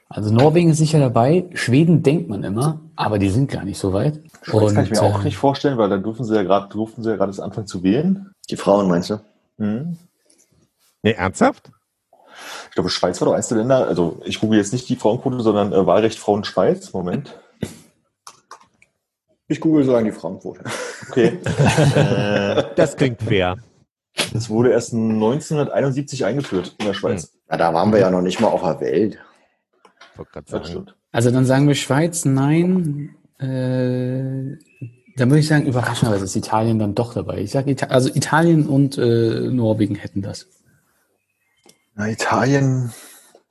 [0.08, 1.44] Also Norwegen ist sicher dabei.
[1.52, 4.22] Schweden denkt man immer, aber die sind gar nicht so weit.
[4.42, 7.02] Schweiz kann ich mir auch äh, nicht vorstellen, weil dann durften sie ja gerade, durften
[7.02, 8.32] sie ja gerade das anfangen zu wählen.
[8.48, 9.20] Die Frauen meinst du?
[9.58, 9.98] Mhm.
[11.02, 11.70] Nee, ernsthaft?
[12.68, 15.40] Ich glaube, Schweiz war doch eins der Länder, also ich google jetzt nicht die Frauenquote,
[15.40, 16.92] sondern äh, Wahlrecht Frauen Schweiz.
[16.92, 17.38] Moment.
[19.48, 20.62] Ich google so an die Frauenquote.
[21.08, 21.38] Okay.
[21.96, 23.56] äh, Das klingt fair.
[24.32, 27.32] das wurde erst 1971 eingeführt in der Schweiz.
[27.50, 29.18] Ja, da waren wir ja noch nicht mal auf der Welt.
[31.10, 33.16] Also dann sagen wir Schweiz, nein.
[33.38, 34.56] Äh,
[35.16, 37.38] dann würde ich sagen, überraschenderweise ist Italien dann doch dabei.
[37.38, 40.46] Ich sage, Ita also Italien und äh, Norwegen hätten das.
[42.00, 42.90] Na, Italien.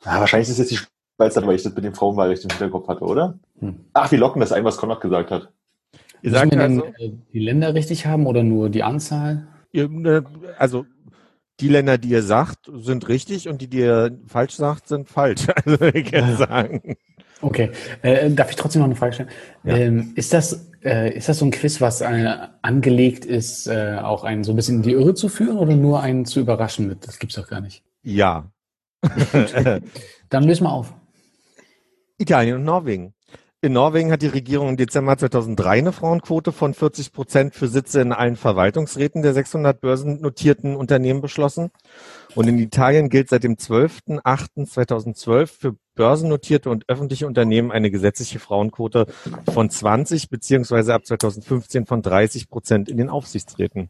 [0.04, 2.88] Ja, wahrscheinlich ist jetzt die Schweiz dann, weil ich das mit dem Frauenwahlrecht im Hinterkopf
[2.88, 3.38] hatte, oder?
[3.60, 3.76] Hm.
[3.94, 5.50] Ach, wir locken das ein, was Konrad gesagt hat.
[6.24, 9.48] Ihr sagt wir also, denn äh, die Länder richtig haben oder nur die Anzahl?
[9.72, 10.24] ihr, äh,
[10.58, 10.88] also
[11.60, 15.46] die Länder, die ihr sagt, sind richtig und die, die ihr falsch sagt, sind falsch.
[15.66, 16.96] Also ich kann sagen.
[17.42, 17.70] Okay.
[18.02, 19.30] Äh, darf ich trotzdem noch eine Frage stellen?
[19.64, 19.78] Ja.
[19.78, 24.24] Ähm, ist, das, äh, ist das so ein Quiz, was äh, angelegt ist, äh, auch
[24.24, 27.08] einen so ein bisschen in die Irre zu führen oder nur einen zu überraschen mit?
[27.08, 27.84] Das gibt's doch gar nicht.
[28.10, 28.52] Ja.
[30.30, 30.94] Dann lösen wir auf.
[32.18, 33.14] Italien und Norwegen.
[33.62, 38.00] In Norwegen hat die Regierung im Dezember 2003 eine Frauenquote von 40 Prozent für Sitze
[38.00, 41.70] in allen Verwaltungsräten der 600 börsennotierten Unternehmen beschlossen.
[42.36, 49.08] Und in Italien gilt seit dem 12.08.2012 für börsennotierte und öffentliche Unternehmen eine gesetzliche Frauenquote
[49.52, 53.90] von 20 beziehungsweise ab 2015 von 30 Prozent in den Aufsichtsräten.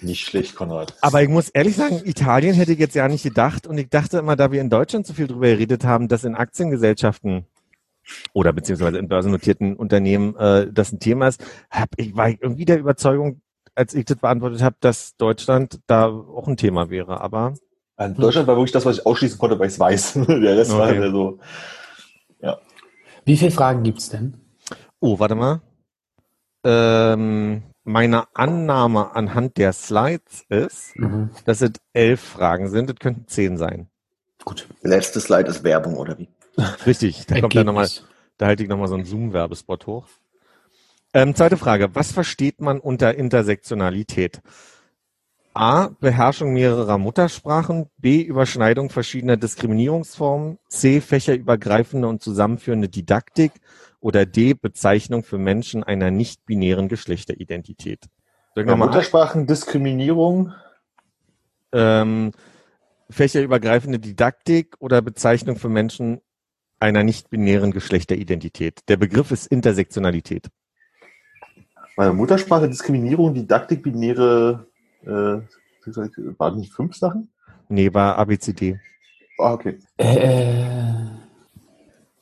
[0.00, 0.94] Nicht schlecht, Konrad.
[1.00, 3.66] Aber ich muss ehrlich sagen, Italien hätte ich jetzt ja nicht gedacht.
[3.66, 6.34] Und ich dachte immer, da wir in Deutschland so viel drüber geredet haben, dass in
[6.34, 7.46] Aktiengesellschaften
[8.32, 12.64] oder beziehungsweise in börsennotierten Unternehmen äh, das ein Thema ist, hab ich, war ich irgendwie
[12.64, 13.40] der Überzeugung,
[13.74, 17.20] als ich das beantwortet habe, dass Deutschland da auch ein Thema wäre.
[17.20, 17.54] Aber
[17.98, 20.12] In Deutschland war wirklich das, was ich ausschließen konnte, weil ich es weiß.
[20.28, 20.98] Der Rest war Okay.
[21.00, 21.38] halt so.
[23.24, 24.34] Wie viele Fragen gibt's denn?
[24.98, 25.60] oh, warte mal.
[26.64, 30.94] Ähm, meine Annahme anhand der Slides ist,
[31.44, 32.90] dass es elf Fragen sind.
[32.90, 33.88] Es könnten zehn sein.
[34.44, 34.68] Gut.
[34.82, 36.28] Letzte Slide ist Werbung, oder wie?
[36.86, 37.88] Richtig, da kommt dann nochmal.
[38.38, 40.06] Da halte ich nochmal so einen Zoom-Werbespot hoch.
[41.14, 41.94] Ähm, zweite Frage.
[41.94, 44.40] Was versteht man unter Intersektionalität?
[45.54, 45.88] A.
[46.00, 47.90] Beherrschung mehrerer Muttersprachen.
[47.98, 48.22] B.
[48.22, 50.58] Überschneidung verschiedener Diskriminierungsformen.
[50.68, 51.00] C.
[51.00, 53.52] Fächerübergreifende und zusammenführende Didaktik.
[54.02, 54.52] Oder D.
[54.54, 58.00] Bezeichnung für Menschen einer nicht-binären Geschlechteridentität.
[58.04, 60.52] Ich Ja, nochmal Muttersprachendiskriminierung.
[61.72, 62.32] ähm,
[63.08, 66.20] fächerübergreifende Didaktik oder Bezeichnung für Menschen
[66.80, 68.80] einer nicht-binären Geschlechteridentität.
[68.88, 70.48] Der Begriff ist Intersektionalität.
[71.96, 74.66] Meine Muttersprache, Diskriminierung, Didaktik, binäre,
[75.02, 75.40] äh,
[76.38, 77.30] waren nicht fünf Sachen?
[77.68, 78.80] Nee, war ABCD.
[79.38, 79.78] Ah, okay.
[79.96, 80.64] Äh,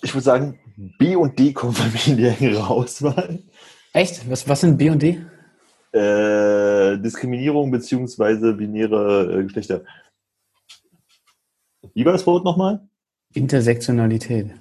[0.02, 0.59] Ich würde sagen,
[0.98, 3.40] B und D kommen bei mir in die engere Auswahl.
[3.92, 4.28] echt?
[4.30, 5.18] Was, was sind B und D?
[5.92, 9.82] Äh, Diskriminierung beziehungsweise binäre äh, Geschlechter.
[11.94, 12.88] Wie war das Wort nochmal?
[13.34, 14.52] Intersektionalität.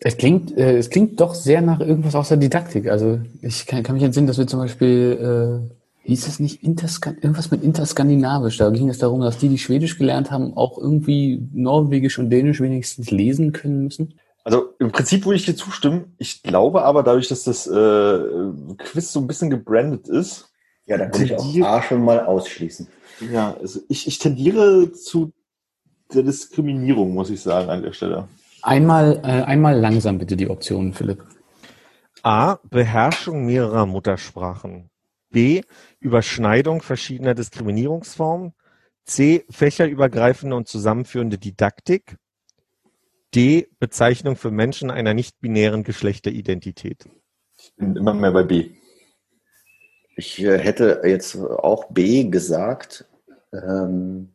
[0.00, 2.88] Es klingt, äh, es klingt doch sehr nach irgendwas aus der Didaktik.
[2.88, 7.16] Also ich kann, kann mich entsinnen, dass wir zum Beispiel, äh, hieß es nicht Interskan
[7.16, 8.56] irgendwas mit Interskandinavisch.
[8.56, 12.60] Da ging es darum, dass die, die Schwedisch gelernt haben, auch irgendwie Norwegisch und Dänisch
[12.60, 14.14] wenigstens lesen können müssen.
[14.44, 16.14] Also im Prinzip würde ich dir zustimmen.
[16.18, 18.18] Ich glaube aber, dadurch, dass das äh,
[18.78, 20.50] Quiz so ein bisschen gebrandet ist,
[20.86, 22.88] Ja, dann kann ich auch A schon mal ausschließen.
[23.32, 25.32] ja, also ich, ich tendiere zu
[26.12, 28.28] der Diskriminierung, muss ich sagen, an der Stelle.
[28.62, 31.22] Einmal, äh, einmal langsam bitte die Optionen, Philipp.
[32.22, 32.58] A.
[32.68, 34.90] Beherrschung mehrerer Muttersprachen.
[35.30, 35.62] B.
[36.00, 38.52] Überschneidung verschiedener Diskriminierungsformen.
[39.04, 39.44] C.
[39.50, 42.16] Fächerübergreifende und zusammenführende Didaktik.
[43.34, 43.68] D.
[43.78, 47.08] Bezeichnung für Menschen einer nicht-binären Geschlechteridentität.
[47.58, 48.70] Ich bin immer mehr bei B.
[50.16, 53.06] Ich äh, hätte jetzt auch B gesagt.
[53.52, 54.30] Ähm,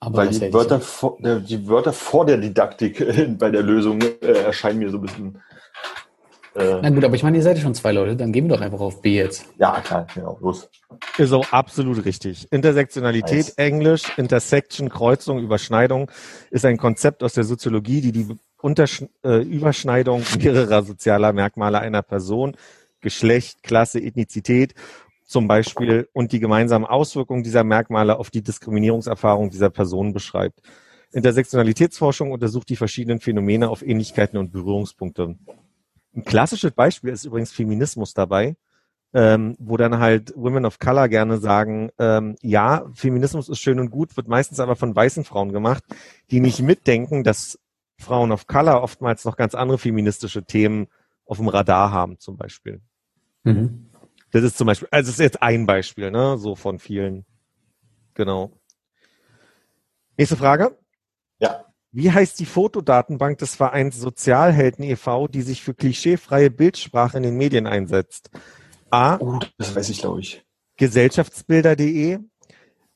[0.00, 2.98] Aber Weil die Wörter, vor, der, die Wörter vor der Didaktik
[3.38, 5.42] bei der Lösung äh, erscheinen mir so ein bisschen.
[6.54, 8.56] Äh, Na gut, aber ich meine, ihr seid ja schon zwei Leute, dann gehen wir
[8.56, 9.46] doch einfach auf B jetzt.
[9.58, 10.68] ja, klar, genau, los.
[11.18, 12.46] Ist auch absolut richtig.
[12.52, 13.54] Intersektionalität, Nice.
[13.56, 16.10] Englisch, Intersection, Kreuzung, Überschneidung
[16.50, 18.28] ist ein Konzept aus der Soziologie, die die
[18.60, 22.56] Untersch äh, Überschneidung mehrerer sozialer Merkmale einer Person,
[23.00, 24.74] Geschlecht, Klasse, Ethnizität
[25.24, 30.60] zum Beispiel und die gemeinsamen Auswirkungen dieser Merkmale auf die Diskriminierungserfahrung dieser Person beschreibt.
[31.12, 35.36] Intersektionalitätsforschung untersucht die verschiedenen Phänomene auf Ähnlichkeiten und Berührungspunkte.
[36.14, 38.56] Ein klassisches Beispiel ist übrigens Feminismus dabei,
[39.12, 43.90] ähm, wo dann halt Women of Color gerne sagen, ähm, ja, Feminismus ist schön und
[43.90, 45.84] gut, wird meistens aber von weißen Frauen gemacht,
[46.30, 47.58] die nicht mitdenken, dass
[47.98, 50.88] Frauen of Color oftmals noch ganz andere feministische Themen
[51.26, 52.80] auf dem Radar haben, zum Beispiel.
[53.44, 53.90] Mhm.
[54.30, 57.24] Das ist zum Beispiel, also das ist jetzt ein Beispiel, ne, so von vielen.
[58.14, 58.50] Genau.
[60.16, 60.76] Nächste Frage.
[61.38, 61.64] Ja.
[61.96, 67.36] Wie heißt die Fotodatenbank des Vereins Sozialhelden e.V., die sich für klischeefreie Bildsprache in den
[67.36, 68.30] Medien einsetzt?
[68.90, 69.16] A.
[69.20, 70.44] Oh, das weiß ich, glaube ich.
[70.76, 72.18] Gesellschaftsbilder.de,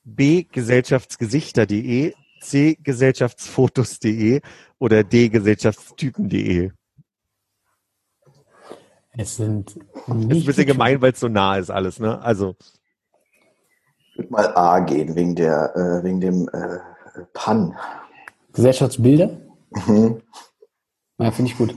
[0.02, 0.42] B.
[0.50, 2.76] Gesellschaftsgesichter.de, C.
[2.82, 4.40] Gesellschaftsfotos.de
[4.80, 5.28] oder D.
[5.28, 6.72] Gesellschaftstypen.de.
[9.12, 12.20] Es sind Das ist ein bisschen gemein, weil es so nah ist alles, ne?
[12.20, 12.56] Also,
[14.10, 16.78] Ich würde mal A gehen, wegen der, äh, wegen dem äh,
[17.32, 17.76] Pan.
[18.58, 19.38] Gesellschaftsbilder?
[19.86, 20.20] Mhm.
[21.20, 21.76] Ja, finde ich gut.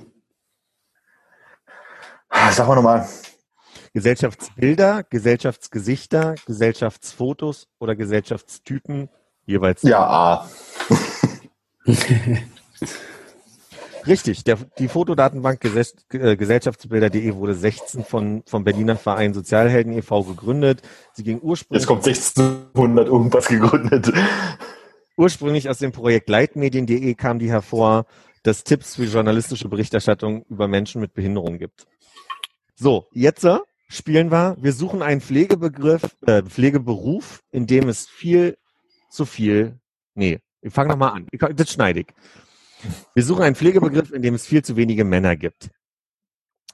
[2.51, 3.07] Sag mal nochmal.
[3.93, 9.09] Gesellschaftsbilder, Gesellschaftsgesichter, Gesellschaftsfotos oder Gesellschaftstypen
[9.45, 9.83] jeweils.
[9.83, 10.49] Ja, A.
[14.07, 20.23] Richtig, der, die Fotodatenbank Gesell- äh, Gesellschaftsbilder.de wurde 16 von, vom Berliner Verein Sozialhelden e.V.
[20.23, 20.81] gegründet.
[21.13, 24.11] Sie ging ursprünglich, Jetzt kommt 1600 irgendwas gegründet.
[25.21, 28.07] Ursprünglich aus dem Projekt Leitmedien.de kam die hervor,
[28.41, 31.85] das Tipps für journalistische Berichterstattung über Menschen mit Behinderung gibt.
[32.73, 34.57] So, jetzt äh, spielen wir.
[34.59, 38.57] Wir suchen einen Pflegebegriff, äh, Pflegeberuf, in dem es viel
[39.11, 39.79] zu viel,
[40.15, 41.27] nee, ich fange nochmal an.
[41.31, 42.07] Ich- Das schneide ich.
[43.13, 45.69] Wir suchen einen Pflegebegriff, in dem es viel zu wenige Männer gibt.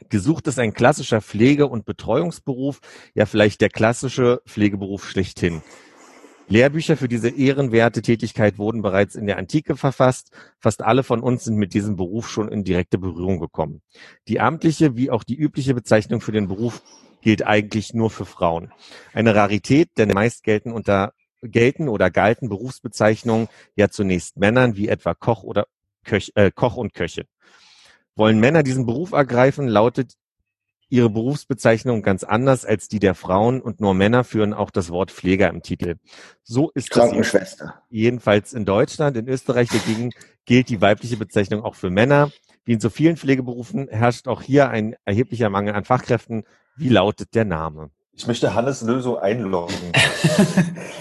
[0.07, 2.79] Gesucht ist ein klassischer Pflege- und Betreuungsberuf,
[3.13, 5.61] ja vielleicht der klassische Pflegeberuf schlechthin.
[6.49, 10.31] Lehrbücher für diese ehrenwerte Tätigkeit wurden bereits in der Antike verfasst.
[10.59, 13.81] Fast alle von uns sind mit diesem Beruf schon in direkte Berührung gekommen.
[14.29, 16.81] Die amtliche wie auch die übliche Bezeichnung für den Beruf
[17.21, 18.71] gilt eigentlich nur für Frauen.
[19.13, 21.11] Eine Rarität, denn meist gelten unter
[21.41, 25.67] gelten oder galten Berufsbezeichnungen ja zunächst Männern wie etwa Koch oder
[26.05, 27.25] Köch, äh, Koch und Köche.
[28.15, 30.13] Wollen Männer diesen Beruf ergreifen, lautet
[30.89, 35.11] ihre Berufsbezeichnung ganz anders als die der Frauen und nur Männer führen auch das Wort
[35.11, 35.95] Pfleger im Titel.
[36.43, 37.11] So ist das
[37.89, 39.17] jedenfalls in Deutschland.
[39.17, 40.11] In Österreich dagegen
[40.45, 42.31] gilt die weibliche Bezeichnung auch für Männer.
[42.63, 46.43] Wie in so vielen Pflegeberufen herrscht auch hier ein erheblicher Mangel an Fachkräften.
[46.75, 47.91] Wie lautet der Name?
[48.19, 49.75] Ich möchte Hannes Lösung einloggen.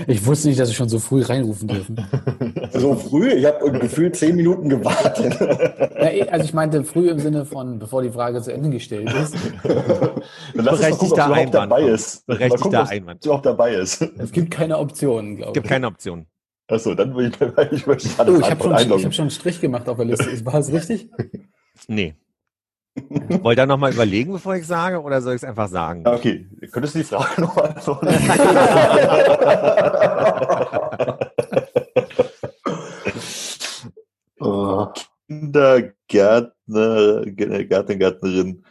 [0.08, 1.96] Ich wusste nicht, dass wir schon so früh reinrufen dürfen.
[2.72, 3.30] So früh?
[3.32, 5.34] Ich habe gefühlt zehn Minuten gewartet.
[5.96, 9.10] Ja, eh, also ich meinte früh im Sinne von, bevor die Frage zu Ende gestellt
[9.14, 9.34] ist.
[10.54, 11.54] Berechtigter Einwand.
[11.54, 12.26] dabei ist.
[12.26, 13.22] Berechtigter gucken, Einwand.
[13.22, 14.02] sie überhaupt dabei ist.
[14.18, 15.70] Es gibt keine Optionen, Es glaube gibt ich.
[15.70, 16.26] keine Option.
[16.68, 19.30] Achso, dann will ich, ich möchte Oh, Hannes ich habe schon, ich hab schon einen
[19.30, 20.44] Strich gemacht auf der Liste.
[20.44, 21.08] War es richtig?
[21.88, 22.14] Nee.
[23.42, 26.02] Wollt ihr nochmal überlegen, bevor ich sage, oder soll ich es einfach sagen?
[26.06, 28.08] Okay, könntest du die Frage nochmal antworten?
[34.40, 34.86] Oh.
[35.28, 38.64] Kindergärtner, Gärtner, Gärtnerin.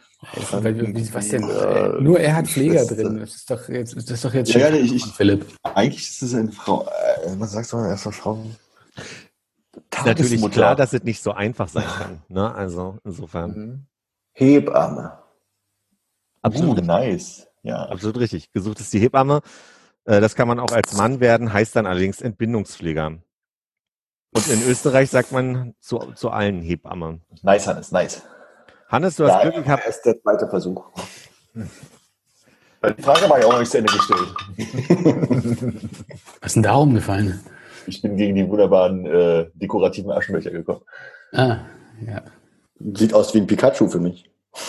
[0.52, 1.42] Weil, wie- was denn?
[1.48, 2.94] Äh, Nur er hat Pfleger Schwester.
[2.96, 3.18] drin.
[3.20, 5.44] Das ist doch jetzt, das ist doch jetzt Ja, schon ja, ich- ich- Philipp.
[5.62, 6.84] Eigentlich ist es eine Frau.
[6.86, 8.42] Äh, was sagst du mal erstmal Frau?
[8.96, 12.22] Ist natürlich klar, dass es nicht so einfach sein kann.
[12.28, 12.52] Ne?
[12.54, 13.86] Also insofern Mhm.
[14.38, 15.18] Hebamme.
[16.42, 17.46] absolut, Uh, nice.
[17.62, 17.86] Ja.
[17.86, 18.52] absolut richtig.
[18.52, 19.40] Gesucht ist die Hebamme.
[20.04, 23.18] Äh, Das kann man auch als Mann werden, heißt dann allerdings Entbindungspfleger.
[24.32, 27.20] Und in Österreich sagt man zu, zu allen Hebamme.
[27.42, 28.22] Nice, Hannes, nice.
[28.88, 29.84] Hannes, du hast Ja, Glück gehabt.
[29.86, 30.84] Das ist der zweite Versuch.
[31.54, 34.28] Die Frage war ja auch noch nicht zu Ende gestellt.
[36.40, 37.40] Was ist denn da umgefallen?
[37.86, 40.82] Ich bin gegen die wunderbaren äh, dekorativen Aschenbecher gekommen.
[41.32, 41.60] Ah,
[42.06, 42.22] ja.
[42.78, 44.30] Sieht aus wie ein Pikachu für mich.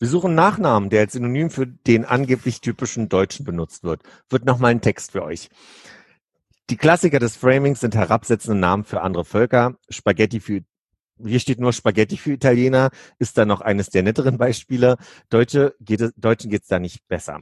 [0.00, 4.02] Wir suchen Nachnamen, der als Synonym für den angeblich typischen Deutschen benutzt wird.
[4.30, 5.50] Wird nochmal ein Text für euch.
[6.70, 9.74] Die Klassiker des Framings sind herabsetzende Namen für andere Völker.
[9.88, 10.60] Spaghetti für,
[11.24, 14.98] hier steht nur Spaghetti für Italiener, ist da noch eines der netteren Beispiele.
[15.30, 17.40] Deutsche geht es, Deutschen geht's da nicht besser.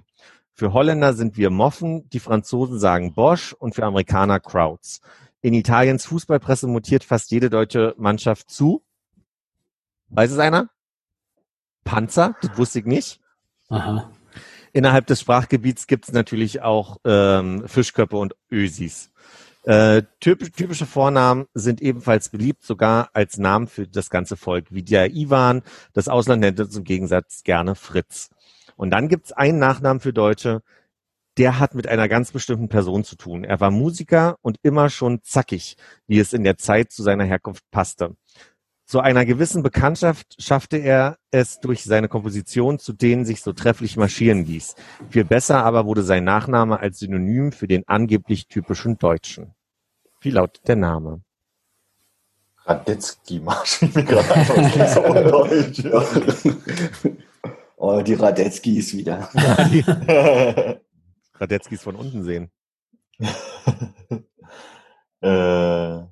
[0.54, 5.00] Für Holländer sind wir Moffen, die Franzosen sagen Bosch und für Amerikaner Crowds.
[5.46, 8.82] In Italiens Fußballpresse mutiert fast jede deutsche Mannschaft zu
[10.08, 10.70] Weiß es einer?
[11.84, 13.20] Panzer, das wusste ich nicht.
[13.68, 14.10] Aha.
[14.72, 19.12] Innerhalb des Sprachgebiets gibt es natürlich auch ähm, Fischköpfe und Ösis.
[19.62, 24.82] Äh, typ, typische Vornamen sind ebenfalls beliebt, sogar als Namen für das ganze Volk, wie
[24.82, 25.62] der Ivan.
[25.92, 28.30] Das Ausland nennt es im Gegensatz gerne Fritz.
[28.74, 30.64] Und dann gibt's einen Nachnamen für Deutsche,
[31.38, 33.44] der hat mit einer ganz bestimmten Person zu tun.
[33.44, 35.76] Er war Musiker und immer schon zackig,
[36.06, 38.16] wie es in der Zeit zu seiner Herkunft passte.
[38.86, 43.96] Zu einer gewissen Bekanntschaft schaffte er es durch seine Komposition, zu denen sich so trefflich
[43.96, 44.76] marschieren ließ.
[45.10, 49.54] Viel besser aber wurde sein Nachname als Synonym für den angeblich typischen Deutschen.
[50.20, 51.20] Wie lautet der Name?
[52.64, 53.82] Radetzky Marsch.
[53.82, 55.82] Ich bin gerade einfach so undeutsch.
[57.76, 59.28] Oh, die Radetzkis wieder.
[61.40, 62.50] Radetzkys von unten sehen.
[65.20, 66.06] äh,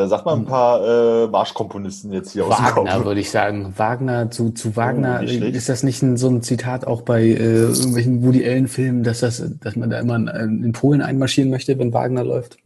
[0.00, 3.74] da sagt man ein paar äh, Marschkomponisten jetzt hier aus dem Wagner, würde ich sagen.
[3.76, 5.56] Wagner, zu, zu Wagner, Oh, nicht schlecht.
[5.56, 9.20] ist das nicht ein, so ein Zitat auch bei äh, irgendwelchen Woody Allen Filmen, dass
[9.20, 12.56] das, dass man da immer in, in Polen einmarschieren möchte, wenn Wagner läuft?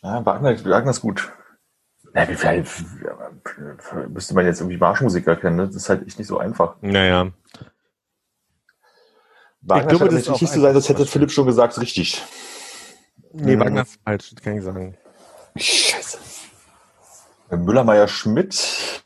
[0.00, 1.32] Ja, Wagner, Wagner ist gut.
[2.14, 2.64] Ja, wie viel,
[4.10, 5.66] müsste man jetzt irgendwie Marschmusiker kennen, ne?
[5.66, 6.76] Das ist halt echt nicht so einfach.
[6.82, 7.32] Naja.
[9.62, 12.22] Wagner glaube, scheint das ist nicht zu sein, das hätte Philipp schon gesagt, richtig.
[13.32, 13.60] Nee, Mhm.
[13.60, 14.96] Wagner ist falsch, das kann ich sagen.
[15.56, 16.18] Scheiße.
[17.50, 19.02] Müller-Meyer Schmidt.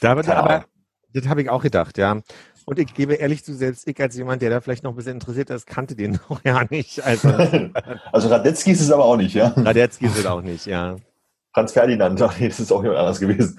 [0.00, 0.64] Da, Keine aber
[1.12, 2.20] das habe ich auch gedacht, ja.
[2.66, 5.14] Und ich gebe ehrlich zu, selbst ich als jemand, der da vielleicht noch ein bisschen
[5.14, 7.02] interessiert ist, kannte den noch ja nicht.
[7.04, 7.28] Also
[8.12, 9.48] Also Radetzky ist es aber auch nicht, ja.
[9.56, 10.96] Radetzky ist es auch nicht, ja.
[11.52, 13.58] Franz Ferdinand, nee, das ist auch jemand anders gewesen.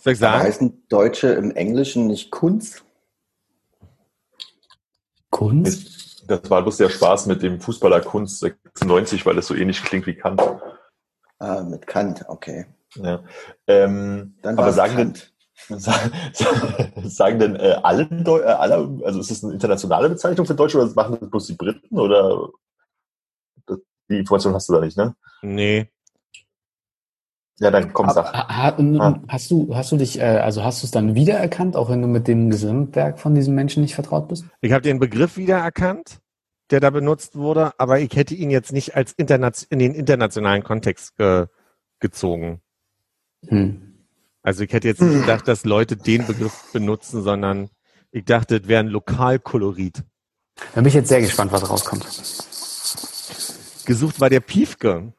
[0.00, 0.44] Soll ich Da sagen?
[0.44, 2.84] heißen Deutsche im Englischen nicht Kunst.
[5.38, 6.24] Kunst?
[6.26, 10.06] Das war bloß der Spaß mit dem Fußballer Kunst 96, weil das so ähnlich klingt
[10.06, 10.42] wie Kant.
[11.38, 12.66] Ah, mit Kant, okay.
[12.96, 13.22] Ja.
[13.66, 15.32] Ähm, Dann aber sagen denn, Kant.
[15.80, 16.10] sagen,
[17.04, 20.78] sagen denn äh, alle, Deu- äh, alle, also ist das eine internationale Bezeichnung für Deutsche
[20.78, 22.48] oder machen das bloß die Briten oder
[23.66, 23.78] das,
[24.08, 25.14] die Information hast du da nicht, ne?
[25.42, 25.88] Nee.
[27.60, 28.32] Ja, dann komm, sag.
[28.32, 29.20] Ha, ha, und- Ah.
[29.28, 32.08] Hast du, hast du dich, äh, also hast du es dann wiedererkannt, auch wenn du
[32.08, 34.44] mit dem Gesamtwerk von diesem Menschen nicht vertraut bist?
[34.60, 36.18] Ich habe den Begriff wiedererkannt,
[36.70, 40.62] der da benutzt wurde, aber ich hätte ihn jetzt nicht als internation in den internationalen
[40.62, 41.46] Kontext ge
[42.00, 42.60] gezogen.
[43.48, 44.04] Hm.
[44.42, 47.70] Also ich hätte jetzt nicht gedacht, dass Leute den Begriff benutzen, sondern
[48.12, 50.04] ich dachte, es wäre ein Lokalkolorit.
[50.74, 52.04] Da bin ich jetzt sehr gespannt, was rauskommt.
[53.84, 55.12] Gesucht war der Piefke,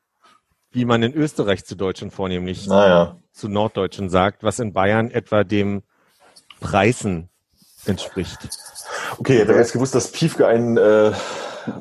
[0.72, 3.18] wie man in Österreich zu Deutschen vornehmlich Naja.
[3.32, 5.82] zu Norddeutschen sagt, was in Bayern etwa dem
[6.60, 7.30] Preisen
[7.86, 8.50] entspricht.
[9.18, 11.12] Okay, hätte ich jetzt gewusst, dass Piefke ein, äh,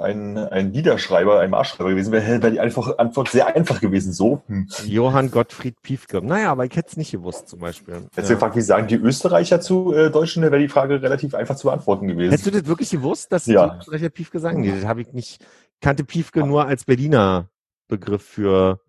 [0.00, 4.12] ein, ein Liederschreiber, ein Marschschreiber gewesen wäre, wäre die einfach, Antwort sehr einfach gewesen.
[4.12, 4.42] So.
[4.46, 4.68] Hm.
[4.86, 6.22] Johann Gottfried Piefke.
[6.24, 8.08] Naja, aber ich hätte es nicht gewusst zum Beispiel.
[8.16, 8.34] Jetzt Ja.
[8.34, 12.06] gefragt, wie sagen die Österreicher zu äh, Deutschen, wäre die Frage relativ einfach zu beantworten
[12.08, 12.30] gewesen.
[12.30, 13.66] Hättest du das wirklich gewusst, dass Ja.
[13.68, 14.60] die Österreicher Piefke sagen?
[14.60, 15.44] Nee, das habe ich nicht.
[15.80, 17.48] Kannte Piefke nur als Berliner
[17.88, 18.80] Begriff für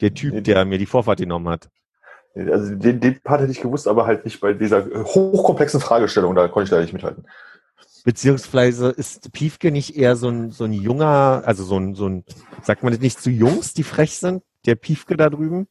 [0.00, 1.68] der Typ, der mir die Vorfahrt genommen hat.
[2.34, 6.34] Also den, den Part hätte ich gewusst, aber halt nicht bei dieser äh, hochkomplexen Fragestellung,
[6.34, 7.26] da konnte ich leider nicht mithalten.
[8.04, 12.24] Beziehungsweise ist Piefke nicht eher so ein, so ein junger, also so ein, so ein,
[12.62, 14.42] sagt man das nicht zu Jungs, die frech sind?
[14.66, 15.66] Der Piefke da drüben?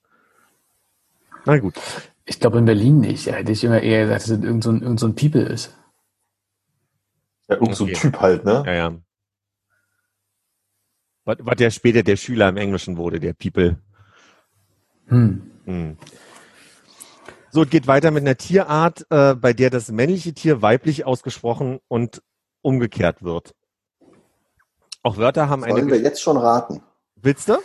[1.45, 1.75] Na gut.
[2.25, 3.27] Ich glaube in Berlin nicht.
[3.27, 5.43] Da hätte ich immer eher gesagt, dass es irgend so ein, irgend so ein People
[5.43, 5.77] ist.
[7.47, 7.99] Ja, irgend so ein Okay.
[7.99, 8.63] Typ halt, ne?
[8.65, 8.95] Ja, ja.
[11.27, 13.77] Was, was der später der Schüler im Englischen wurde, der People.
[15.07, 15.51] Hm.
[15.65, 15.97] Hm.
[17.51, 21.79] So, es geht weiter mit einer Tierart, äh, bei der das männliche Tier weiblich ausgesprochen
[21.89, 22.23] und
[22.61, 23.55] umgekehrt wird.
[25.03, 25.73] Auch Wörter haben eine.
[25.73, 26.81] Wollen wir jetzt schon raten?
[27.17, 27.57] Willst du?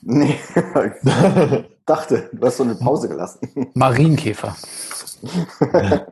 [0.00, 0.36] Nee.
[1.86, 3.70] Dachte, du hast so eine Pause gelassen.
[3.74, 4.56] Marienkäfer.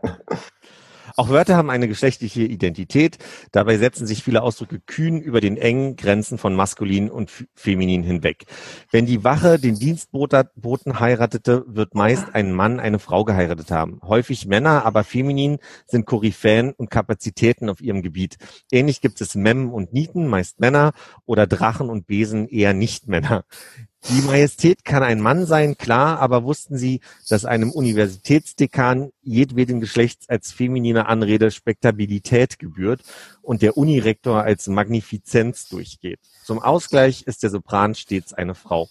[1.17, 3.19] Auch Wörter haben eine geschlechtliche Identität.
[3.53, 8.45] Dabei setzen sich viele Ausdrücke kühn über den engen Grenzen von maskulin und feminin hinweg.
[8.91, 14.01] Wenn die Wache den Dienstboten heiratete, wird meist ein Mann eine Frau geheiratet haben.
[14.03, 18.37] Häufig Männer, aber feminin sind Koryphäen und Kapazitäten auf ihrem Gebiet.
[18.71, 20.93] Ähnlich gibt es Mem und Nieten, meist Männer,
[21.27, 23.45] oder Drachen und Besen, eher nicht Männer.
[24.09, 30.29] Die Majestät kann ein Mann sein, klar, aber wussten Sie, dass einem Universitätsdekan jedweden Geschlechts
[30.29, 33.03] als feminine Anrede Spektabilität gebührt
[33.43, 36.19] und der Unirektor als Magnifizenz durchgeht.
[36.45, 38.89] Zum Ausgleich ist der Sopran stets eine Frau.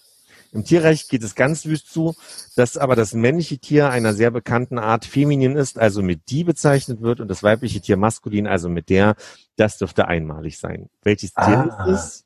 [0.52, 2.14] Im Tierreich geht es ganz wüst zu,
[2.56, 7.00] dass aber das männliche Tier einer sehr bekannten Art feminin ist, also mit die bezeichnet
[7.00, 9.16] wird und das weibliche Tier maskulin, also mit der.
[9.56, 10.90] Das dürfte einmalig sein.
[11.02, 11.86] Welches Tier Ah.
[11.86, 12.24] ist es?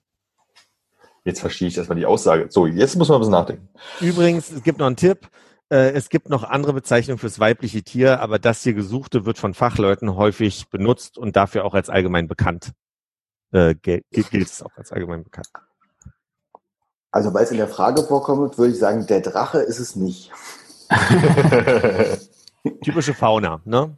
[1.26, 2.46] Jetzt verstehe ich erstmal die Aussage.
[2.50, 3.68] So, jetzt muss man ein bisschen nachdenken.
[4.00, 5.28] Übrigens, es gibt noch einen Tipp.
[5.68, 9.52] Äh, Es gibt noch andere Bezeichnungen fürs weibliche Tier, aber das hier gesuchte wird von
[9.52, 12.70] Fachleuten häufig benutzt und dafür auch als allgemein bekannt.
[13.50, 15.48] Äh, gilt es auch als allgemein bekannt.
[17.10, 20.30] Also weil es in der Frage vorkommt, würde ich sagen, der Drache ist es nicht.
[22.84, 23.96] Typische Fauna, ne?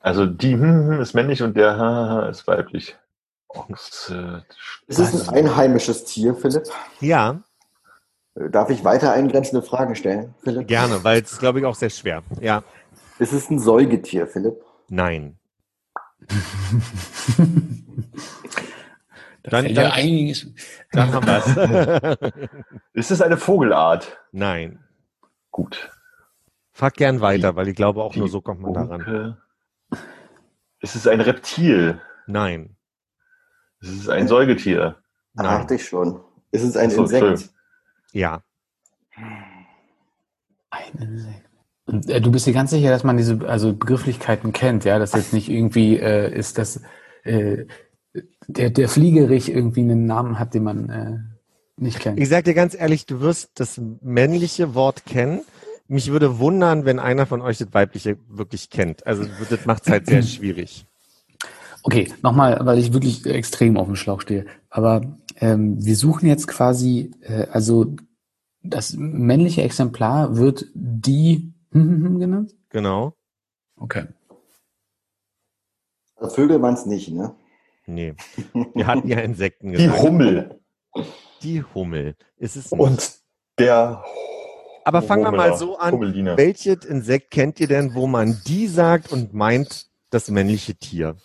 [0.00, 2.96] Also die hm, hm, ist männlich und der ist weiblich.
[3.48, 4.44] Ochse,
[4.86, 6.64] Ist es ein einheimisches Tier, Philipp?
[7.00, 7.42] Ja,
[8.34, 10.68] Darf ich weiter eingrenzende Fragen stellen, Philipp?
[10.68, 12.22] gerne, weil es glaube ich auch sehr schwer.
[12.40, 12.62] Ja,
[13.18, 14.54] Ist es ein Säugetier, Philipp?
[14.88, 15.38] nein.
[19.44, 20.46] Da Dann- fällt ja dann- einiges.
[20.92, 22.18] Dann haben wir
[22.92, 24.18] Ist es eine Vogelart?
[24.32, 24.84] Nein.
[25.50, 25.90] Gut.
[26.72, 29.00] Frag gern weiter, weil ich glaube auch nur so kommt man daran.
[29.00, 29.36] Unke.
[30.80, 32.00] Ist es ein Reptil?
[32.26, 32.76] Nein.
[33.80, 34.96] Ist es ein Säugetier?
[35.34, 35.44] Nein.
[35.44, 36.20] dachte ich schon.
[36.50, 37.50] Ist es ein so, Insekt?
[38.12, 38.42] Ja.
[40.70, 41.48] Ein Insekt.
[41.86, 45.12] Und, äh, du bist dir ganz sicher, dass man diese also Begrifflichkeiten kennt, ja, dass
[45.12, 46.82] jetzt nicht irgendwie äh, ist, dass
[47.24, 47.64] äh,
[48.46, 51.18] der, der Fliegerich irgendwie einen Namen hat, den man äh,
[51.80, 52.18] nicht kennt.
[52.18, 55.40] Ich sag dir ganz ehrlich, du wirst das männliche Wort kennen.
[55.86, 59.06] Mich würde wundern, wenn einer von euch das weibliche wirklich kennt.
[59.06, 60.86] Also das macht es halt sehr schwierig.
[61.88, 64.44] Okay, nochmal, weil ich wirklich extrem auf dem Schlauch stehe.
[64.68, 65.00] Aber
[65.40, 67.96] ähm, wir suchen jetzt quasi, äh, also
[68.62, 72.54] das männliche Exemplar wird die genannt?
[72.68, 73.14] Genau.
[73.78, 74.04] Okay.
[76.16, 77.34] Also Vögel waren es nicht, ne?
[77.86, 78.14] Nee.
[78.74, 80.02] Wir hatten ja Insekten Die gesagt.
[80.02, 80.60] Hummel.
[81.40, 82.16] Die Hummel.
[82.36, 82.80] Ist es nicht.
[82.80, 83.12] Und
[83.58, 84.04] der
[84.84, 85.98] Aber fangen wir mal so an.
[86.36, 91.16] Welches Insekt kennt ihr denn, wo man die sagt und meint das männliche Tier?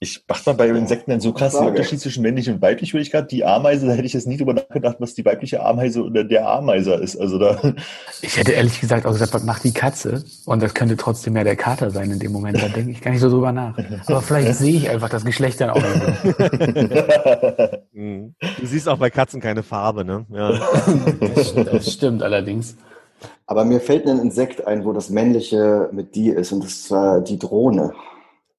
[0.00, 1.70] Ich mach mal bei Insekten einen so krassen Frage.
[1.72, 3.26] Unterschied zwischen männlich und weiblich, würde ich gerade.
[3.26, 6.48] Die Ameise, da hätte ich jetzt nie drüber nachgedacht, was die weibliche Ameise oder der
[6.48, 7.16] Ameiser ist.
[7.16, 7.60] Also da,
[8.22, 10.22] Ich hätte ehrlich gesagt auch gesagt, was macht die Katze?
[10.46, 12.62] Und das könnte trotzdem ja der Kater sein in dem Moment.
[12.62, 13.76] Da denke ich gar nicht so drüber nach.
[14.06, 16.38] Aber vielleicht sehe ich einfach das Geschlecht dann auch nicht so.
[17.92, 18.34] Hm.
[18.60, 20.24] Du siehst auch bei Katzen keine Farbe, ne?
[20.30, 20.60] Ja.
[21.34, 22.76] Das, das stimmt allerdings.
[23.46, 26.90] Aber mir fällt ein Insekt ein, wo das männliche mit die ist, und das ist
[26.92, 27.92] äh, die Drohne.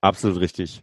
[0.01, 0.81] Absolut richtig.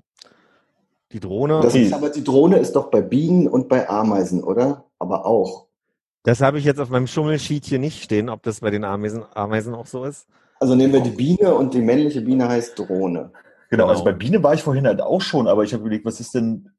[1.12, 4.42] Die Drohne, Das Die- ist, aber die Drohne ist doch bei Bienen und bei Ameisen,
[4.42, 4.84] oder?
[4.98, 5.66] Aber auch.
[6.24, 9.24] das habe ich jetzt auf meinem Schummelsheet hier nicht stehen, ob das bei den Ameisen,
[9.34, 10.26] Ameisen auch so ist.
[10.58, 13.30] Also nehmen wir die Biene und die männliche Biene heißt Drohne.
[13.70, 14.12] genau, also Genau.
[14.12, 16.70] bei Biene war ich vorhin halt auch schon, aber ich habe überlegt, was ist denn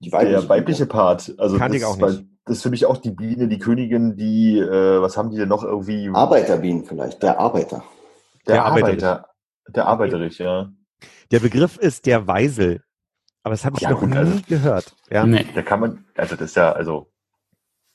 [0.00, 1.34] Die der weibliche Part?
[1.38, 2.24] Also das, ich auch nicht.
[2.44, 5.48] Das ist für mich auch die Biene, die Königin, die, äh, was haben die denn
[5.48, 6.10] noch irgendwie?
[6.12, 7.82] Arbeiterbienen vielleicht, der Arbeiter.
[8.46, 9.02] der Der Arbeiterich.
[9.04, 9.28] Arbeiter.
[9.74, 10.68] Der Arbeiterich, ja.
[11.32, 12.83] Der Begriff ist der Weisel.
[13.44, 14.96] Aber das habe ich Ja, noch gut, nie also- gehört.
[15.10, 15.24] Ja.
[15.24, 15.46] Nee.
[15.54, 17.12] Da kann man, also das ist ja, also,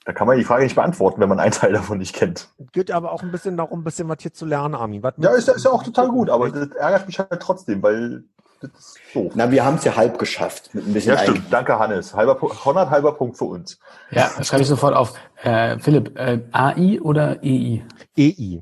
[0.05, 2.49] da kann man die Frage nicht beantworten, wenn man einen Teil davon nicht kennt.
[2.71, 5.03] Geht aber auch ein bisschen darum, ein bisschen was hier zu lernen, Armin.
[5.03, 7.81] Was Ja, ist, ja- ist ja auch total gut, aber das ärgert mich halt trotzdem,
[7.83, 8.23] weil
[8.61, 9.31] das ist doof.
[9.35, 10.75] Na, wir haben es ja halb geschafft.
[10.75, 11.43] Mit ein bisschen Ja, stimmt.
[11.51, 12.13] Danke, Hannes.
[12.13, 13.79] Halber, 100 halber Punkt für uns.
[14.11, 15.13] Ja, das schreibe ich sofort auf.
[15.41, 17.83] Äh, Philipp, äh, AI oder EI?
[18.17, 18.61] EI.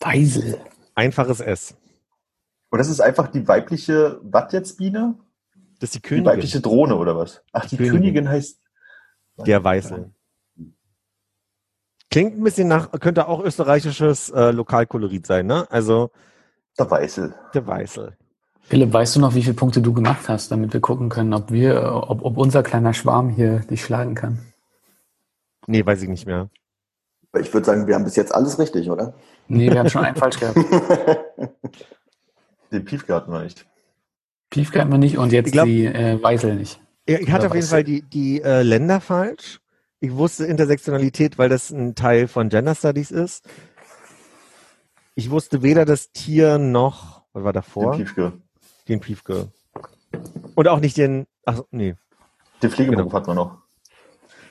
[0.00, 0.58] Weisel.
[0.94, 1.74] Einfaches S.
[2.70, 5.14] Und das ist einfach die weibliche, was jetzt, Biene?
[5.80, 6.26] Das ist die Die Königin.
[6.26, 7.42] weibliche Drohne oder was?
[7.52, 7.96] Ach, die, Königin.
[8.00, 8.28] Königin.
[8.28, 8.60] heißt.
[9.46, 10.12] Der Weißel.
[12.10, 15.66] Klingt ein bisschen nach, könnte auch österreichisches äh, Lokalkolorit sein, ne?
[15.70, 16.10] Also
[16.78, 17.34] Der Weißel.
[17.54, 18.16] der Weißel.
[18.62, 21.50] Philipp, weißt du noch, wie viele Punkte du gemacht hast, damit wir gucken können, ob
[21.50, 24.38] wir, ob, ob unser kleiner Schwarm hier dich schlagen kann?
[25.66, 26.50] Nee, weiß ich nicht mehr.
[27.38, 29.14] Ich würde sagen, wir haben bis jetzt alles richtig, oder?
[29.48, 30.58] Nee, wir haben schon einen falsch gehabt.
[32.72, 33.66] Den Piefgarten war nicht.
[34.50, 36.80] Piefke hatten wir nicht und jetzt glaub- die äh, Weisel nicht.
[37.08, 37.66] Ja, Ich hatte Oder auf jeden.
[37.66, 39.60] Fall die, die äh, Länder falsch.
[40.00, 43.48] Ich wusste Intersektionalität, weil das ein Teil von Gender Studies ist.
[45.14, 47.96] Ich wusste weder das Tier noch, was war Den davor?
[47.96, 48.32] Piefke.
[48.88, 49.48] Den Piefke.
[50.54, 51.94] Und auch nicht den, ach nee.
[52.62, 53.16] Den Pflegeberuf Genau.
[53.16, 53.58] hat man noch.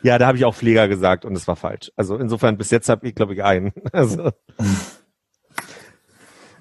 [0.02, 1.92] Ja, da habe ich auch Pfleger gesagt und es war falsch.
[1.96, 3.74] Also insofern, bis jetzt habe ich, glaube ich, einen.
[3.92, 4.32] Also.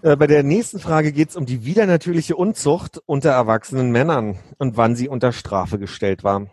[0.02, 4.76] Äh, Bei der nächsten Frage geht es um die widernatürliche Unzucht unter erwachsenen Männern und
[4.76, 6.46] wann sie unter Strafe gestellt war.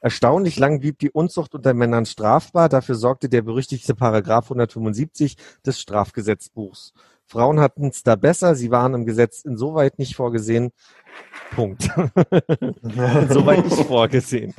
[0.00, 2.68] Erstaunlich lang blieb die Unzucht unter Männern strafbar.
[2.68, 6.92] Dafür sorgte der berüchtigte Paragraph 175 des Strafgesetzbuchs.
[7.26, 8.54] Frauen hatten es da besser.
[8.54, 10.72] Sie waren im Gesetz insoweit nicht vorgesehen.
[11.54, 11.84] Punkt.
[12.82, 14.54] insoweit nicht vorgesehen.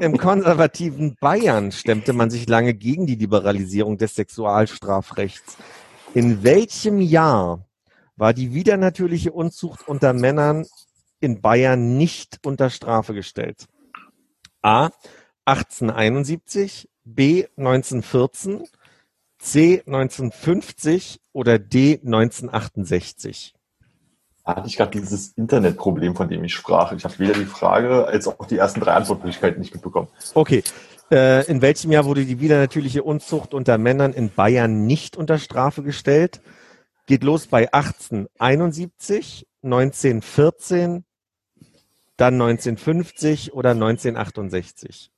[0.00, 5.56] Im konservativen Bayern stemmte man sich lange gegen die Liberalisierung des Sexualstrafrechts.
[6.16, 7.68] In welchem Jahr
[8.16, 10.64] war die widernatürliche Unzucht unter Männern
[11.20, 13.66] in Bayern nicht unter Strafe gestellt?
[14.62, 14.88] A.
[15.44, 17.44] 1871, B.
[17.58, 18.66] 1914,
[19.38, 19.82] C.
[19.86, 22.00] 1950 oder D.
[22.02, 23.52] 1968?
[24.42, 26.92] Hatte ich gerade dieses Internetproblem, von dem ich sprach.
[26.92, 30.08] Ich habe weder die Frage als auch die ersten drei Antwortmöglichkeiten nicht mitbekommen.
[30.32, 30.64] Okay.
[31.10, 35.82] Äh, in welchem Jahr wurde die widernatürliche Unzucht unter Männern in Bayern nicht unter Strafe
[35.82, 36.40] gestellt?
[37.06, 41.04] Geht los bei 1871, 1914,
[42.16, 45.12] dann 1950 oder 1968?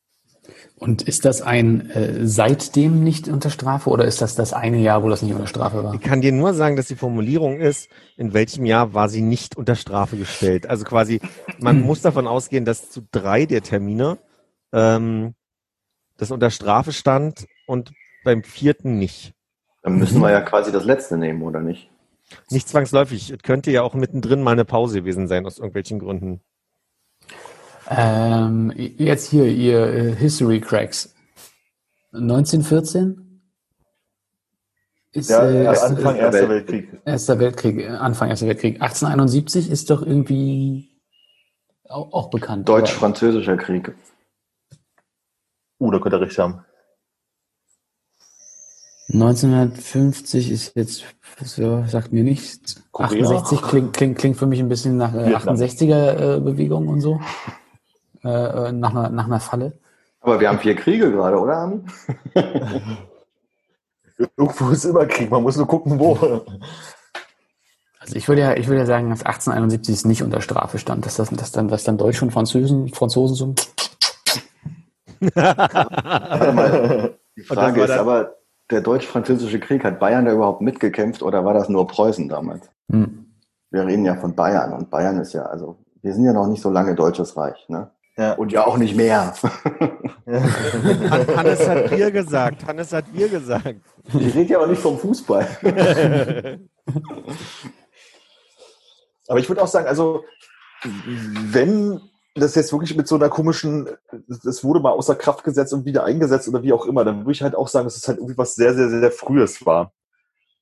[0.76, 5.02] Und ist das ein äh, seitdem nicht unter Strafe oder ist das das eine Jahr,
[5.02, 5.94] wo das nicht unter Strafe war?
[5.94, 9.56] Ich kann dir nur sagen, dass die Formulierung ist, in welchem Jahr war sie nicht
[9.56, 10.66] unter Strafe gestellt.
[10.66, 11.20] Also quasi,
[11.58, 14.18] man muss davon ausgehen, dass zu drei der Termine
[14.72, 15.34] ähm,
[16.18, 17.92] das unter Strafe stand und
[18.24, 19.32] beim vierten nicht.
[19.82, 21.90] Dann müssen wir ja quasi das letzte nehmen, oder nicht?
[22.50, 23.30] Nicht zwangsläufig.
[23.30, 26.40] Es könnte ja auch mittendrin mal eine Pause gewesen sein, aus irgendwelchen Gründen.
[27.88, 31.14] Ähm, jetzt hier, ihr äh, History Cracks.
[32.12, 33.24] 1914?
[35.12, 37.00] Ist, Ja, äh, erst Anfang äh, Erster Welt- Weltkrieg.
[37.06, 38.74] Erster Weltkrieg, Anfang Erster Weltkrieg.
[38.82, 40.90] 1871 ist doch irgendwie
[41.88, 42.68] auch, auch bekannt.
[42.68, 43.94] Deutsch-Französischer Krieg.
[45.78, 46.64] Uh, da könnte er recht haben.
[49.12, 51.04] 1950 ist jetzt,
[51.42, 52.82] so, sagt mir nichts.
[52.92, 53.22] Korea?
[53.22, 55.56] 68 klingt, klingt, klingt für mich ein bisschen nach äh, Vietnam.
[55.56, 57.18] 68er äh, Bewegung und so.
[58.22, 59.78] Äh, äh, nach, einer, nach einer Falle.
[60.20, 61.86] Aber wir haben vier Kriege gerade, oder, Armin?
[64.36, 66.44] Irgendwo ist immer Krieg, man muss nur gucken, wo.
[68.00, 71.06] Also ich würde ja, ich würde ja sagen, dass 1871 es nicht unter Strafe stand,
[71.06, 73.54] dass das, dass dann, dass dann Deutsch und Franzosen, Franzosen so.
[75.20, 77.14] Warte mal.
[77.36, 78.34] Die Frage ist aber,
[78.70, 82.68] der Deutsch-Französische Krieg, hat Bayern da überhaupt mitgekämpft oder war das nur Preußen damals?
[82.90, 83.26] Hm.
[83.70, 86.62] Wir reden ja von Bayern und Bayern ist ja, also, wir sind ja noch nicht
[86.62, 87.90] so lange Deutsches Reich, ne?
[88.16, 88.32] Ja.
[88.32, 89.32] Und ja auch nicht mehr.
[90.26, 92.66] Han- Hannes hat wir gesagt.
[92.66, 93.76] Hannes hat wir gesagt.
[94.18, 95.46] Ich rede ja auch nicht vom Fußball.
[99.28, 100.24] Aber ich würde auch sagen, also
[100.82, 102.00] wenn
[102.38, 103.88] das jetzt wirklich mit so einer komischen,
[104.26, 107.32] das wurde mal außer Kraft gesetzt und wieder eingesetzt oder wie auch immer, dann würde
[107.32, 109.92] ich halt auch sagen, dass es halt irgendwie was sehr, sehr, sehr, sehr Frühes war.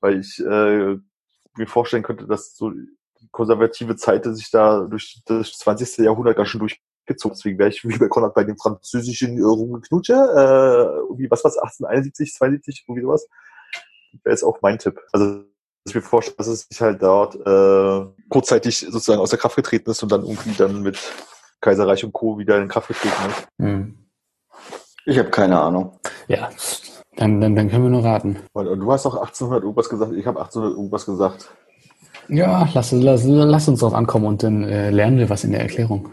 [0.01, 0.97] Weil ich äh,
[1.57, 2.73] mir vorstellen könnte, dass so
[3.31, 5.99] konservative Zeit sich da durch das 20.
[5.99, 7.37] Jahrhundert da schon durchgezogen.
[7.37, 11.57] Deswegen wäre ich wie bei Konrad bei dem französischen äh, Rumgeknutsche, äh, irgendwie, was war's,
[11.57, 13.29] 1871, 72, irgendwie sowas.
[14.23, 15.01] Wäre jetzt auch mein Tipp.
[15.13, 15.45] Also
[15.87, 19.91] ich mir vorstelle, dass es sich halt dort äh, kurzzeitig sozusagen aus der Kraft getreten
[19.91, 20.99] ist und dann irgendwie dann mit
[21.67, 22.39] Kaiserreich und Co.
[22.39, 23.49] wieder in Kraft getreten ist.
[23.59, 23.95] Hm.
[25.05, 25.99] Ich habe keine Ahnung.
[26.29, 26.49] Ja,
[27.17, 28.39] dann, dann, dann können wir nur raten.
[28.53, 31.51] Und, und du hast auch 1800 irgendwas gesagt, ich habe 1800 irgendwas gesagt.
[32.29, 35.61] Ja, lass, lass, lass uns drauf ankommen und dann äh, lernen wir was in der
[35.61, 36.11] Erklärung.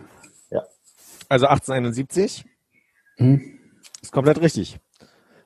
[1.30, 2.46] Also 1871
[3.18, 3.42] Hm?
[4.02, 4.80] ist komplett richtig.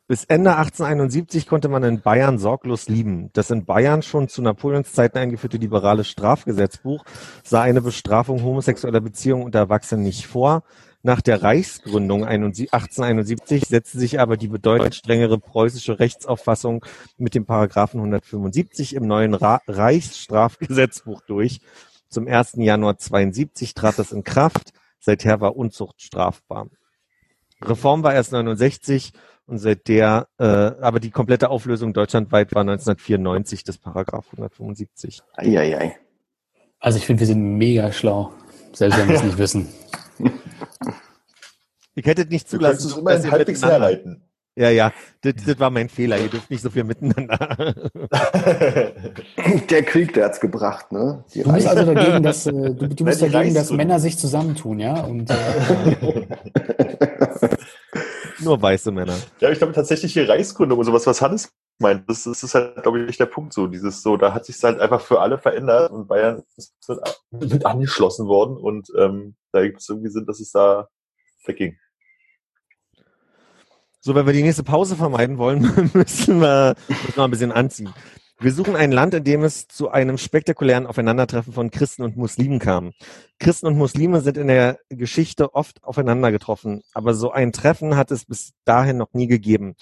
[0.09, 3.29] Bis Ende 1871 konnte man in Bayern sorglos lieben.
[3.33, 7.03] Das in Bayern schon zu Napoleons Zeiten eingeführte liberale Strafgesetzbuch
[7.43, 10.63] sah eine Bestrafung homosexueller Beziehungen unter Erwachsenen nicht vor.
[11.03, 16.85] Nach der Reichsgründung 1871 setzte sich aber die bedeutend strengere preußische Rechtsauffassung
[17.17, 21.59] mit dem Paragraphen 175 im neuen Ra Reichsstrafgesetzbuch durch.
[22.07, 22.53] Zum 1.
[22.59, 24.71] Januar 72 trat das in Kraft.
[24.99, 26.67] Seither war Unzucht strafbar.
[27.61, 29.11] Reform war erst 69
[29.47, 35.21] und seit der, äh, aber die komplette Auflösung deutschlandweit war 1994 des Paragraph 175.
[35.33, 35.95] Eieiei.
[36.79, 38.33] Also ich finde, wir sind mega schlau.
[38.73, 39.69] Selbst wenn wir es nicht wissen.
[41.95, 44.23] Ich hätte nicht Du kannst zulassen, es immerhin ihr halbwegs herleiten.
[44.55, 44.91] Ja, ja,
[45.21, 46.19] das, das war mein Fehler.
[46.19, 47.75] Ihr dürft nicht so viel miteinander.
[49.69, 51.23] Der Krieg, der hat's gebracht, ne?
[51.33, 53.71] Die Du bist also dagegen, dass, äh, du, du bist dagegen, dass.
[53.71, 55.01] Männer sich zusammentun, ja?
[55.01, 55.35] Und äh,
[58.43, 59.17] Nur weiße Männer.
[59.39, 62.81] Ja, ich glaube tatsächlich hier Reichsgründung und sowas, was Hannes meint, das, das ist halt,
[62.81, 63.67] glaube ich, der Punkt so.
[63.67, 66.75] Dieses so, da hat sich halt einfach für alle verändert und Bayern ist
[67.31, 70.87] mit, angeschlossen worden und ähm, da gibt es irgendwie Sinn, dass es da
[71.45, 71.77] wegging.
[73.99, 75.61] So, wenn wir die nächste Pause vermeiden wollen,
[75.93, 77.93] müssen wir, müssen wir ein bisschen anziehen.
[78.39, 82.59] Wir suchen ein Land, in dem es zu einem spektakulären Aufeinandertreffen von Christen und Muslimen
[82.59, 82.91] kam.
[83.39, 88.11] Christen und Muslime sind in der Geschichte oft aufeinander getroffen, aber so ein Treffen hat
[88.11, 89.75] es bis dahin noch nie gegeben.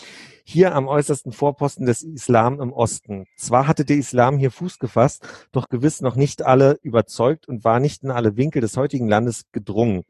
[0.48, 3.26] Hier am äußersten Vorposten des Islam im Osten.
[3.36, 7.80] Zwar hatte der Islam hier Fuß gefasst, doch gewiss noch nicht alle überzeugt und war
[7.80, 10.04] nicht in alle Winkel des heutigen Landes gedrungen.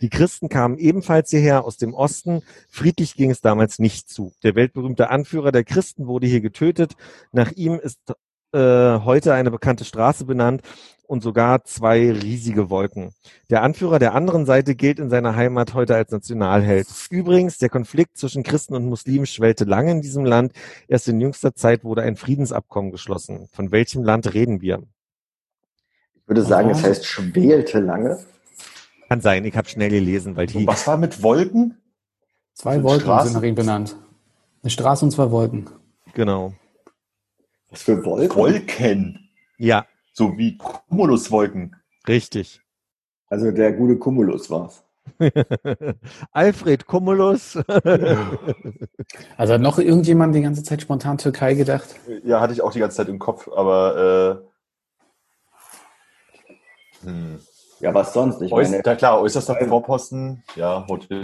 [0.00, 2.40] Die Christen kamen ebenfalls hierher aus dem Osten,
[2.70, 4.32] Friedlich ging es damals nicht zu.
[4.42, 6.94] Der weltberühmte Anführer der Christen wurde hier getötet.
[7.30, 7.98] Nach ihm ist
[8.54, 10.62] äh, heute eine bekannte Straße benannt
[11.06, 13.12] und sogar zwei riesige Wolken.
[13.50, 16.86] Der Anführer der anderen Seite gilt in seiner Heimat heute als Nationalheld.
[17.10, 20.52] Übrigens, der Konflikt zwischen Christen und Muslimen schwellte lange in diesem Land.
[20.88, 23.48] Erst in jüngster Zeit wurde ein Friedensabkommen geschlossen.
[23.52, 24.82] Von welchem Land reden wir?
[26.14, 28.18] Ich würde sagen, es heißt schwelte lange.
[29.08, 30.58] Kann sein, ich habe schnell gelesen, weil die.
[30.58, 31.76] Und was war mit Wolken?
[32.54, 33.32] Zwei Sind Wolken Straßen?
[33.32, 33.96] sind nach ihm benannt.
[34.62, 35.68] Eine Straße und zwei Wolken.
[36.14, 36.54] Genau.
[37.70, 38.36] Was für Wolken?
[38.36, 39.28] Wolken.
[39.58, 41.76] Ja, So wie Cumuluswolken.
[42.06, 42.60] richtig.
[43.28, 44.84] Also der gute Cumulus war's.
[46.32, 47.58] Alfred Cumulus.
[49.36, 51.96] Also hat noch irgendjemand die ganze Zeit spontan Türkei gedacht?
[52.24, 54.42] Ja, hatte ich auch die ganze Zeit im Kopf, aber
[57.02, 57.40] äh, hm.
[57.80, 58.40] Ja, was sonst?
[58.42, 61.22] Ich Äuß, meine, ja klar, äußerster Vorposten, ja, Hotel.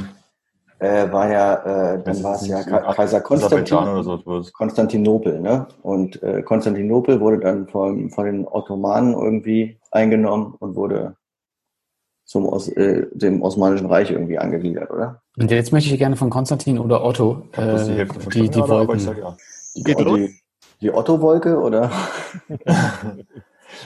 [0.79, 3.77] Äh, war ja, äh, dann war es ja Ka Kaiser Konstantin.
[3.77, 4.53] oder so etwas.
[4.53, 5.67] Konstantinopel, ne?
[5.83, 11.17] Und äh, Konstantinopel wurde dann von, von den Ottomanen irgendwie eingenommen und wurde
[12.25, 15.23] zum Os äh, dem Osmanischen Reich irgendwie angegliedert, oder?
[15.37, 18.59] Und jetzt möchte ich gerne von Konstantin oder Otto die äh, Hälfte die, verstanden, die
[18.59, 18.99] ich Wolken.
[19.01, 19.37] sag ja.
[19.75, 20.41] Die, die,
[20.81, 21.91] die Otto-Wolke, oder?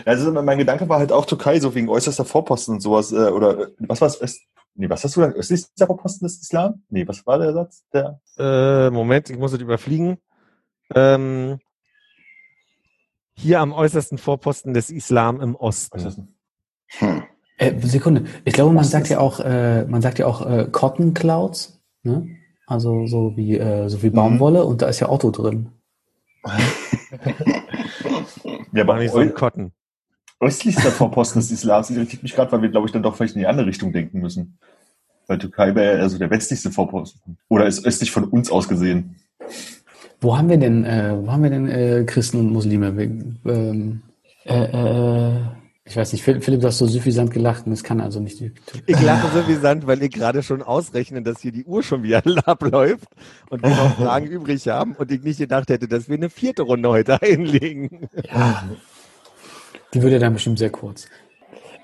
[0.07, 3.31] Ja, also mein Gedanke war halt auch Türkei, so wegen äußerster Vorposten und sowas, äh,
[3.31, 4.41] oder was war es?
[4.75, 5.37] Nee, was hast du gesagt?
[5.39, 6.83] Östlichster Vorposten des Islam?
[6.89, 7.85] Nee, was war der Satz?
[7.93, 10.19] Der Äh, Moment, ich muss es überfliegen.
[10.95, 11.59] Ähm,
[13.35, 16.03] hier am äußersten Vorposten des Islam im ist Osten.
[16.05, 16.21] das?
[16.99, 17.23] Hm.
[17.59, 18.25] Äh, Sekunde.
[18.45, 21.81] Ich glaube, man sagt ist- ja auch, äh, man sagt ja auch äh, Cotton Clouds,
[22.03, 22.29] ne?
[22.67, 24.15] Also so wie äh, so wie Mhm.
[24.15, 25.71] Baumwolle und da ist ja Otto drin.
[28.75, 29.73] Ja, War aber nicht so ein Cotton.
[30.43, 33.41] Östlichster Vorposten des Islams irritiert mich gerade, weil wir, glaube ich, dann doch vielleicht in
[33.41, 34.59] die andere Richtung denken müssen.
[35.27, 37.39] Weil Türkei wäre also der westlichste Vorposten.
[37.49, 39.17] Oder ist östlich von uns aus gesehen.
[40.21, 42.89] Wo haben wir denn, äh, wo haben wir denn äh, Christen und Muslime?
[43.45, 44.03] Ähm,
[44.45, 45.41] äh, äh,
[45.85, 48.53] ich weiß nicht, Philipp, du hast so suffisant gelacht und es kann also nicht die
[48.87, 49.29] Ich lache
[49.61, 53.09] Sand, weil ich gerade schon ausrechne, dass hier die Uhr schon wieder abläuft
[53.51, 56.63] und wir noch Fragen übrig haben und ich nicht gedacht hätte, dass wir eine vierte
[56.63, 58.09] Runde heute einlegen.
[58.33, 58.63] Ja.
[59.95, 61.07] Die würde dann bestimmt sehr kurz.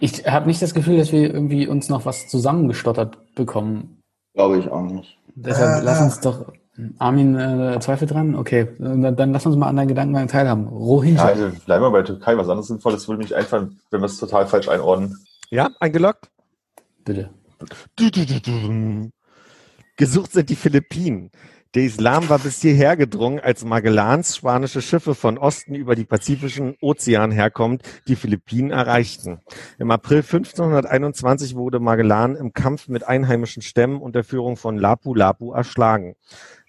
[0.01, 4.01] Ich habe nicht das Gefühl, dass wir irgendwie uns noch was zusammengestottert bekommen.
[4.35, 5.19] Glaube ich auch nicht.
[5.35, 6.53] Deshalb lass uns doch.
[6.99, 8.37] Armin äh, Zweifel dran?
[8.37, 10.67] Okay, dann, dann lass uns mal an deinen Gedanken teilhaben.
[10.67, 11.25] Ja, Rohingya.
[11.25, 12.37] also bleiben wir bei Türkei.
[12.37, 15.19] Was anderes Sinnvolles würde mich einfallen, wenn wir es total falsch einordnen.
[15.51, 16.31] Ja, eingeloggt?
[17.05, 17.31] Bitte.
[17.97, 19.11] Du, du, du, du.
[19.97, 21.33] Gesucht sind die Philippinen.
[21.79, 26.75] Der Islam war bis hierher gedrungen, als Magellans spanische Schiffe von Osten über die Pazifischen
[26.81, 29.43] Ozean herkommend die Philippinen erreichten.
[29.79, 36.17] Im April 1521 wurde Magellan im Kampf mit einheimischen Stämmen unter Führung von Lapu-Lapu erschlagen.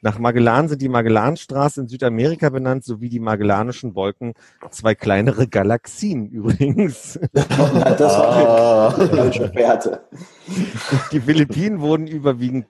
[0.04, 4.34] Nach Magellan sind die Magellanstraße in Südamerika benannt, sowie die Magellanischen Wolken,
[4.70, 7.20] zwei kleinere Galaxien übrigens.
[7.34, 8.96] das war Ah.
[8.96, 10.04] eine falsche Werte.
[11.12, 12.68] Die Philippinen wurden überwiegend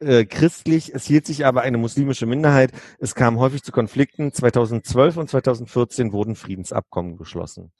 [0.00, 2.72] äh, christlich, es hielt sich aber eine muslimische Minderheit.
[2.98, 4.32] Es kam häufig zu Konflikten.
[4.32, 7.72] 2012 und 2014 wurden Friedensabkommen geschlossen.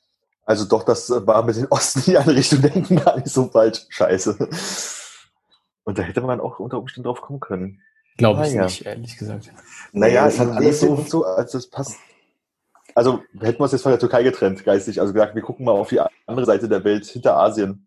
[0.45, 3.87] Also doch, das war mit den Osten die andere Richtung denken gar nicht so falsch.
[3.89, 4.37] Scheiße.
[5.85, 7.81] Und da hätte man auch unter Umständen drauf kommen können.
[8.17, 8.65] Glaube ich Ah, ja.
[8.65, 9.51] nicht, ehrlich gesagt.
[9.93, 11.97] Naja, es hat alles so so- und so, also es passt.
[12.95, 15.01] Also hätten wir uns jetzt von der Türkei getrennt, geistig.
[15.01, 17.87] Also gesagt, wir gucken mal auf die andere Seite der Welt, hinter Asien.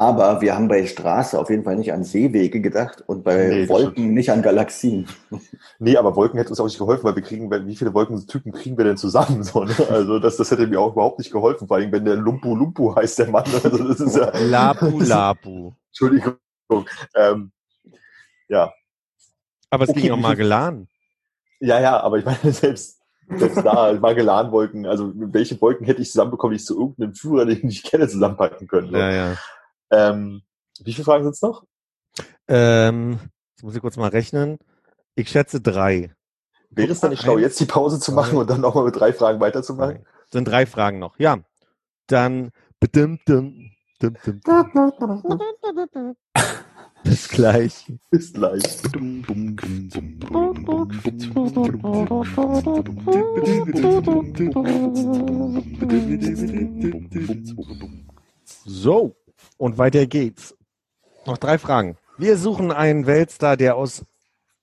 [0.00, 3.68] Aber wir haben bei Straße auf jeden Fall nicht an Seewege gedacht und bei Nee,
[3.68, 5.06] Wolken nicht an Galaxien.
[5.78, 8.78] Nee, aber Wolken hätte uns auch nicht geholfen, weil wir kriegen, wie viele Wolkentypen kriegen
[8.78, 9.42] wir denn zusammen?
[9.42, 9.74] So, ne?
[9.90, 12.94] Also das, das hätte mir auch überhaupt nicht geholfen, vor allem wenn der Lumpu Lumpu
[12.96, 13.44] heißt, der Mann.
[13.62, 15.72] Also das ist ja, Lapu Lapu.
[15.88, 16.36] Entschuldigung.
[17.14, 17.52] Ähm,
[18.48, 18.72] ja,
[19.70, 20.88] Aber es Okay, ging um viel- Magellan.
[21.60, 23.00] ja, ja, aber ich meine, selbst,
[23.36, 27.68] selbst da, Magellanwolken, also welche Wolken hätte ich zusammenbekommen, die ich zu irgendeinem Führer, den
[27.68, 28.90] ich kenne, zusammenpacken können?
[28.90, 28.96] So.
[28.96, 29.36] Ja, ja.
[29.90, 30.42] Ähm,
[30.82, 31.64] wie viele Fragen sind es noch?
[32.48, 33.18] Ähm,
[33.54, 34.58] jetzt muss ich kurz mal rechnen.
[35.14, 36.14] Ich schätze drei.
[36.70, 39.12] Wäre es dann nicht schlau, jetzt die Pause zu machen und dann nochmal mit drei
[39.12, 40.06] Fragen weiterzumachen?
[40.32, 41.18] Sind drei Fragen noch.
[41.18, 41.38] Ja.
[42.06, 42.50] Dann
[47.04, 47.92] bis gleich.
[48.10, 48.62] Bis gleich.
[58.64, 59.16] So,
[59.60, 60.56] und weiter geht's.
[61.26, 61.96] Noch drei Fragen.
[62.16, 64.04] Wir suchen einen Weltstar, der aus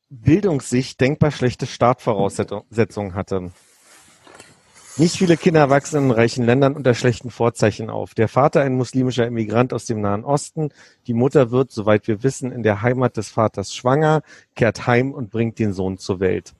[0.09, 3.51] Bildungssicht denkbar schlechte Startvoraussetzungen hatte.
[4.97, 8.15] Nicht viele Kinder wachsen in reichen Ländern unter schlechten Vorzeichen auf.
[8.15, 10.69] Der Vater ein muslimischer Immigrant aus dem Nahen Osten.
[11.05, 14.23] Die Mutter wird, soweit wir wissen, in der Heimat des Vaters schwanger,
[14.55, 16.55] kehrt heim und bringt den Sohn zur Welt.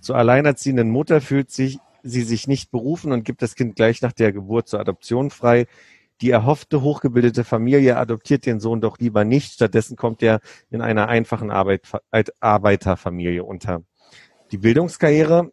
[0.00, 4.12] Zur alleinerziehenden Mutter fühlt sich sie sich nicht berufen und gibt das Kind gleich nach
[4.12, 5.66] der Geburt zur Adoption frei.
[6.20, 9.52] Die erhoffte hochgebildete Familie adoptiert den Sohn doch lieber nicht.
[9.52, 10.40] Stattdessen kommt er
[10.70, 11.82] in einer einfachen Arbeit,
[12.40, 13.82] Arbeiterfamilie unter.
[14.52, 15.52] Die Bildungskarriere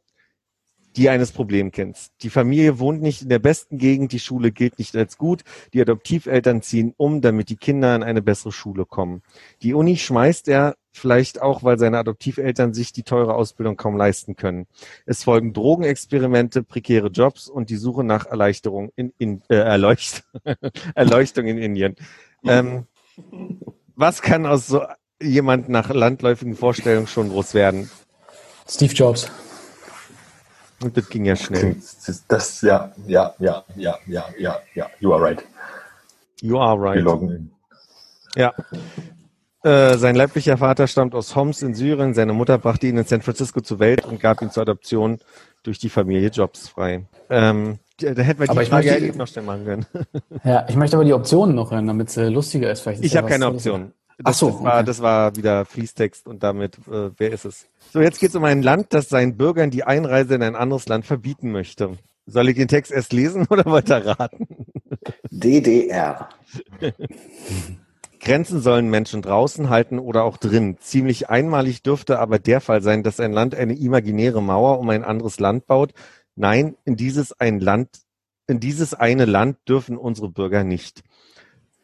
[0.98, 2.12] die eines Problemkinds.
[2.22, 5.44] Die Familie wohnt nicht in der besten Gegend, die Schule gilt nicht als gut,
[5.74, 9.22] die Adoptiveltern ziehen um, damit die Kinder in eine bessere Schule kommen.
[9.62, 14.36] Die Uni schmeißt er vielleicht auch, weil seine Adoptiveltern sich die teure Ausbildung kaum leisten
[14.36, 14.66] können.
[15.06, 20.24] Es folgen Drogenexperimente, prekäre Jobs und die Suche nach Erleichterung in, in äh, Erleucht
[20.96, 21.96] Erleuchtung in Indien.
[22.44, 22.88] Ähm,
[23.96, 24.82] was kann aus so
[25.22, 27.90] jemand nach landläufigen Vorstellungen schon groß werden?
[28.68, 29.32] Steve Jobs.
[30.84, 31.76] Und das ging ja schnell.
[32.06, 35.44] Das, das, ja, ja, ja, ja, ja, ja, ja, you are right.
[36.42, 36.96] You are right.
[36.98, 37.52] Wir loggen in.
[38.36, 38.54] Ja.
[39.64, 42.14] Äh, sein leiblicher Vater stammt aus Homs in Syrien.
[42.14, 45.18] Seine Mutter brachte ihn in San Francisco zur Welt und gab ihn zur Adoption
[45.64, 47.06] durch die Familie Jobs frei.
[47.30, 49.86] Ähm, da hätten wir die Aber ich Frage möchte- noch stellen machen können.
[50.44, 52.82] Ja, ich möchte aber die Optionen noch hören, damit es äh, lustiger ist.
[52.82, 53.92] Vielleicht ist Ich ja habe keine was- Option.
[54.07, 54.86] Ach Das, so, das, war, okay.
[54.86, 57.68] das war wieder Fließtext und damit, äh, wer ist es?
[57.94, 60.88] So, jetzt geht es um ein Land, das seinen Bürgern die Einreise in ein anderes
[60.88, 61.98] Land verbieten möchte.
[62.26, 64.66] Soll ich den Text erst lesen oder weiter raten?
[65.30, 66.30] DDR.
[68.20, 70.78] Grenzen sollen Menschen draußen halten oder auch drin.
[70.80, 75.04] Ziemlich einmalig dürfte aber der Fall sein, dass ein Land eine imaginäre Mauer um ein
[75.04, 75.94] anderes Land baut.
[76.36, 77.90] Nein, in dieses ein Land,
[78.48, 81.04] in dieses eine Land dürfen unsere Bürger nicht.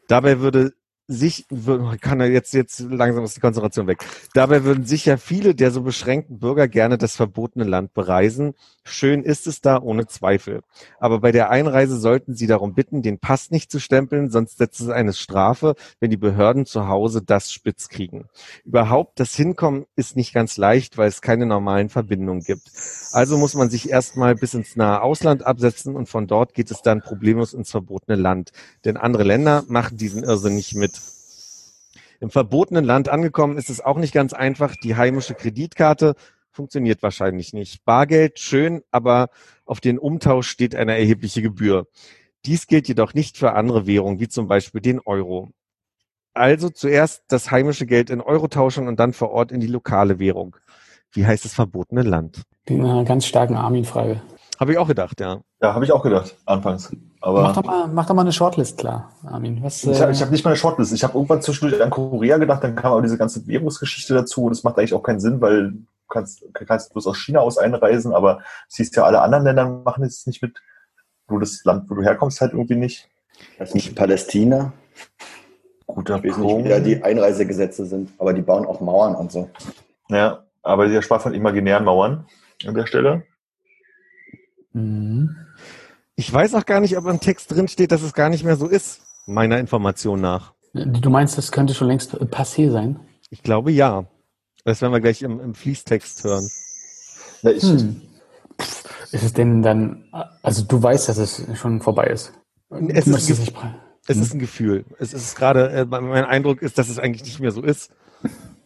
[0.08, 0.74] Dabei würde
[1.06, 3.98] sich, wür- kann er jetzt, jetzt langsam ist die Konzentration weg.
[4.32, 8.54] Dabei würden sicher viele der so beschränkten Bürger gerne das verbotene Land bereisen.
[8.84, 10.60] Schön ist es da, ohne Zweifel.
[10.98, 14.80] Aber bei der Einreise sollten Sie darum bitten, den Pass nicht zu stempeln, sonst setzt
[14.80, 18.26] es eine Strafe, wenn die Behörden zu Hause das spitz kriegen.
[18.64, 22.70] Überhaupt das Hinkommen ist nicht ganz leicht, weil es keine normalen Verbindungen gibt.
[23.12, 26.82] Also muss man sich erstmal bis ins nahe Ausland absetzen und von dort geht es
[26.82, 28.52] dann problemlos ins verbotene Land.
[28.84, 30.93] Denn andere Länder machen diesen Irrsinn nicht mit.
[32.24, 34.76] Im verbotenen Land angekommen ist es auch nicht ganz einfach.
[34.76, 36.14] Die heimische Kreditkarte
[36.50, 37.84] funktioniert wahrscheinlich nicht.
[37.84, 39.28] Bargeld schön, aber
[39.66, 41.86] auf den Umtausch steht eine erhebliche Gebühr.
[42.46, 45.50] Dies gilt jedoch nicht für andere Währungen, wie zum Beispiel den Euro.
[46.32, 50.18] Also zuerst das heimische Geld in Euro tauschen und dann vor Ort in die lokale
[50.18, 50.56] Währung.
[51.12, 52.44] Wie heißt das verbotene Land?
[52.64, 54.22] Klingt nach einer ganz starken Armin-Frage.
[54.58, 55.40] Habe ich auch gedacht, ja.
[55.60, 56.94] Ja, habe ich auch gedacht, anfangs.
[57.20, 59.62] Aber Mach doch, mal, mach doch mal eine Shortlist klar, Armin.
[59.62, 60.92] Was, ich äh, habe ich hab nicht mal eine Shortlist.
[60.92, 64.50] Ich habe irgendwann zwischendurch an Korea gedacht, dann kam aber diese ganze Währungsgeschichte dazu und
[64.50, 65.78] das macht eigentlich auch keinen Sinn, weil du
[66.08, 70.26] kannst, kannst bloß aus China aus einreisen, aber siehst ja, alle anderen Länder machen es
[70.26, 70.58] nicht mit.
[71.26, 73.08] Du das Land, wo du herkommst, halt irgendwie nicht.
[73.58, 74.72] Das ist nicht Palästina.
[75.86, 79.32] Guter Ich weiß nicht, wie da die Einreisegesetze sind, aber die bauen auch Mauern und
[79.32, 79.50] so.
[80.08, 82.26] Ja, aber der sprach von imaginären Mauern
[82.66, 83.24] an der Stelle.
[84.74, 85.36] Mhm.
[86.16, 88.56] Ich weiß auch gar nicht, ob im Text drin steht, dass es gar nicht mehr
[88.56, 90.52] so ist, meiner Information nach.
[90.72, 93.00] Du meinst, das könnte schon längst passé sein?
[93.30, 94.06] Ich glaube ja.
[94.64, 96.48] Das werden wir gleich im, im Fließtext hören.
[97.42, 98.00] Ja, ich, Hm.
[99.12, 100.04] Ist es denn dann,
[100.42, 102.32] also du weißt, dass es schon vorbei ist?
[102.70, 103.54] Es ist ein nicht
[104.06, 104.22] Es Hm.
[104.22, 104.84] ist ein Gefühl.
[104.98, 107.92] Es ist gerade, äh, mein Eindruck ist, dass es eigentlich nicht mehr so ist.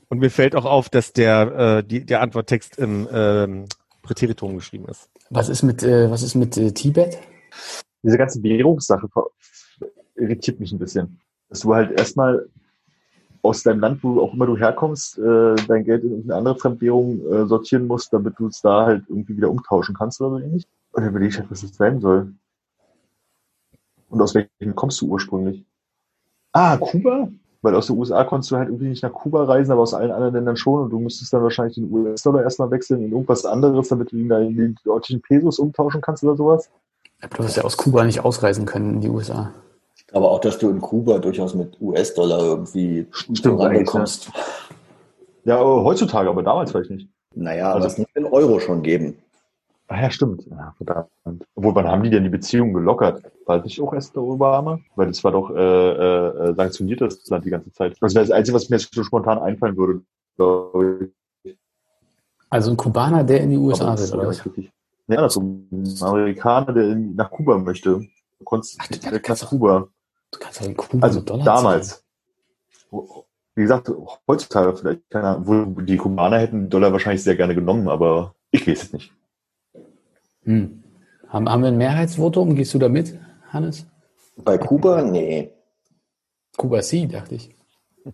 [0.09, 3.66] Und mir fällt auch auf, dass der, äh, die, der Antworttext im ähm,
[4.09, 5.09] Präteritum geschrieben ist.
[5.30, 7.18] Was ist mit, äh, was ist mit äh, Tibet?
[8.02, 9.09] diese ganze Währungssache
[10.16, 11.20] irritiert mich ein bisschen.
[11.48, 12.48] Dass du halt erstmal
[13.43, 17.20] aus deinem Land, wo auch immer du herkommst, äh, dein Geld in irgendeine andere Fremdwährung
[17.30, 20.66] äh, sortieren musst, damit du es da halt irgendwie wieder umtauschen kannst oder so ähnlich.
[20.93, 22.35] Und dann überlege ich halt, was das sein soll.
[24.09, 25.64] Und aus welchem kommst du ursprünglich?
[26.52, 27.28] Ah, Kuba?
[27.62, 30.12] Weil aus den USA konntest du halt irgendwie nicht nach Kuba reisen, aber aus allen
[30.12, 33.89] anderen Ländern schon und du müsstest dann wahrscheinlich den US-Dollar erstmal wechseln in irgendwas anderes,
[33.89, 36.70] damit du ihn da in die dortigen Pesos umtauschen kannst oder sowas.
[37.20, 39.52] Aber du hast ja aus Kuba nicht ausreisen können in die USA.
[40.12, 44.30] Aber auch, dass du in Kuba durchaus mit US-Dollar irgendwie Stimmt rankommst.
[45.44, 47.09] Ja, aber heutzutage, aber damals vielleicht nicht.
[47.35, 49.16] Naja, Also- aber es muss den Euro schon geben.
[49.90, 50.47] Ah ja, stimmt.
[50.51, 51.47] Ja, verdammt.
[51.55, 53.23] Obwohl, wann haben die denn die Beziehung gelockert?
[53.47, 54.78] War das nicht auch erst der Obama?
[54.97, 55.59] Weil das war doch äh,
[56.51, 57.97] äh, sanktioniert das Land die ganze Zeit.
[58.01, 60.02] Das wäre das Einzige, was mir jetzt so spontan einfallen würde.
[60.36, 61.10] glaube
[61.44, 61.56] ich.
[62.51, 64.44] Also ein Kubaner, der in die USA das will, ist oder ja was?
[64.44, 64.73] richtig.
[65.06, 68.01] Ja, also ein Amerikaner, der in, nach Kuba möchte.
[68.39, 69.89] Du konntest Ach, du direkt kannst nach Kuba.
[70.31, 72.05] Du kannst doch in Kuba Also Dollar damals.
[72.90, 73.90] Wie gesagt,
[74.28, 78.82] heutzutage vielleicht, keine Ahnung, die Kubaner hätten Dollar wahrscheinlich sehr gerne genommen, aber ich weiß
[78.85, 79.12] es nicht.
[80.48, 80.82] Hm.
[81.28, 82.54] Haben, haben wir ein Mehrheitsvotum?
[82.54, 83.14] Gehst du da mit,
[83.50, 83.86] Hannes?
[84.36, 85.02] Bei Kuba?
[85.02, 85.50] Nee.
[86.56, 87.54] Kuba C, dachte ich.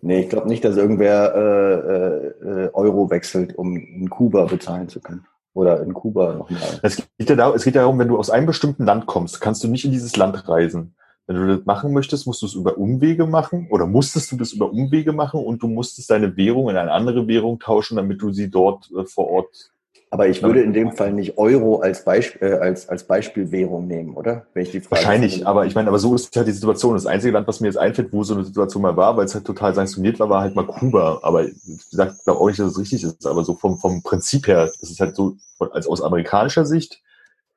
[0.01, 4.99] Nee, ich glaube nicht, dass irgendwer äh, äh, Euro wechselt, um in Kuba bezahlen zu
[4.99, 5.25] können.
[5.53, 6.59] Oder in Kuba nochmal.
[6.81, 9.39] Es geht, ja darum, es geht ja darum, wenn du aus einem bestimmten Land kommst,
[9.39, 10.95] kannst du nicht in dieses Land reisen.
[11.27, 14.51] Wenn du das machen möchtest, musst du es über Umwege machen oder musstest du das
[14.51, 18.33] über Umwege machen und du musstest deine Währung in eine andere Währung tauschen, damit du
[18.33, 19.71] sie dort äh, vor Ort
[20.15, 24.15] Aber ich würde in dem Fall nicht Euro als, Beisp äh, als, als Beispielwährung nehmen,
[24.15, 24.45] oder?
[24.53, 26.93] Wenn ich die Frage Wahrscheinlich, aber ich meine, aber so ist halt die Situation.
[26.93, 29.35] Das einzige Land, was mir jetzt einfällt, wo so eine Situation mal war, weil es
[29.35, 31.19] halt total sanktioniert war, war halt mal Kuba.
[31.21, 31.53] Aber ich
[31.91, 33.27] glaube auch nicht, dass es richtig ist.
[33.27, 35.35] Aber so vom, vom Prinzip her, das ist halt so,
[35.73, 37.01] als aus amerikanischer Sicht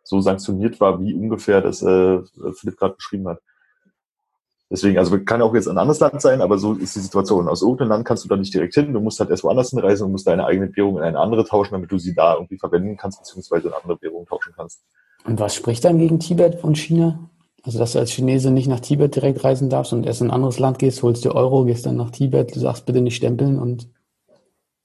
[0.03, 2.19] so sanktioniert war, wie ungefähr das äh,
[2.55, 3.39] Philipp gerade beschrieben hat.
[4.71, 7.49] Deswegen, also kann auch jetzt ein anderes Land sein, aber so ist die Situation.
[7.49, 8.93] Aus irgendeinem Land kannst du da nicht direkt hin.
[8.93, 11.73] Du musst halt erst woanders hinreisen und musst deine eigene Währung in eine andere tauschen,
[11.73, 14.83] damit du sie da irgendwie verwenden kannst, beziehungsweise in andere Währung tauschen kannst.
[15.25, 17.19] Und was spricht dann gegen Tibet und China?
[17.63, 20.35] Also, dass du als Chinese nicht nach Tibet direkt reisen darfst und erst in ein
[20.35, 23.59] anderes Land gehst, holst dir Euro, gehst dann nach Tibet, du sagst bitte nicht stempeln
[23.59, 23.89] und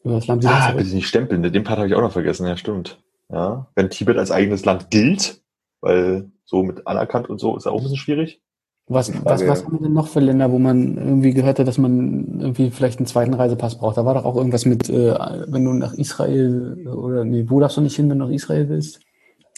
[0.04, 0.78] über das Land wieder Ah, zurück.
[0.84, 1.44] bitte nicht stempeln.
[1.44, 2.48] Den Part habe ich auch noch vergessen.
[2.48, 3.02] Ja, stimmt.
[3.30, 5.42] Ja, wenn Tibet als eigenes Land gilt,
[5.82, 8.42] weil so mit anerkannt und so ist ja auch ein bisschen schwierig.
[8.88, 11.78] Was, was, was haben wir denn noch für Länder, wo man irgendwie gehört hat, dass
[11.78, 13.96] man irgendwie vielleicht einen zweiten Reisepass braucht?
[13.96, 15.16] Da war doch auch irgendwas mit, äh,
[15.48, 18.68] wenn du nach Israel oder nee, wo darfst du nicht hin, wenn du nach Israel
[18.68, 19.00] willst?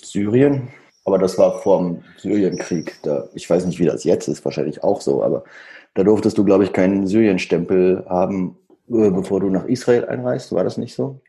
[0.03, 0.67] Syrien,
[1.05, 2.97] aber das war vor dem Syrienkrieg.
[3.01, 5.43] Da, ich weiß nicht, wie das jetzt ist, wahrscheinlich auch so, aber
[5.95, 8.57] da durftest du, glaube ich, keinen Syrien-Stempel haben,
[8.89, 10.53] äh, bevor du nach Israel einreist.
[10.53, 11.19] War das nicht so?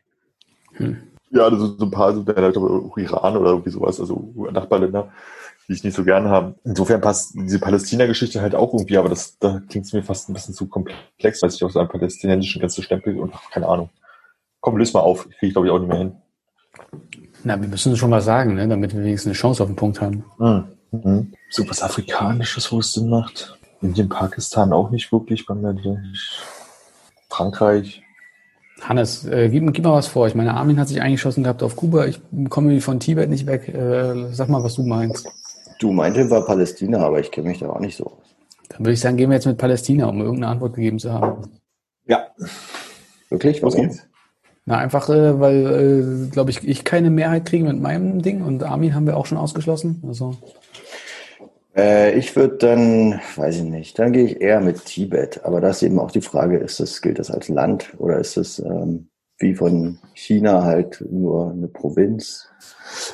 [1.31, 5.11] Ja, also so ein paar, so, der, auch Iran oder irgendwie sowas, also Nachbarländer,
[5.67, 6.55] die ich nicht so gerne habe.
[6.63, 10.33] Insofern passt diese Palästina-Geschichte halt auch irgendwie, aber das, da klingt es mir fast ein
[10.33, 13.89] bisschen zu komplex, weil ich auf so einem palästinensischen ganzen Stempel und ach, keine Ahnung.
[14.61, 15.23] Komm, löse mal auf.
[15.23, 16.15] Kriege ich, glaube ich, auch nicht mehr hin.
[17.43, 20.01] Na, wir müssen schon mal sagen, ne, damit wir wenigstens eine Chance auf den Punkt
[20.01, 20.23] haben.
[20.91, 21.33] Mhm.
[21.49, 23.57] So was Afrikanisches, wo es Sinn macht.
[23.81, 26.41] Indien, Pakistan auch nicht wirklich, Bangladesch.
[27.29, 28.01] Frankreich.
[28.81, 30.27] Hannes, äh, gib, gib mal was vor.
[30.27, 32.05] Ich meine, Armin hat sich eingeschossen gehabt auf Kuba.
[32.05, 33.67] Ich komme von Tibet nicht weg.
[33.69, 35.27] Äh, sag mal, was du meinst.
[35.79, 38.35] Du meinte, war Palästina, aber ich kenne mich da auch nicht so aus.
[38.69, 41.51] Dann würde ich sagen, gehen wir jetzt mit Palästina, um irgendeine Antwort gegeben zu haben.
[42.05, 42.27] Ja,
[43.29, 43.61] Wirklich?
[43.61, 43.81] Warum?
[43.89, 44.07] geht's.
[44.65, 48.63] Na, einfach, äh, weil, äh, glaube ich, ich keine Mehrheit kriege mit meinem Ding und
[48.63, 50.03] Armin haben wir auch schon ausgeschlossen.
[50.07, 50.35] Also,
[51.75, 55.45] Äh, ich würde dann, weiß ich nicht, dann gehe ich eher mit Tibet.
[55.45, 58.35] Aber da ist eben auch die Frage, ist das, gilt das als Land oder ist
[58.35, 62.47] es ähm, wie von China halt nur eine Provinz?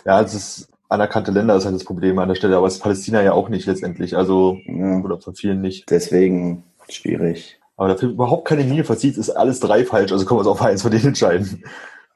[0.05, 2.81] Ja, es ist anerkannte Länder ist halt das Problem an der Stelle, aber es ist
[2.81, 5.89] Palästina ja auch nicht letztendlich, also Ja, oder von vielen nicht.
[5.89, 7.59] deswegen schwierig.
[7.75, 10.65] Aber dafür überhaupt keine Linie verzieht, ist alles drei falsch, also können wir uns für
[10.65, 11.63] eins von denen entscheiden.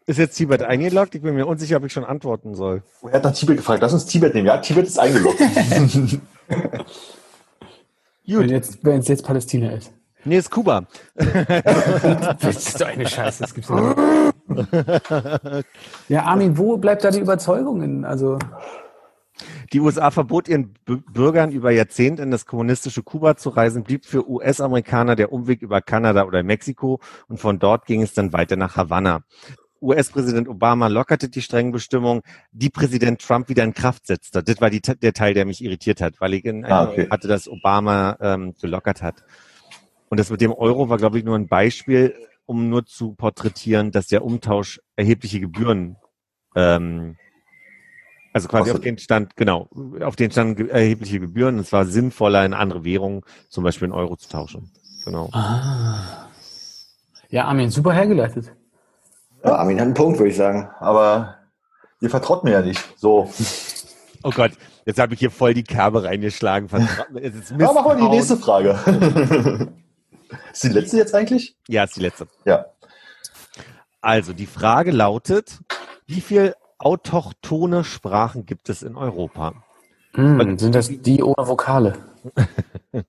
[0.05, 1.15] Ist jetzt Tibet eingeloggt?
[1.15, 2.81] Ich bin mir unsicher, ob ich schon antworten soll.
[3.03, 4.47] Er hat nach Tibet gefragt, lass uns Tibet nehmen.
[4.47, 5.39] Ja, Tibet ist eingeloggt.
[8.25, 9.91] wenn jetzt, wenn es jetzt Palästina ist.
[10.23, 10.85] Nee, ist Kuba.
[12.39, 13.97] Das ist doch eine Scheiße, das gibt's ja nicht.
[16.09, 17.81] Ja, Armin, wo bleibt da die Überzeugung?
[17.81, 18.37] In, also,
[19.73, 24.05] Die USA verbot ihren B Bürgern über Jahrzehnte in das kommunistische Kuba zu reisen, blieb
[24.05, 28.55] für US-Amerikaner der Umweg über Kanada oder Mexiko und von dort ging es dann weiter
[28.55, 29.21] nach Havanna.
[29.79, 32.21] US-Präsident Obama lockerte die strengen Bestimmungen,
[32.51, 34.41] die Präsident Trump wieder in Kraft setzte.
[34.41, 37.07] Das war die, der Teil, der mich irritiert hat, weil ich in Ah, okay.
[37.11, 39.23] hatte, dass Obama ähm, gelockert hat.
[40.09, 42.15] Und das mit dem Euro war, glaube ich, nur ein Beispiel,
[42.47, 45.97] um nur zu porträtieren, dass der Umtausch erhebliche Gebühren
[46.55, 47.15] ähm,
[48.33, 49.67] also quasi auf den Stand, genau,
[50.01, 51.57] auf den Stand erhebliche Gebühren.
[51.57, 54.71] Es war sinnvoller, in andere Währungen, zum Beispiel in Euro zu tauschen.
[55.05, 55.29] Genau.
[55.33, 56.27] ah.
[57.29, 58.53] Ja, Armin, super hergeleitet.
[59.43, 60.69] Ja, Armin hat einen Punkt, würde ich sagen.
[60.79, 61.35] Aber
[61.99, 62.79] ihr vertraut mir ja nicht.
[62.95, 63.27] So.
[64.23, 64.51] Oh Gott,
[64.85, 66.69] jetzt habe ich hier voll die Kerbe reingeschlagen.
[66.69, 68.77] Vertra- Es ist Ja, machen wir die nächste Frage.
[70.51, 71.55] ist die letzte jetzt eigentlich?
[71.67, 72.27] Ja, ist die letzte.
[72.45, 72.65] Ja.
[74.01, 75.59] Also, die Frage lautet,
[76.05, 79.63] wie viel autochtone Sprachen gibt es in Europa?
[80.13, 81.93] Hm, sind das die ohne Vokale?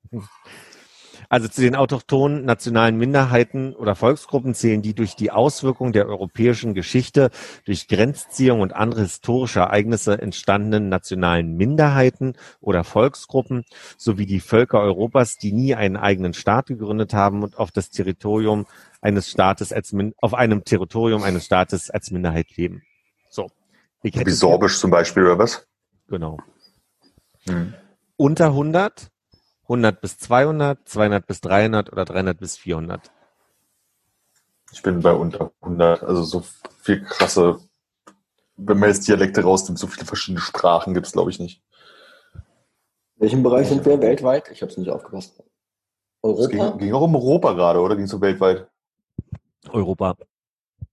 [1.29, 6.73] Also zu den autochthonen nationalen Minderheiten oder Volksgruppen zählen die durch die Auswirkungen der europäischen
[6.73, 7.31] Geschichte,
[7.67, 13.65] durch Grenzziehung und andere historische Ereignisse entstandenen nationalen Minderheiten oder Volksgruppen
[13.99, 18.67] sowie die Völker Europas, die nie einen eigenen Staat gegründet haben und auf das Territorium
[19.03, 22.83] eines Staates als auf einem Territorium eines Staates als Minderheit leben.
[23.29, 23.51] So.
[24.03, 25.67] Wie Sorbisch zum Beispiel oder was?
[26.09, 26.39] genau.
[27.47, 27.75] Hm.
[28.17, 29.11] Unter 100,
[29.69, 33.11] 100 bis 200, 200 bis 300 oder 300 bis 400.
[34.73, 36.03] Ich bin bei unter 100.
[36.03, 36.45] Also so
[36.81, 37.61] viel krasse,
[38.57, 41.63] wenn man jetzt Dialekte rausnimmt, so viele verschiedene Sprachen gibt es, glaube ich, nicht.
[43.17, 44.51] Welchen Bereich sind wir weltweit?
[44.51, 45.43] Ich habe es nicht aufgepasst.
[46.23, 46.77] Es ging, Europa?
[46.79, 48.67] ging auch um Europa gerade, oder ging es so weltweit?
[49.71, 50.17] Europa.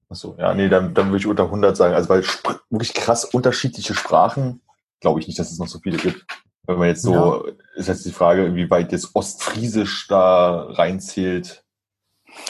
[0.09, 1.93] Achso, ja, nee, dann, dann würde ich unter 100 sagen.
[1.93, 2.23] Also, weil
[2.69, 4.61] wirklich krass unterschiedliche Sprachen,
[4.99, 6.25] glaube ich nicht, dass es noch so viele gibt.
[6.65, 11.63] Wenn man jetzt so, ist jetzt die Frage, inwieweit jetzt Ostfriesisch da reinzählt.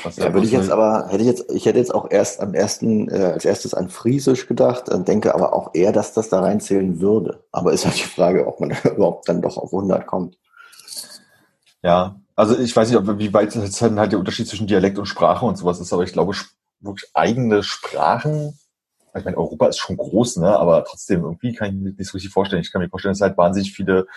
[0.04, 2.54] Was Da würde ich jetzt aber, hätte ich jetzt, ich hätte jetzt auch erst am
[2.54, 6.40] ersten, äh, als erstes an Friesisch gedacht, äh, denke aber auch eher, dass das da
[6.40, 7.44] reinzählen würde.
[7.52, 10.38] Aber ist halt die Frage, ob man überhaupt dann doch auf 100 kommt.
[11.84, 14.98] Ja, also ich weiß nicht, ob, wie weit jetzt dann halt der Unterschied zwischen Dialekt
[14.98, 16.34] und Sprache und sowas ist, aber ich glaube,
[16.80, 18.58] wirklich eigene Sprachen,
[19.20, 22.14] ich meine, Europa ist schon groß, ne, aber trotzdem, irgendwie kann ich mir nicht so
[22.18, 22.62] richtig vorstellen.
[22.62, 24.08] Ich kann mir vorstellen, dass es halt wahnsinnig viele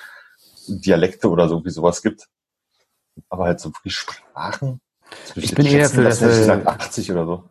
[0.69, 2.27] Dialekte oder so, wie sowas gibt.
[3.31, 4.81] Aber halt so wirklich Sprachen.
[5.35, 7.45] Das Ich bin eher dass hätte ich wir- gesagt 80 oder so.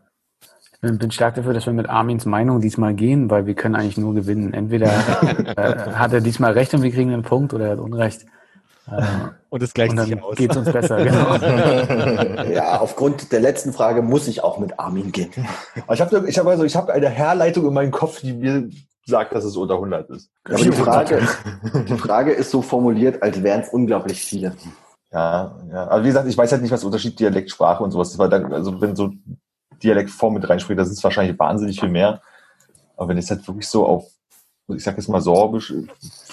[0.74, 3.76] Ich bin, bin stark dafür, dass wir mit Armins Meinung diesmal gehen, weil wir können
[3.76, 4.53] eigentlich nur gewinnen.
[4.53, 4.88] Entweder
[5.57, 8.26] äh, hat er diesmal recht und wir kriegen einen Punkt oder er hat Unrecht.
[8.89, 9.03] Äh,
[9.49, 10.35] Und es gleicht und sich aus.
[10.35, 11.03] geht es uns besser.
[11.03, 11.35] Genau.
[12.53, 15.31] Ja, aufgrund der letzten Frage muss ich auch mit Armin gehen.
[15.84, 18.69] Aber ich habe ich hab also, ich habe eine Herleitung in meinem Kopf, die mir
[19.05, 20.30] sagt, dass es unter 100 ist.
[20.45, 21.22] Aber die Frage,
[21.88, 24.55] die Frage ist so formuliert, als wären es unglaublich viele.
[25.11, 25.88] Ja, ja.
[25.88, 28.19] Aber wie gesagt, ich weiß halt nicht, was der Unterschied Dialekt, Sprache und sowas ist,
[28.19, 29.11] weil dann, also wenn so
[29.81, 32.22] Dialektform mit reinspielt, da sind es wahrscheinlich wahnsinnig viel mehr.
[32.95, 34.05] Aber wenn es halt wirklich so auf,
[34.68, 35.73] ich sag jetzt mal Sorbisch,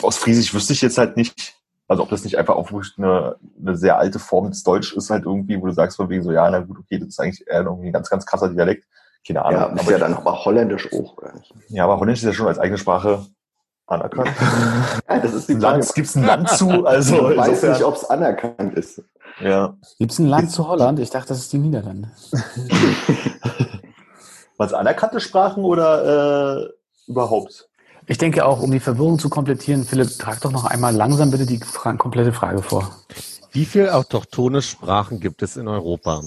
[0.02, 1.54] aus Friesisch wüsste ich jetzt halt nicht,
[1.88, 5.10] also ob das nicht einfach auch wirklich eine, eine sehr alte Form des Deutsch ist
[5.10, 7.46] halt irgendwie, wo du sagst von wegen so, ja, na gut, okay, das ist eigentlich
[7.46, 8.86] eher irgendwie ein ganz, ganz krasser Dialekt.
[9.26, 9.60] Keine Ahnung.
[9.60, 11.54] Ja, ist aber, ja dann aber holländisch auch, oder nicht?
[11.68, 13.24] ja, aber Holländisch ist ja schon als eigene Sprache
[13.86, 14.30] anerkannt.
[15.08, 15.54] Ja, das ist die.
[15.54, 19.02] Land, gibt's ein Land zu, also ich weiß insofern- nicht, ob es anerkannt ist.
[19.40, 19.76] ja.
[19.98, 20.98] Gibt es ein Land zu Holland?
[20.98, 22.10] Ich dachte, das ist die Niederlande.
[24.56, 27.68] Was anerkannte Sprachen oder äh, überhaupt?
[28.06, 31.46] Ich denke auch, um die Verwirrung zu komplettieren, Philipp, trag doch noch einmal langsam bitte
[31.46, 32.94] die Fra komplette Frage vor.
[33.52, 36.22] Wie viele autochtone Sprachen gibt es in Europa?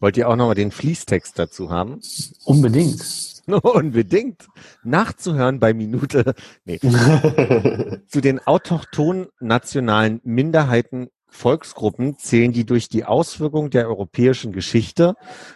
[0.00, 2.00] Wollt ihr auch nochmal den Fließtext dazu haben?
[2.44, 3.02] Unbedingt.
[3.46, 4.48] Unbedingt.
[4.82, 6.34] Nachzuhören bei Minute.
[6.64, 6.78] Nee.
[8.08, 15.14] Zu den autochthonen nationalen Minderheiten Volksgruppen zählen die durch die Auswirkung der europäischen Geschichte,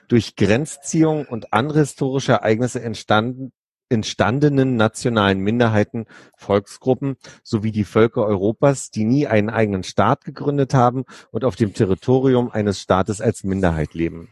[0.08, 3.52] durch Grenzziehung und andere historische Ereignisse entstanden,
[3.88, 6.06] entstandenen nationalen Minderheiten
[6.36, 11.74] Volksgruppen sowie die Völker Europas, die nie einen eigenen Staat gegründet haben und auf dem
[11.74, 14.28] Territorium eines Staates als Minderheit leben.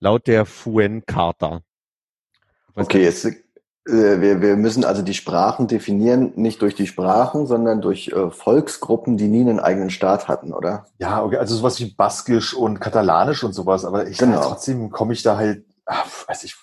[0.00, 1.60] Laut der FUN-Charta.
[2.70, 6.86] Ich weiß Okay, jetzt, äh, wir, wir müssen also die Sprachen definieren, nicht durch die
[6.86, 10.86] Sprachen, sondern durch äh, Volksgruppen, die nie einen eigenen Staat hatten, oder?
[10.98, 14.40] Ja, okay, also sowas wie Baskisch und Katalanisch und sowas, aber ich Genau.
[14.42, 16.56] trotzdem komme ich da halt, ach, weiß ich,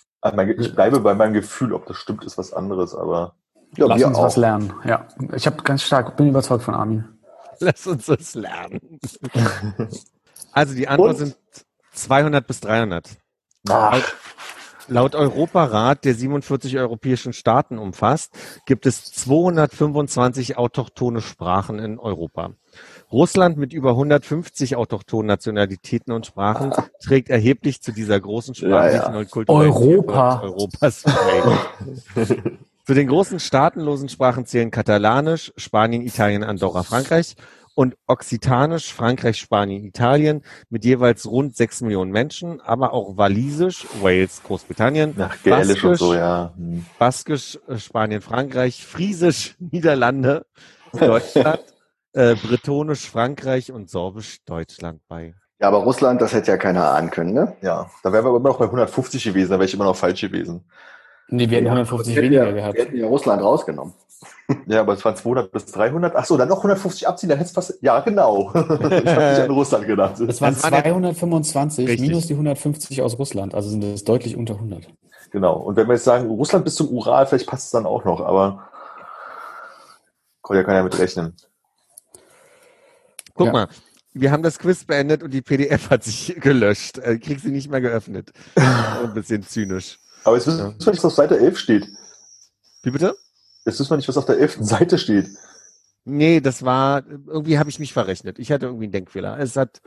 [0.57, 3.35] ich bleibe bei meinem Gefühl, ob das stimmt, ist was anderes, aber
[3.75, 4.23] Ja, Lass wir uns auch.
[4.23, 4.73] was lernen.
[4.85, 7.05] Ja, ich habe ganz stark, bin überzeugt von Armin.
[7.59, 8.99] Lass uns das lernen.
[10.53, 11.17] Also die Antwort Und?
[11.17, 11.37] sind
[11.93, 13.09] 200 bis 300.
[13.69, 14.01] ach,
[14.87, 18.33] Laut Europarat, der 47 europäischen Staaten umfasst,
[18.65, 22.51] gibt es 225 autochtone Sprachen in Europa.
[23.11, 29.19] Russland mit über 150 autochthonen Nationalitäten und Sprachen trägt erheblich zu dieser großen sprachlichen Ja,
[29.19, 30.41] und kulturellen Europa.
[30.41, 32.25] Europas bei.
[32.85, 37.35] Zu den großen staatenlosen Sprachen zählen Katalanisch, Spanien, Italien, Andorra, Frankreich
[37.75, 44.41] und Okzitanisch, Frankreich, Spanien, Italien mit jeweils rund sechs Millionen Menschen, aber auch Walisisch, Wales,
[44.41, 46.53] Großbritannien, nach Gälisch und Baskisch, so, ja.
[46.55, 46.85] Hm.
[46.97, 50.45] Baskisch, äh, Spanien, Frankreich, Friesisch, Niederlande,
[50.97, 51.59] Deutschland,
[52.17, 55.35] äh, Bretonisch, Frankreich und Sorbisch, Deutschland bei.
[55.59, 57.55] Ja, aber Russland, das hätte ja keiner ahnen können, ne?
[57.61, 59.95] Ja, da wären wir aber immer noch bei 150 gewesen, da wäre ich immer noch
[59.95, 60.65] falsch gewesen.
[61.29, 62.75] Nee, wir hätten Ja, 150 wir weniger ja, gehabt.
[62.77, 63.93] Wir hätten ja Russland rausgenommen.
[64.65, 66.15] Ja, aber es waren 200 bis 300.
[66.15, 68.49] Ach so, dann noch 150 abziehen, dann hätte es fast, ja, genau.
[68.55, 69.05] ich habe nicht
[69.41, 70.13] an Russland gedacht.
[70.13, 72.07] Das waren Das waren ja- 225 Richtig.
[72.07, 74.87] minus die 150 aus Russland, also sind das deutlich unter 100.
[75.31, 75.57] Genau.
[75.57, 78.21] Und wenn wir jetzt sagen, Russland bis zum Ural, vielleicht passt es dann auch noch,
[78.21, 78.69] aber
[80.43, 81.35] kann ja keiner mit rechnen.
[83.37, 83.53] Guck Ja.
[83.53, 83.67] mal,
[84.13, 86.97] wir haben das Quiz beendet und die PDF hat sich gelöscht.
[86.97, 88.31] Äh, krieg sie nicht mehr geöffnet.
[88.55, 89.99] Ein bisschen zynisch.
[90.23, 91.87] Aber jetzt wissen wir nicht, was auf Seite 11 steht.
[92.83, 93.15] Wie bitte?
[93.65, 94.57] Jetzt wissen wir nicht, was auf der 11.
[94.61, 95.27] Seite steht.
[96.09, 98.39] Nee, das war, irgendwie habe ich mich verrechnet.
[98.39, 99.37] Ich hatte irgendwie einen Denkfehler.
[99.39, 99.81] Es hat,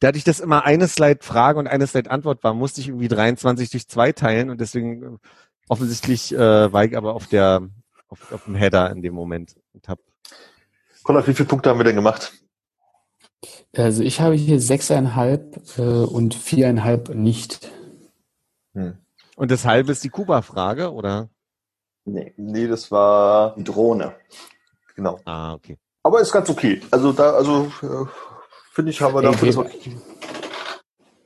[0.00, 3.70] dadurch, dass immer eine Slide Frage und eine Slide Antwort war, musste ich irgendwie 23
[3.70, 5.16] durch zwei teilen und deswegen äh,
[5.68, 7.62] offensichtlich äh, war ich aber auf der,
[8.08, 10.00] auf, auf dem Header in dem Moment und hab,
[11.04, 12.32] Konrad, wie viele Punkte haben wir denn gemacht?
[13.76, 17.70] Also ich habe hier sechseinhalb äh, und viereinhalb nicht.
[18.72, 18.98] Hm.
[19.34, 21.28] und das halbe ist die Kuba-Frage, oder?
[22.04, 24.14] Nee, Nee, das war, die Drohne.
[24.94, 25.18] genau.
[25.24, 25.76] Ah, okay.
[26.02, 26.80] Aber ist ganz okay.
[26.90, 28.06] Also da, also, äh,
[28.72, 29.70] finde ich, haben wir dafür, wir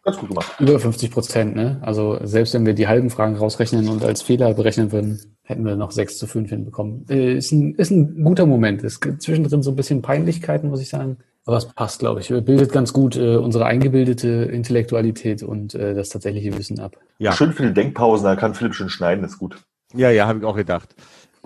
[0.05, 0.55] Ganz gut gemacht.
[0.61, 1.79] Über 50 Prozent, ne?
[1.81, 5.77] Also selbst wenn wir die halben Fragen rausrechnen und als Fehler berechnen würden, hätten wir
[5.77, 7.07] noch 6 zu 5 hinbekommen.
[7.09, 8.85] Äh, ist, ein, ist ein guter Moment.
[8.85, 11.19] Es gibt zwischendrin so ein bisschen Peinlichkeiten, muss ich sagen.
[11.47, 12.29] Aber es passt, glaube ich.
[12.29, 16.97] Bildet ganz gut äh, unsere eingebildete Intellektualität und äh, das tatsächliche Wissen ab.
[17.19, 17.33] Ja.
[17.33, 19.63] Schön viele Denkpausen, da kann Philipp schön schneiden, ist gut.
[19.93, 20.95] Ja, ja, habe ich auch gedacht.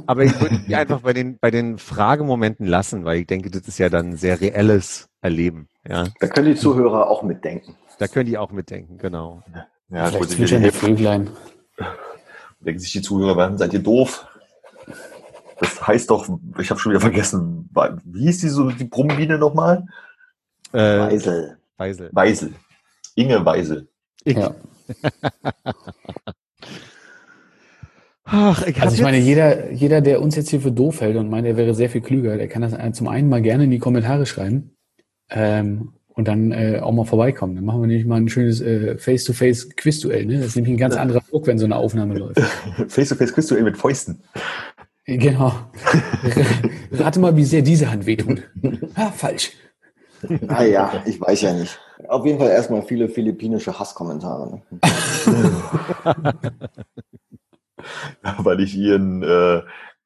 [0.07, 3.67] Aber ich würde die einfach bei den, bei den Fragemomenten lassen, weil ich denke, das
[3.67, 5.67] ist ja dann ein sehr reelles Erleben.
[5.87, 7.75] Ja, Da können die Zuhörer auch mitdenken.
[7.99, 9.43] da können die auch mitdenken, genau.
[9.91, 11.31] Ja, Vielleicht wieder Vöglein.
[12.61, 14.27] denken sich die Zuhörer, warum seid ihr doof?
[15.61, 16.29] Das heißt doch,
[16.59, 17.69] ich habe schon wieder vergessen,
[18.05, 19.87] wie hieß die so die Brummbiene nochmal?
[20.73, 21.59] Äh, Weisel.
[21.77, 22.11] Weisel.
[22.13, 22.53] Weisel.
[23.15, 23.89] Inge Weisel.
[24.25, 24.55] Ja.
[28.31, 31.31] Ach, ich Also ich meine, jeder, jeder, der uns jetzt hier für doof hält und
[31.31, 33.71] meint, er wäre sehr viel klüger, der kann das äh, zum einen mal gerne in
[33.71, 34.77] die Kommentare schreiben
[35.31, 37.55] ähm, und dann äh, auch mal vorbeikommen.
[37.55, 40.27] Dann machen wir nämlich mal ein schönes äh, Face-to-Face-Quiz-Duell.
[40.27, 40.37] Ne?
[40.37, 42.39] Das ist nämlich ein ganz anderer Druck, wenn so eine Aufnahme läuft.
[42.89, 44.21] Face-to-face Quiz Duell mit Fäusten.
[45.09, 45.53] Genau.
[46.93, 48.43] Rate mal, wie sehr diese Hand wehtut.
[48.95, 49.53] Ah, falsch.
[50.49, 51.79] Ah ja, ich weiß ja nicht.
[52.09, 54.51] Auf jeden Fall erstmal viele philippinische Hasskommentare.
[54.51, 54.63] Ne?
[58.39, 59.63] Weil ich ihren äh,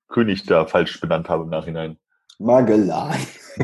[0.09, 1.97] König da falsch benannt habe im Nachhinein.
[2.39, 3.17] Magellan.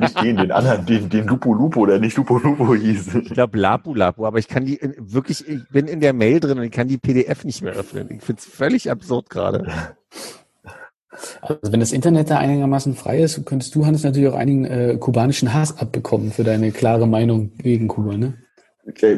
[0.00, 3.14] Nicht den, den anderen, den, den Lupo Lupo, der nicht Lupo Lupo hieß.
[3.14, 6.40] Ich glaube Lapu Lapu, aber ich kann die in- wirklich, ich bin in der Mail
[6.40, 8.08] drin und ich kann die PDF nicht mehr öffnen.
[8.10, 9.66] Ich finde es völlig absurd gerade.
[11.40, 14.96] Also wenn das Internet da einigermaßen frei ist, könntest du, Hannes, natürlich auch einigen äh,
[14.98, 18.34] kubanischen Hass abbekommen für deine klare Meinung gegen Kuba, ne?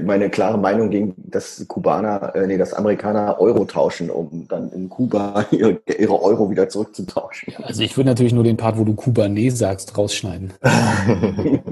[0.04, 4.88] Meine klare Meinung ging, dass Kubaner, äh, nee, dass Amerikaner Euro tauschen, um dann in
[4.88, 7.54] Kuba ihre, ihre Euro wieder zurückzutauschen.
[7.62, 10.52] Also ich würde natürlich nur den Part, wo du Kubanes sagst, rausschneiden.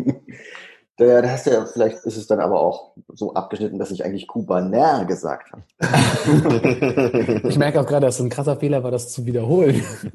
[1.00, 4.04] Da, da hast du ja, vielleicht ist es dann aber auch so abgeschnitten, dass ich
[4.04, 5.62] eigentlich Kubaner gesagt habe.
[7.48, 9.82] Ich merke auch gerade, dass es ein krasser Fehler war, das zu wiederholen.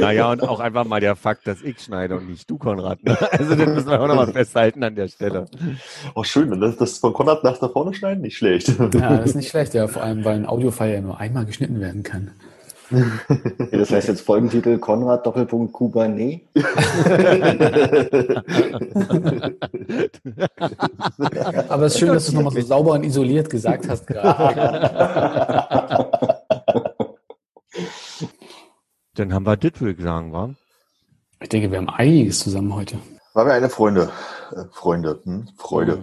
[0.00, 3.02] Naja, und auch einfach mal der Fakt, dass ich schneide und nicht du, Konrad.
[3.02, 3.16] ne?
[3.32, 5.46] Also das müssen wir auch nochmal festhalten an der Stelle.
[6.14, 8.20] Oh, schön, das, das von Konrad nach da vorne schneiden?
[8.22, 8.68] Nicht schlecht.
[8.68, 11.80] Ja, das ist nicht schlecht, ja, vor allem, weil ein Audiofile ja nur einmal geschnitten
[11.80, 12.32] werden kann.
[13.70, 16.40] Das heißt jetzt Folgentitel Konrad Doppelpunkt Kubaner.
[21.68, 26.10] Aber es ist schön, dass du es nochmal so sauber und isoliert gesagt hast gerade.
[29.14, 30.50] Dann haben wir das, würde ich sagen, wa?
[31.40, 32.98] Ich denke, wir haben einiges zusammen heute.
[33.34, 34.10] War wir eine Freunde.
[34.52, 35.20] Äh, Freunde.
[35.24, 35.48] Hm?
[35.56, 36.02] Freude.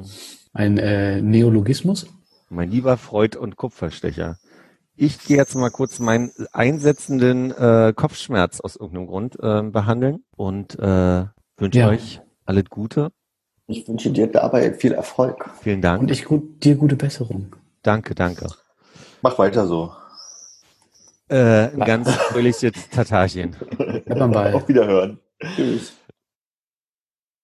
[0.53, 2.07] Ein äh, Neologismus.
[2.49, 4.37] Mein lieber Freud und Kupferstecher.
[4.99, 10.77] Ich gehe jetzt mal kurz meinen einsetzenden äh, Kopfschmerz aus irgendeinem Grund äh, behandeln und
[10.79, 11.25] äh,
[11.57, 11.89] wünsche Ja.
[11.89, 13.11] euch alles Gute.
[13.67, 15.49] Ich wünsche dir dabei viel Erfolg.
[15.61, 16.01] Vielen Dank.
[16.01, 17.55] Und ich gut, dir gute Besserung.
[17.83, 18.47] danke, danke.
[19.21, 19.91] Mach weiter so.
[21.29, 23.55] Äh, ein ganz fröhliches Tatarchen.
[24.05, 24.53] Bleib am Ball.
[24.53, 25.19] Auf Wiederhören.
[25.55, 25.93] Tschüss.